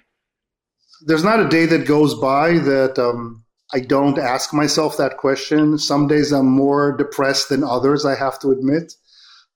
There's 1.06 1.24
not 1.24 1.40
a 1.40 1.50
day 1.50 1.66
that 1.66 1.88
goes 1.88 2.14
by 2.16 2.60
that 2.60 3.00
um, 3.00 3.44
I 3.74 3.80
don't 3.80 4.20
ask 4.20 4.54
myself 4.54 4.98
that 4.98 5.18
question. 5.18 5.78
Some 5.78 6.08
days 6.08 6.32
I'm 6.32 6.50
more 6.50 6.96
depressed 6.96 7.50
than 7.50 7.64
others, 7.64 8.06
I 8.06 8.16
have 8.16 8.40
to 8.42 8.52
admit. 8.52 8.94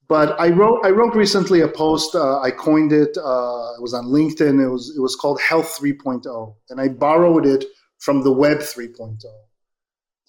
But 0.07 0.39
I 0.39 0.49
wrote 0.49 0.85
I 0.85 0.89
wrote 0.89 1.15
recently 1.15 1.61
a 1.61 1.67
post. 1.67 2.13
Uh, 2.13 2.39
I 2.39 2.51
coined 2.51 2.91
it. 2.91 3.17
Uh, 3.17 3.73
it 3.75 3.81
was 3.81 3.93
on 3.95 4.05
LinkedIn. 4.05 4.63
It 4.63 4.69
was 4.69 4.93
it 4.95 5.01
was 5.01 5.15
called 5.15 5.41
Health 5.41 5.77
3.0, 5.79 6.55
and 6.69 6.79
I 6.79 6.89
borrowed 6.89 7.45
it 7.45 7.65
from 7.97 8.23
the 8.23 8.31
Web 8.31 8.59
3.0. 8.59 9.17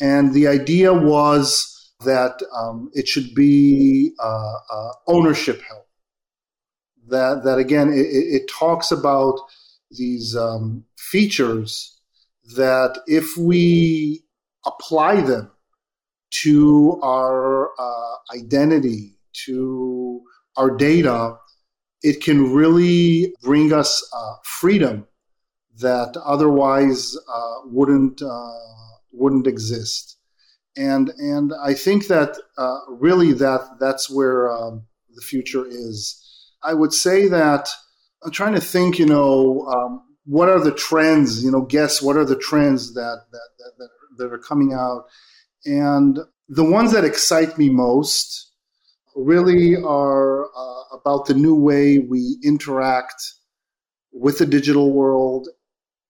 And 0.00 0.32
the 0.32 0.46
idea 0.46 0.94
was 0.94 1.75
that 2.00 2.40
um, 2.54 2.90
it 2.94 3.08
should 3.08 3.34
be 3.34 4.12
uh, 4.22 4.54
uh, 4.70 4.92
ownership 5.06 5.62
health. 5.62 5.86
That 7.08 7.44
that 7.44 7.58
again, 7.58 7.92
it, 7.92 8.06
it 8.06 8.50
talks 8.50 8.90
about 8.90 9.38
these 9.90 10.36
um, 10.36 10.84
features 10.98 11.98
that 12.56 12.98
if 13.06 13.36
we 13.36 14.24
apply 14.64 15.20
them 15.20 15.50
to 16.42 17.00
our 17.02 17.70
uh, 17.78 18.14
identity, 18.34 19.14
to 19.46 20.22
our 20.56 20.76
data, 20.76 21.36
it 22.02 22.20
can 22.22 22.52
really 22.52 23.34
bring 23.42 23.72
us 23.72 24.08
uh, 24.12 24.34
freedom 24.44 25.06
that 25.78 26.16
otherwise 26.24 27.16
uh, 27.32 27.54
wouldn't 27.64 28.22
uh, 28.22 28.52
wouldn't 29.12 29.46
exist. 29.46 30.15
And 30.76 31.10
and 31.10 31.52
I 31.62 31.74
think 31.74 32.08
that 32.08 32.38
uh, 32.58 32.80
really 32.88 33.32
that 33.32 33.78
that's 33.80 34.10
where 34.10 34.50
um, 34.50 34.84
the 35.14 35.22
future 35.22 35.64
is. 35.66 36.22
I 36.62 36.74
would 36.74 36.92
say 36.92 37.28
that 37.28 37.68
I'm 38.24 38.30
trying 38.30 38.54
to 38.54 38.60
think. 38.60 38.98
You 38.98 39.06
know, 39.06 39.66
um, 39.68 40.02
what 40.24 40.48
are 40.48 40.60
the 40.60 40.74
trends? 40.74 41.42
You 41.42 41.50
know, 41.50 41.62
guess 41.62 42.02
what 42.02 42.16
are 42.16 42.24
the 42.24 42.36
trends 42.36 42.94
that 42.94 43.20
that 43.32 43.48
that, 43.58 43.72
that, 43.78 43.88
that 44.18 44.32
are 44.32 44.38
coming 44.38 44.74
out, 44.74 45.04
and 45.64 46.18
the 46.48 46.64
ones 46.64 46.92
that 46.92 47.04
excite 47.04 47.56
me 47.56 47.70
most 47.70 48.52
really 49.14 49.76
are 49.76 50.44
uh, 50.44 50.82
about 50.92 51.26
the 51.26 51.34
new 51.34 51.54
way 51.54 51.98
we 51.98 52.38
interact 52.44 53.32
with 54.12 54.38
the 54.38 54.46
digital 54.46 54.92
world 54.92 55.48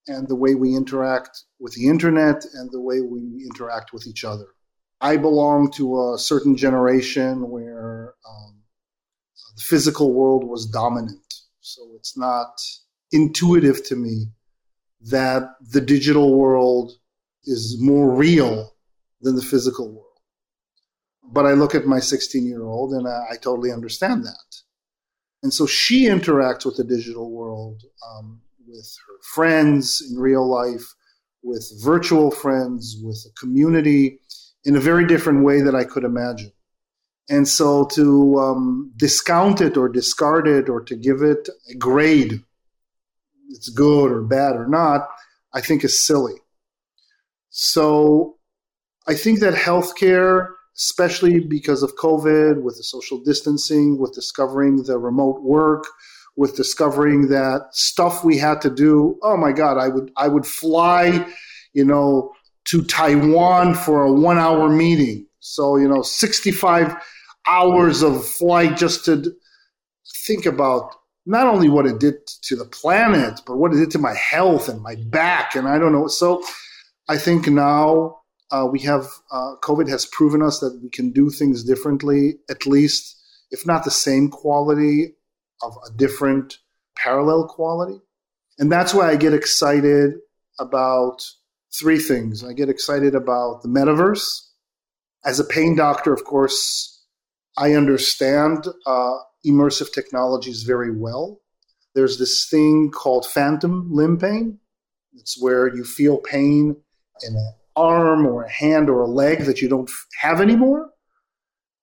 and 0.06 0.28
the 0.28 0.36
way 0.36 0.54
we 0.54 0.74
interact 0.74 1.44
with 1.58 1.74
the 1.74 1.88
internet 1.88 2.44
and 2.54 2.70
the 2.72 2.80
way 2.80 3.00
we 3.00 3.48
interact 3.50 3.92
with 3.92 4.06
each 4.06 4.24
other. 4.24 4.46
I 5.00 5.16
belong 5.16 5.70
to 5.72 6.14
a 6.14 6.18
certain 6.18 6.56
generation 6.56 7.50
where 7.50 8.14
um, 8.28 8.62
the 9.56 9.62
physical 9.62 10.12
world 10.12 10.44
was 10.44 10.66
dominant. 10.66 11.34
So 11.60 11.82
it's 11.96 12.16
not 12.16 12.60
intuitive 13.12 13.84
to 13.86 13.96
me 13.96 14.26
that 15.02 15.50
the 15.60 15.80
digital 15.80 16.36
world 16.36 16.92
is 17.44 17.76
more 17.80 18.10
real 18.10 18.74
than 19.20 19.36
the 19.36 19.42
physical 19.42 19.88
world. 19.88 20.02
But 21.22 21.46
I 21.46 21.52
look 21.52 21.74
at 21.74 21.86
my 21.86 22.00
16 22.00 22.46
year 22.46 22.62
old 22.62 22.92
and 22.92 23.06
I, 23.06 23.26
I, 23.32 23.36
totally 23.36 23.72
understand 23.72 24.24
that. 24.24 24.56
And 25.42 25.52
so 25.52 25.66
she 25.66 26.06
interacts 26.06 26.64
with 26.64 26.76
the 26.76 26.84
digital 26.84 27.30
world 27.30 27.82
um, 28.08 28.40
with 28.66 28.96
her 29.06 29.14
friends 29.34 30.02
in 30.10 30.18
real 30.18 30.46
life, 30.48 30.94
with 31.42 31.70
virtual 31.82 32.30
friends, 32.30 32.96
with 33.02 33.24
a 33.28 33.34
community 33.38 34.20
in 34.66 34.76
a 34.76 34.80
very 34.80 35.06
different 35.06 35.44
way 35.44 35.62
that 35.62 35.74
I 35.74 35.84
could 35.84 36.04
imagine. 36.04 36.52
And 37.30 37.48
so 37.48 37.86
to 37.86 38.38
um, 38.38 38.92
discount 38.96 39.60
it 39.60 39.76
or 39.76 39.88
discard 39.88 40.46
it 40.46 40.68
or 40.68 40.82
to 40.82 40.94
give 40.94 41.22
it 41.22 41.48
a 41.70 41.74
grade 41.74 42.42
it's 43.48 43.68
good 43.68 44.10
or 44.10 44.22
bad 44.22 44.56
or 44.56 44.66
not, 44.66 45.08
I 45.54 45.60
think 45.60 45.84
is 45.84 46.06
silly. 46.06 46.34
So 47.50 48.36
I 49.06 49.14
think 49.14 49.40
that 49.40 49.54
healthcare, 49.54 50.48
especially 50.76 51.40
because 51.40 51.82
of 51.82 51.96
COVID, 51.96 52.62
with 52.62 52.76
the 52.76 52.82
social 52.82 53.22
distancing, 53.22 53.98
with 53.98 54.14
discovering 54.14 54.82
the 54.82 54.98
remote 54.98 55.42
work, 55.42 55.84
with 56.36 56.56
discovering 56.56 57.28
that 57.28 57.68
stuff 57.72 58.24
we 58.24 58.36
had 58.36 58.60
to 58.62 58.70
do, 58.70 59.18
oh 59.22 59.36
my 59.36 59.52
God, 59.52 59.78
I 59.78 59.88
would 59.88 60.10
I 60.16 60.28
would 60.28 60.46
fly, 60.46 61.26
you 61.72 61.84
know, 61.84 62.32
to 62.66 62.82
Taiwan 62.84 63.74
for 63.74 64.04
a 64.04 64.12
one 64.12 64.38
hour 64.38 64.68
meeting. 64.68 65.26
So, 65.40 65.76
you 65.76 65.88
know, 65.88 66.02
65 66.02 66.94
hours 67.46 68.02
of 68.02 68.26
flight 68.26 68.76
just 68.76 69.04
to 69.04 69.32
think 70.26 70.46
about 70.46 70.92
not 71.24 71.46
only 71.46 71.68
what 71.68 71.86
it 71.86 71.98
did 71.98 72.14
to 72.42 72.56
the 72.56 72.64
planet, 72.64 73.40
but 73.46 73.56
what 73.56 73.72
it 73.72 73.76
did 73.76 73.90
to 73.92 73.98
my 73.98 74.14
health 74.14 74.68
and 74.68 74.80
my 74.80 74.96
back. 75.06 75.54
And 75.54 75.68
I 75.68 75.78
don't 75.78 75.92
know. 75.92 76.06
So 76.08 76.42
I 77.08 77.18
think 77.18 77.48
now 77.48 78.18
uh, 78.50 78.66
we 78.70 78.80
have, 78.80 79.06
uh, 79.30 79.54
COVID 79.62 79.88
has 79.88 80.06
proven 80.06 80.42
us 80.42 80.60
that 80.60 80.78
we 80.82 80.88
can 80.88 81.10
do 81.10 81.30
things 81.30 81.64
differently, 81.64 82.38
at 82.48 82.66
least, 82.66 83.16
if 83.50 83.66
not 83.66 83.84
the 83.84 83.90
same 83.90 84.28
quality, 84.28 85.14
of 85.62 85.76
a 85.86 85.90
different 85.96 86.58
parallel 86.96 87.48
quality. 87.48 88.00
And 88.58 88.70
that's 88.70 88.94
why 88.94 89.10
I 89.10 89.16
get 89.16 89.34
excited 89.34 90.14
about 90.58 91.24
three 91.78 91.98
things. 91.98 92.44
I 92.44 92.52
get 92.52 92.68
excited 92.68 93.14
about 93.14 93.62
the 93.62 93.68
metaverse. 93.68 94.42
As 95.24 95.40
a 95.40 95.44
pain 95.44 95.76
doctor, 95.76 96.12
of 96.12 96.24
course, 96.24 97.04
I 97.56 97.72
understand 97.72 98.66
uh, 98.86 99.16
immersive 99.46 99.92
technologies 99.92 100.62
very 100.62 100.96
well. 100.96 101.40
There's 101.94 102.18
this 102.18 102.46
thing 102.48 102.90
called 102.90 103.26
phantom 103.26 103.88
limb 103.90 104.18
pain. 104.18 104.58
It's 105.14 105.40
where 105.40 105.74
you 105.74 105.84
feel 105.84 106.18
pain 106.18 106.76
in 107.26 107.34
an 107.34 107.54
arm 107.74 108.26
or 108.26 108.44
a 108.44 108.50
hand 108.50 108.90
or 108.90 109.00
a 109.00 109.06
leg 109.06 109.44
that 109.44 109.62
you 109.62 109.68
don't 109.68 109.90
have 110.20 110.40
anymore. 110.40 110.90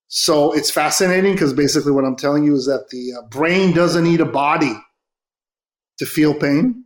So 0.08 0.52
it's 0.52 0.70
fascinating 0.70 1.34
because 1.34 1.54
basically 1.54 1.92
what 1.92 2.06
I'm 2.06 2.16
telling 2.16 2.44
you 2.44 2.54
is 2.56 2.68
that 2.68 2.90
the 2.92 3.14
uh, 3.18 3.28
brain 3.30 3.74
doesn't 3.74 4.04
need 4.04 4.22
a 4.22 4.26
body 4.26 4.76
to 5.98 6.06
feel 6.06 6.36
pain. 6.36 6.86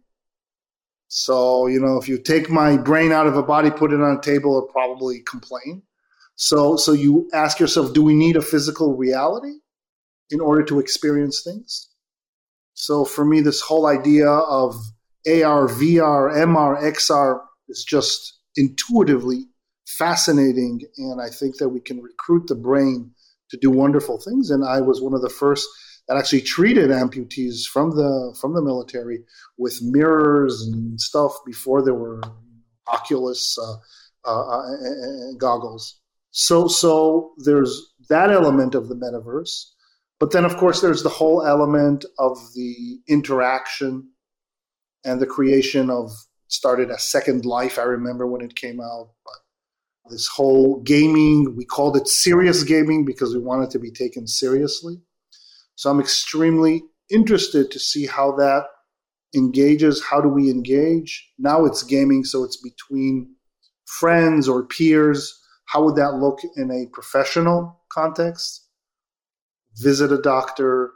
So, 1.26 1.68
you 1.68 1.80
know, 1.80 1.97
if 1.97 2.07
you 2.07 2.18
take 2.18 2.49
my 2.49 2.78
brain 2.78 3.11
out 3.11 3.28
of 3.28 3.38
a 3.38 3.43
body, 3.43 3.72
put 3.72 3.91
it 3.91 4.01
on 4.01 4.18
a 4.18 4.22
table, 4.22 4.57
it'll 4.57 4.70
probably 4.70 5.22
complain. 5.22 5.82
So, 6.36 6.78
so 6.78 6.93
you 6.93 7.30
ask 7.34 7.59
yourself, 7.59 7.93
do 7.93 8.03
we 8.03 8.13
need 8.13 8.36
a 8.36 8.41
physical 8.41 8.95
reality? 8.95 9.53
in 10.30 10.39
order 10.39 10.63
to 10.63 10.80
experience 10.80 11.41
things. 11.43 11.89
So 12.74 13.05
for 13.05 13.26
me, 13.26 13.41
this 13.41 13.61
whole 13.61 13.88
idea 13.88 14.30
of 14.30 14.76
AR, 15.26 15.68
VR, 15.68 16.34
MR, 16.36 16.82
XR 16.82 17.41
is 17.70 17.84
just 17.84 18.38
intuitively 18.55 19.45
fascinating. 19.88 20.82
And 20.97 21.22
I 21.22 21.30
think 21.30 21.57
that 21.57 21.70
we 21.70 21.80
can 21.80 22.01
recruit 22.01 22.47
the 22.47 22.55
brain 22.55 23.11
to 23.49 23.57
do 23.57 23.72
wonderful 23.72 24.20
things. 24.20 24.51
And 24.51 24.63
I 24.63 24.82
was 24.82 25.01
one 25.01 25.13
of 25.13 25.22
the 25.22 25.30
first 25.30 25.68
that 26.08 26.18
actually 26.18 26.41
treated 26.41 26.89
amputees 26.89 27.66
from 27.66 27.91
the 27.91 28.36
from 28.39 28.53
the 28.53 28.62
military 28.62 29.20
with 29.58 29.82
mirrors 29.82 30.62
and 30.62 30.99
stuff 30.99 31.34
before 31.45 31.82
there 31.82 31.93
were 31.93 32.22
Oculus 32.88 33.58
uh, 33.58 33.76
uh, 34.26 34.60
uh 34.60 35.34
goggles. 35.38 35.99
So 36.32 36.68
so 36.68 37.34
there's 37.38 37.93
that 38.10 38.32
element 38.32 38.76
of 38.76 38.88
the 38.88 38.95
metaverse. 38.95 39.66
But 40.20 40.32
then, 40.32 40.45
of 40.45 40.58
course, 40.58 40.82
there's 40.82 41.03
the 41.03 41.10
whole 41.10 41.45
element 41.45 42.05
of 42.18 42.39
the 42.55 42.99
interaction 43.08 44.10
and 45.05 45.22
the 45.22 45.28
creation 45.28 45.89
of 45.89 46.12
started 46.47 46.89
a 46.89 46.97
Second 46.97 47.45
Life. 47.45 47.78
I 47.78 47.84
remember 47.84 48.26
when 48.26 48.41
it 48.41 48.55
came 48.55 48.82
out, 48.82 49.12
but 49.24 50.12
this 50.12 50.28
whole 50.28 50.82
gaming, 50.82 51.55
we 51.55 51.66
called 51.66 51.97
it 51.97 52.08
serious 52.08 52.64
gaming 52.64 53.05
because 53.05 53.36
we 53.36 53.41
wanted 53.41 53.70
to 53.72 53.80
be 53.80 53.91
taken 53.91 54.28
seriously. 54.28 55.01
So 55.78 55.89
I'm 55.89 56.01
extremely 56.01 56.84
interested 57.09 57.71
to 57.71 57.80
see 57.80 58.05
how 58.05 58.34
that 58.34 58.65
engages. 59.34 60.03
How 60.03 60.19
do 60.19 60.28
we 60.28 60.51
engage? 60.51 61.32
Now 61.39 61.63
it's 61.65 61.84
gaming, 61.84 62.25
so 62.25 62.43
it's 62.43 62.61
between 62.61 63.34
friends 63.86 64.49
or 64.49 64.67
peers. 64.67 65.41
How 65.65 65.84
would 65.86 65.95
that 65.95 66.15
look 66.15 66.39
in 66.57 66.69
a 66.69 66.91
professional 66.93 67.82
context? 67.89 68.67
visit 69.78 70.11
a 70.11 70.17
doctor. 70.17 70.91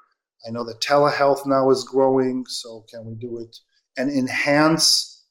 I 0.48 0.52
know 0.52 0.64
that 0.66 0.82
telehealth 0.82 1.46
now 1.46 1.70
is 1.70 1.84
growing, 1.84 2.46
so 2.48 2.86
can 2.90 3.06
we 3.06 3.16
do 3.16 3.40
it 3.40 3.56
and 3.98 4.10
enhance, 4.10 5.24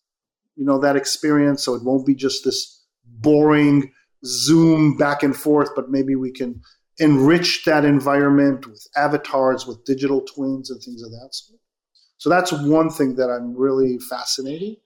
you 0.56 0.64
know, 0.64 0.78
that 0.80 0.96
experience 0.96 1.64
so 1.64 1.74
it 1.74 1.84
won't 1.84 2.06
be 2.06 2.14
just 2.14 2.44
this 2.44 2.84
boring 3.04 3.92
Zoom 4.24 4.96
back 4.96 5.22
and 5.22 5.34
forth, 5.34 5.70
but 5.74 5.90
maybe 5.90 6.14
we 6.14 6.30
can 6.30 6.60
enrich 7.00 7.64
that 7.64 7.84
environment 7.84 8.66
with 8.66 8.86
avatars, 8.96 9.66
with 9.66 9.84
digital 9.84 10.20
twins, 10.20 10.70
and 10.70 10.80
things 10.82 11.02
of 11.02 11.10
that 11.10 11.30
sort. 11.32 11.60
So 12.18 12.28
that's 12.28 12.52
one 12.52 12.90
thing 12.90 13.16
that 13.16 13.30
I'm 13.30 13.56
really 13.56 13.98
fascinating. 13.98 14.76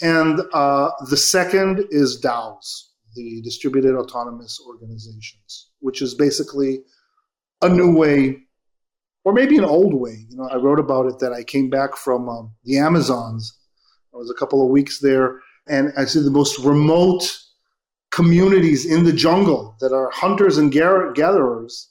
And 0.00 0.40
uh, 0.52 0.90
the 1.08 1.16
second 1.16 1.86
is 1.90 2.20
DAOs, 2.20 2.88
the 3.14 3.40
distributed 3.42 3.94
autonomous 3.94 4.60
organizations, 4.66 5.70
which 5.78 6.02
is 6.02 6.14
basically 6.14 6.80
a 7.62 7.68
new 7.68 7.96
way, 7.96 8.38
or 9.24 9.32
maybe 9.32 9.56
an 9.56 9.64
old 9.64 9.94
way. 9.94 10.26
You 10.28 10.36
know, 10.36 10.48
I 10.48 10.56
wrote 10.56 10.80
about 10.80 11.06
it 11.06 11.20
that 11.20 11.32
I 11.32 11.44
came 11.44 11.70
back 11.70 11.96
from 11.96 12.28
um, 12.28 12.54
the 12.64 12.78
Amazons. 12.78 13.56
I 14.12 14.16
was 14.16 14.30
a 14.30 14.38
couple 14.38 14.62
of 14.62 14.70
weeks 14.70 15.00
there, 15.00 15.40
and 15.68 15.92
I 15.96 16.04
see 16.04 16.20
the 16.20 16.30
most 16.30 16.58
remote 16.60 17.38
communities 18.18 18.84
in 18.84 19.04
the 19.04 19.12
jungle 19.12 19.76
that 19.80 19.92
are 19.92 20.10
hunters 20.10 20.58
and 20.58 20.72
gatherers, 20.72 21.88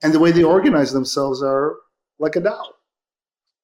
and 0.00 0.14
the 0.14 0.20
way 0.20 0.30
they 0.30 0.44
organize 0.44 0.92
themselves 0.92 1.42
are 1.42 1.74
like 2.20 2.36
a 2.36 2.40
DAO. 2.40 2.66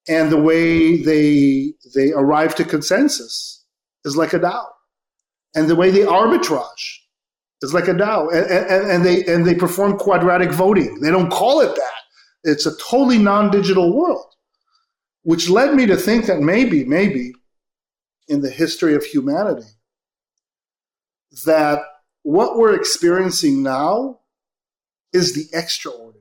And 0.09 0.33
the 0.33 0.43
way 0.51 1.01
they 1.01 1.75
they 1.95 2.11
arrive 2.23 2.57
to 2.57 2.65
consensus 2.65 3.65
is 4.05 4.17
like 4.17 4.33
a 4.33 4.41
DAO. 4.41 4.65
And 5.55 5.69
the 5.69 5.77
way 5.77 5.91
they 5.93 6.01
arbitrage 6.01 6.85
is 7.61 7.73
like 7.73 7.87
a 7.87 7.95
DAO. 7.95 8.21
And, 8.37 8.47
and, 8.51 8.91
and 8.93 9.05
they 9.07 9.19
and 9.33 9.47
they 9.47 9.55
perform 9.55 9.97
quadratic 9.97 10.51
voting. 10.51 11.01
They 11.01 11.13
don't 11.13 11.31
call 11.31 11.61
it 11.61 11.73
that. 11.83 12.01
It's 12.51 12.67
a 12.67 12.77
totally 12.91 13.19
non-digital 13.19 13.97
world. 13.97 14.27
Which 15.23 15.49
led 15.49 15.77
me 15.77 15.87
to 15.87 15.97
think 15.97 16.27
that 16.27 16.41
maybe, 16.41 16.85
maybe 16.85 17.33
in 18.27 18.41
the 18.41 18.51
history 18.51 18.97
of 18.97 19.05
humanity, 19.05 19.71
that 21.47 21.79
what 22.23 22.57
we're 22.57 22.75
experiencing 22.75 23.63
now 23.63 24.21
is 25.13 25.35
the 25.35 25.47
extraordinary. 25.57 26.19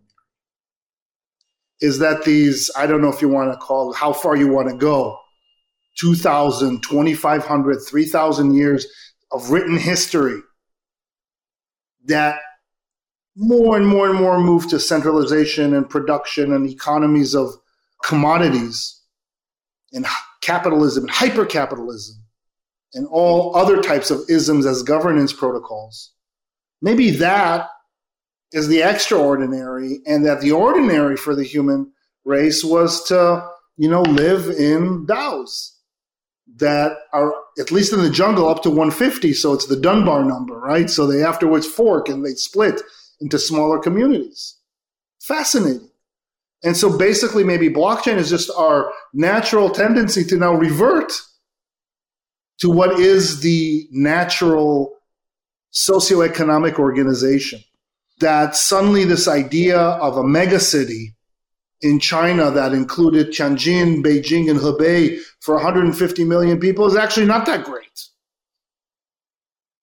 Is 1.79 1.99
that 1.99 2.25
these, 2.25 2.69
I 2.75 2.85
don't 2.85 3.01
know 3.01 3.11
if 3.11 3.21
you 3.21 3.29
want 3.29 3.51
to 3.51 3.57
call 3.57 3.91
it, 3.91 3.97
how 3.97 4.13
far 4.13 4.35
you 4.35 4.47
want 4.47 4.69
to 4.69 4.75
go, 4.75 5.17
2,000, 5.99 6.83
2,500, 6.83 7.79
3,000 7.79 8.53
years 8.53 8.87
of 9.31 9.49
written 9.49 9.77
history 9.77 10.39
that 12.05 12.39
more 13.35 13.77
and 13.77 13.87
more 13.87 14.09
and 14.09 14.19
more 14.19 14.39
move 14.39 14.67
to 14.69 14.79
centralization 14.79 15.73
and 15.73 15.89
production 15.89 16.53
and 16.53 16.69
economies 16.69 17.33
of 17.33 17.53
commodities 18.03 19.01
and 19.93 20.05
capitalism 20.41 21.03
and 21.03 21.11
hyper 21.11 21.45
capitalism 21.45 22.20
and 22.93 23.07
all 23.07 23.55
other 23.55 23.81
types 23.81 24.11
of 24.11 24.21
isms 24.29 24.65
as 24.65 24.83
governance 24.83 25.33
protocols. 25.33 26.11
Maybe 26.81 27.11
that 27.11 27.69
is 28.51 28.67
the 28.67 28.81
extraordinary, 28.81 30.01
and 30.05 30.25
that 30.25 30.41
the 30.41 30.51
ordinary 30.51 31.15
for 31.15 31.35
the 31.35 31.43
human 31.43 31.91
race 32.25 32.63
was 32.63 33.03
to, 33.05 33.47
you 33.77 33.89
know, 33.89 34.01
live 34.01 34.47
in 34.47 35.05
DAOs 35.05 35.71
that 36.57 36.97
are 37.13 37.33
at 37.57 37.71
least 37.71 37.93
in 37.93 38.01
the 38.01 38.09
jungle 38.09 38.49
up 38.49 38.61
to 38.63 38.69
150. 38.69 39.33
So 39.33 39.53
it's 39.53 39.67
the 39.67 39.79
Dunbar 39.79 40.25
number, 40.25 40.59
right? 40.59 40.89
So 40.89 41.07
they 41.07 41.23
afterwards 41.23 41.65
fork 41.65 42.09
and 42.09 42.25
they 42.25 42.31
split 42.31 42.81
into 43.21 43.39
smaller 43.39 43.79
communities. 43.79 44.57
Fascinating. 45.21 45.89
And 46.63 46.75
so 46.75 46.95
basically, 46.95 47.43
maybe 47.43 47.69
blockchain 47.69 48.17
is 48.17 48.29
just 48.29 48.51
our 48.55 48.91
natural 49.13 49.69
tendency 49.69 50.23
to 50.25 50.35
now 50.35 50.53
revert 50.53 51.13
to 52.61 52.69
what 52.69 52.99
is 52.99 53.41
the 53.41 53.87
natural 53.91 54.93
socioeconomic 55.73 56.75
organization. 56.75 57.59
That 58.19 58.55
suddenly 58.55 59.03
this 59.03 59.27
idea 59.27 59.79
of 59.79 60.15
a 60.15 60.23
megacity 60.23 61.15
in 61.81 61.99
China 61.99 62.51
that 62.51 62.73
included 62.73 63.29
Tianjin, 63.29 64.03
Beijing, 64.03 64.49
and 64.49 64.59
Hebei 64.59 65.19
for 65.39 65.55
150 65.55 66.23
million 66.25 66.59
people 66.59 66.85
is 66.85 66.95
actually 66.95 67.25
not 67.25 67.47
that 67.47 67.65
great. 67.65 67.87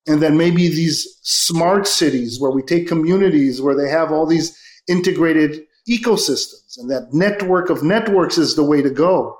And 0.06 0.22
then 0.22 0.36
maybe 0.36 0.68
these 0.68 1.18
smart 1.22 1.88
cities 1.88 2.38
where 2.40 2.52
we 2.52 2.62
take 2.62 2.86
communities 2.86 3.60
where 3.60 3.74
they 3.74 3.90
have 3.90 4.12
all 4.12 4.24
these 4.24 4.56
integrated 4.86 5.64
ecosystems 5.88 6.78
and 6.78 6.88
that 6.90 7.12
network 7.12 7.70
of 7.70 7.82
networks 7.82 8.38
is 8.38 8.54
the 8.54 8.62
way 8.62 8.80
to 8.80 8.90
go 8.90 9.37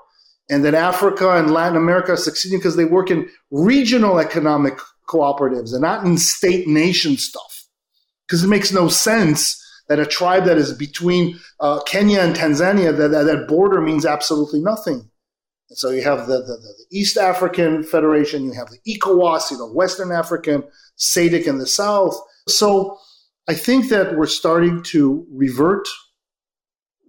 and 0.49 0.65
that 0.65 0.73
Africa 0.73 1.37
and 1.37 1.51
Latin 1.51 1.77
America 1.77 2.13
are 2.13 2.17
succeeding 2.17 2.59
because 2.59 2.75
they 2.75 2.85
work 2.85 3.11
in 3.11 3.29
regional 3.51 4.19
economic 4.19 4.77
cooperatives 5.07 5.73
and 5.73 5.81
not 5.81 6.05
in 6.05 6.17
state 6.17 6.67
nation 6.67 7.17
stuff. 7.17 7.65
Because 8.27 8.43
it 8.43 8.47
makes 8.47 8.71
no 8.71 8.87
sense 8.89 9.63
that 9.87 9.99
a 9.99 10.05
tribe 10.05 10.45
that 10.45 10.57
is 10.57 10.71
between 10.73 11.39
uh, 11.59 11.81
Kenya 11.81 12.19
and 12.21 12.35
Tanzania, 12.35 12.95
that, 12.95 13.09
that, 13.09 13.23
that, 13.23 13.47
border 13.47 13.81
means 13.81 14.05
absolutely 14.05 14.61
nothing. 14.61 15.09
And 15.69 15.77
so 15.77 15.89
you 15.89 16.03
have 16.03 16.27
the, 16.27 16.37
the, 16.37 16.57
the, 16.57 16.85
East 16.91 17.17
African 17.17 17.83
Federation, 17.83 18.45
you 18.45 18.53
have 18.53 18.69
the 18.69 18.79
ECOWAS, 18.87 19.51
you 19.51 19.57
know, 19.57 19.71
Western 19.71 20.11
African, 20.11 20.63
SADC 20.97 21.47
in 21.47 21.57
the 21.57 21.67
South. 21.67 22.19
So 22.47 22.97
I 23.47 23.55
think 23.55 23.89
that 23.89 24.15
we're 24.15 24.27
starting 24.27 24.83
to 24.83 25.25
revert 25.31 25.87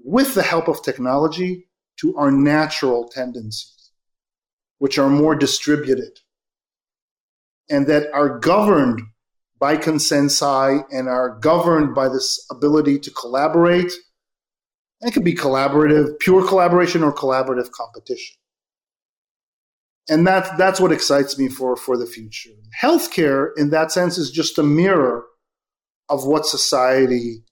with 0.02 0.34
the 0.34 0.42
help 0.42 0.68
of 0.68 0.82
technology 0.82 1.66
to 2.00 2.16
our 2.16 2.30
natural 2.30 3.08
tendencies, 3.08 3.90
which 4.78 4.98
are 4.98 5.10
more 5.10 5.34
distributed 5.34 6.18
and 7.68 7.86
that 7.86 8.10
are 8.12 8.38
governed 8.38 9.00
by 9.58 9.76
consensi 9.76 10.82
and 10.90 11.08
are 11.08 11.38
governed 11.38 11.94
by 11.94 12.08
this 12.08 12.44
ability 12.50 12.98
to 12.98 13.10
collaborate. 13.10 13.92
It 15.02 15.12
could 15.12 15.24
be 15.24 15.34
collaborative, 15.34 16.18
pure 16.18 16.46
collaboration 16.46 17.02
or 17.02 17.14
collaborative 17.14 17.70
competition. 17.70 18.36
And 20.08 20.26
that, 20.26 20.58
that's 20.58 20.80
what 20.80 20.92
excites 20.92 21.38
me 21.38 21.48
for, 21.48 21.76
for 21.76 21.96
the 21.96 22.06
future. 22.06 22.50
Healthcare, 22.82 23.50
in 23.56 23.70
that 23.70 23.92
sense, 23.92 24.18
is 24.18 24.30
just 24.30 24.58
a 24.58 24.62
mirror 24.62 25.24
of 26.08 26.26
what 26.26 26.46
society 26.46 27.44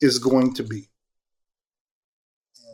is 0.00 0.18
going 0.18 0.54
to 0.54 0.62
be. 0.62 0.88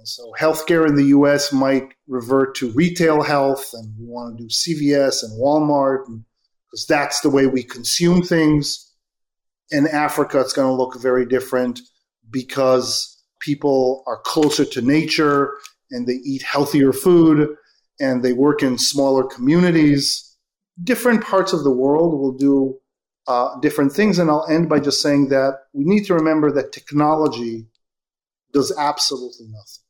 And 0.01 0.09
so 0.09 0.33
healthcare 0.41 0.89
in 0.89 0.97
the 0.97 1.09
US 1.19 1.53
might 1.53 1.93
revert 2.09 2.55
to 2.55 2.71
retail 2.71 3.21
health, 3.23 3.69
and 3.75 3.93
we 3.99 4.07
want 4.07 4.39
to 4.39 4.45
do 4.45 4.49
CVS 4.49 5.23
and 5.23 5.39
Walmart, 5.39 6.07
because 6.07 6.87
that's 6.87 7.21
the 7.21 7.29
way 7.29 7.47
we 7.47 7.63
consume 7.63 8.23
things. 8.23 8.95
In 9.71 9.87
Africa, 9.87 10.41
it's 10.41 10.55
going 10.55 10.69
to 10.69 10.73
look 10.73 10.99
very 10.99 11.27
different 11.27 11.81
because 12.31 13.23
people 13.41 14.03
are 14.07 14.23
closer 14.25 14.65
to 14.65 14.81
nature 14.81 15.53
and 15.91 16.07
they 16.07 16.15
eat 16.25 16.45
healthier 16.45 16.95
food 16.95 17.55
and 18.01 18.23
they 18.23 18.33
work 18.33 18.63
in 18.63 18.79
smaller 18.79 19.25
communities. 19.25 20.35
Different 20.83 21.23
parts 21.23 21.53
of 21.53 21.63
the 21.63 21.71
world 21.71 22.19
will 22.19 22.33
do 22.33 22.79
uh, 23.27 23.61
different 23.61 23.93
things. 23.93 24.19
And 24.19 24.31
I'll 24.31 24.47
end 24.49 24.71
by 24.71 24.81
just 24.81 25.03
saying 25.03 25.29
that 25.29 25.59
we 25.75 25.85
need 25.85 26.05
to 26.07 26.15
remember 26.15 26.51
that 26.53 26.73
technology 26.73 27.67
does 28.55 28.75
absolutely 28.79 29.49
nothing. 29.49 29.90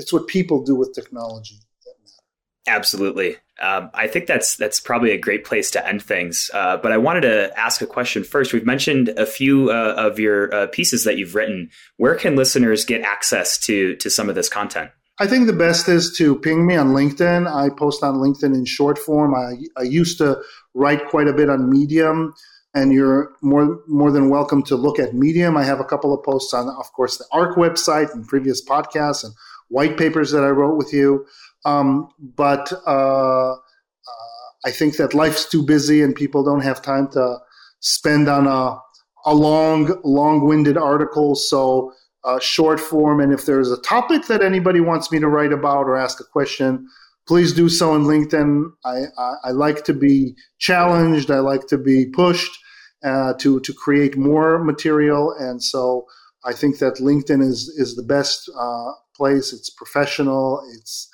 It's 0.00 0.12
what 0.12 0.26
people 0.26 0.64
do 0.64 0.74
with 0.74 0.92
technology 0.94 1.56
that 1.84 1.94
matter. 2.02 2.78
Absolutely. 2.78 3.36
Um, 3.60 3.90
I 3.92 4.06
think 4.06 4.26
that's 4.26 4.56
that's 4.56 4.80
probably 4.80 5.10
a 5.12 5.18
great 5.18 5.44
place 5.44 5.70
to 5.72 5.86
end 5.86 6.02
things. 6.02 6.50
Uh, 6.54 6.78
but 6.78 6.92
I 6.92 6.96
wanted 6.96 7.22
to 7.22 7.52
ask 7.58 7.82
a 7.82 7.86
question 7.86 8.24
first. 8.24 8.52
We've 8.52 8.64
mentioned 8.64 9.10
a 9.10 9.26
few 9.26 9.70
uh, 9.70 9.94
of 9.96 10.18
your 10.18 10.52
uh, 10.54 10.66
pieces 10.68 11.04
that 11.04 11.18
you've 11.18 11.34
written. 11.34 11.70
Where 11.98 12.14
can 12.14 12.36
listeners 12.36 12.84
get 12.84 13.02
access 13.02 13.58
to 13.66 13.96
to 13.96 14.08
some 14.08 14.28
of 14.30 14.34
this 14.34 14.48
content? 14.48 14.90
I 15.18 15.26
think 15.26 15.46
the 15.46 15.52
best 15.52 15.86
is 15.86 16.16
to 16.16 16.36
ping 16.36 16.66
me 16.66 16.76
on 16.76 16.94
LinkedIn. 16.94 17.46
I 17.46 17.68
post 17.68 18.02
on 18.02 18.14
LinkedIn 18.14 18.54
in 18.54 18.64
short 18.64 18.98
form. 18.98 19.34
I, 19.34 19.56
I 19.78 19.82
used 19.82 20.16
to 20.16 20.40
write 20.72 21.06
quite 21.08 21.28
a 21.28 21.34
bit 21.34 21.50
on 21.50 21.68
Medium, 21.68 22.32
and 22.72 22.90
you're 22.90 23.34
more 23.42 23.80
more 23.86 24.10
than 24.10 24.30
welcome 24.30 24.62
to 24.64 24.76
look 24.76 24.98
at 24.98 25.12
Medium. 25.12 25.58
I 25.58 25.64
have 25.64 25.78
a 25.78 25.84
couple 25.84 26.14
of 26.14 26.24
posts 26.24 26.54
on, 26.54 26.70
of 26.70 26.90
course, 26.94 27.18
the 27.18 27.26
ARK 27.32 27.56
website 27.56 28.10
and 28.14 28.26
previous 28.26 28.64
podcasts 28.64 29.22
and 29.22 29.34
white 29.70 29.96
papers 29.96 30.30
that 30.32 30.44
I 30.44 30.48
wrote 30.48 30.76
with 30.76 30.92
you. 30.92 31.24
Um, 31.64 32.08
but 32.18 32.72
uh, 32.86 33.52
uh, 33.52 33.56
I 34.64 34.70
think 34.70 34.96
that 34.96 35.14
life's 35.14 35.48
too 35.48 35.62
busy 35.62 36.02
and 36.02 36.14
people 36.14 36.44
don't 36.44 36.62
have 36.62 36.82
time 36.82 37.08
to 37.12 37.38
spend 37.80 38.28
on 38.28 38.46
a, 38.46 38.78
a 39.24 39.34
long, 39.34 39.98
long 40.04 40.46
winded 40.46 40.76
article. 40.76 41.34
So, 41.34 41.92
uh, 42.22 42.38
short 42.38 42.78
form. 42.78 43.20
And 43.20 43.32
if 43.32 43.46
there's 43.46 43.70
a 43.70 43.80
topic 43.80 44.26
that 44.26 44.42
anybody 44.42 44.80
wants 44.80 45.10
me 45.10 45.18
to 45.20 45.28
write 45.28 45.54
about 45.54 45.84
or 45.84 45.96
ask 45.96 46.20
a 46.20 46.24
question, 46.24 46.86
please 47.26 47.54
do 47.54 47.68
so 47.70 47.94
in 47.94 48.02
LinkedIn. 48.02 48.70
I, 48.84 49.04
I, 49.16 49.34
I 49.44 49.50
like 49.52 49.84
to 49.84 49.94
be 49.94 50.34
challenged, 50.58 51.30
I 51.30 51.38
like 51.38 51.66
to 51.68 51.78
be 51.78 52.06
pushed 52.06 52.58
uh, 53.02 53.32
to, 53.38 53.60
to 53.60 53.72
create 53.72 54.18
more 54.18 54.62
material. 54.62 55.34
And 55.38 55.62
so, 55.62 56.06
I 56.44 56.52
think 56.52 56.78
that 56.78 56.94
LinkedIn 56.96 57.42
is 57.42 57.68
is 57.76 57.96
the 57.96 58.02
best 58.02 58.50
uh, 58.58 58.92
place. 59.14 59.52
It's 59.52 59.70
professional. 59.70 60.62
It's 60.74 61.08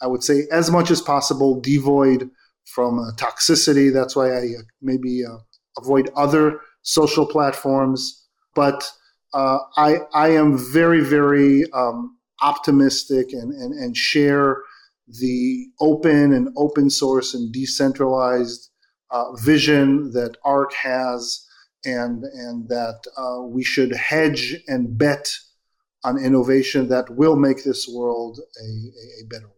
I 0.00 0.06
would 0.06 0.22
say 0.22 0.46
as 0.52 0.70
much 0.70 0.90
as 0.90 1.00
possible 1.00 1.60
devoid 1.60 2.30
from 2.66 2.98
uh, 2.98 3.12
toxicity. 3.16 3.92
That's 3.92 4.14
why 4.14 4.30
I 4.30 4.42
uh, 4.58 4.62
maybe 4.80 5.24
uh, 5.24 5.38
avoid 5.78 6.10
other 6.16 6.60
social 6.82 7.26
platforms. 7.26 8.26
But 8.54 8.90
uh, 9.34 9.58
I 9.76 9.98
I 10.14 10.28
am 10.30 10.56
very 10.56 11.00
very 11.00 11.64
um, 11.72 12.16
optimistic 12.42 13.32
and, 13.32 13.52
and 13.52 13.74
and 13.74 13.96
share 13.96 14.58
the 15.08 15.66
open 15.80 16.32
and 16.32 16.48
open 16.56 16.90
source 16.90 17.34
and 17.34 17.52
decentralized 17.52 18.70
vision 19.40 20.10
that 20.12 20.36
ARK 20.44 20.74
has, 20.74 21.47
and 21.84 22.24
and 22.24 22.68
that 22.68 23.00
uh, 23.16 23.42
we 23.42 23.62
should 23.64 23.94
hedge 23.94 24.56
and 24.66 24.98
bet 24.98 25.28
on 26.04 26.18
innovation 26.18 26.88
that 26.88 27.10
will 27.10 27.36
make 27.36 27.64
this 27.64 27.88
world 27.88 28.38
a, 28.38 28.64
a, 28.64 29.24
a 29.24 29.26
better 29.28 29.46
world. 29.46 29.54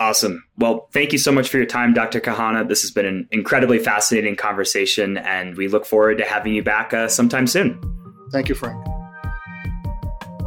Awesome. 0.00 0.44
Well, 0.58 0.88
thank 0.92 1.12
you 1.12 1.18
so 1.18 1.30
much 1.30 1.48
for 1.48 1.56
your 1.56 1.66
time, 1.66 1.94
Dr. 1.94 2.20
Cahana. 2.20 2.68
This 2.68 2.82
has 2.82 2.90
been 2.90 3.06
an 3.06 3.28
incredibly 3.30 3.78
fascinating 3.78 4.34
conversation, 4.34 5.16
and 5.18 5.56
we 5.56 5.68
look 5.68 5.86
forward 5.86 6.18
to 6.18 6.24
having 6.24 6.54
you 6.54 6.64
back 6.64 6.92
uh, 6.92 7.08
sometime 7.08 7.46
soon. 7.46 7.80
Thank 8.32 8.48
you, 8.48 8.56
Frank. 8.56 8.84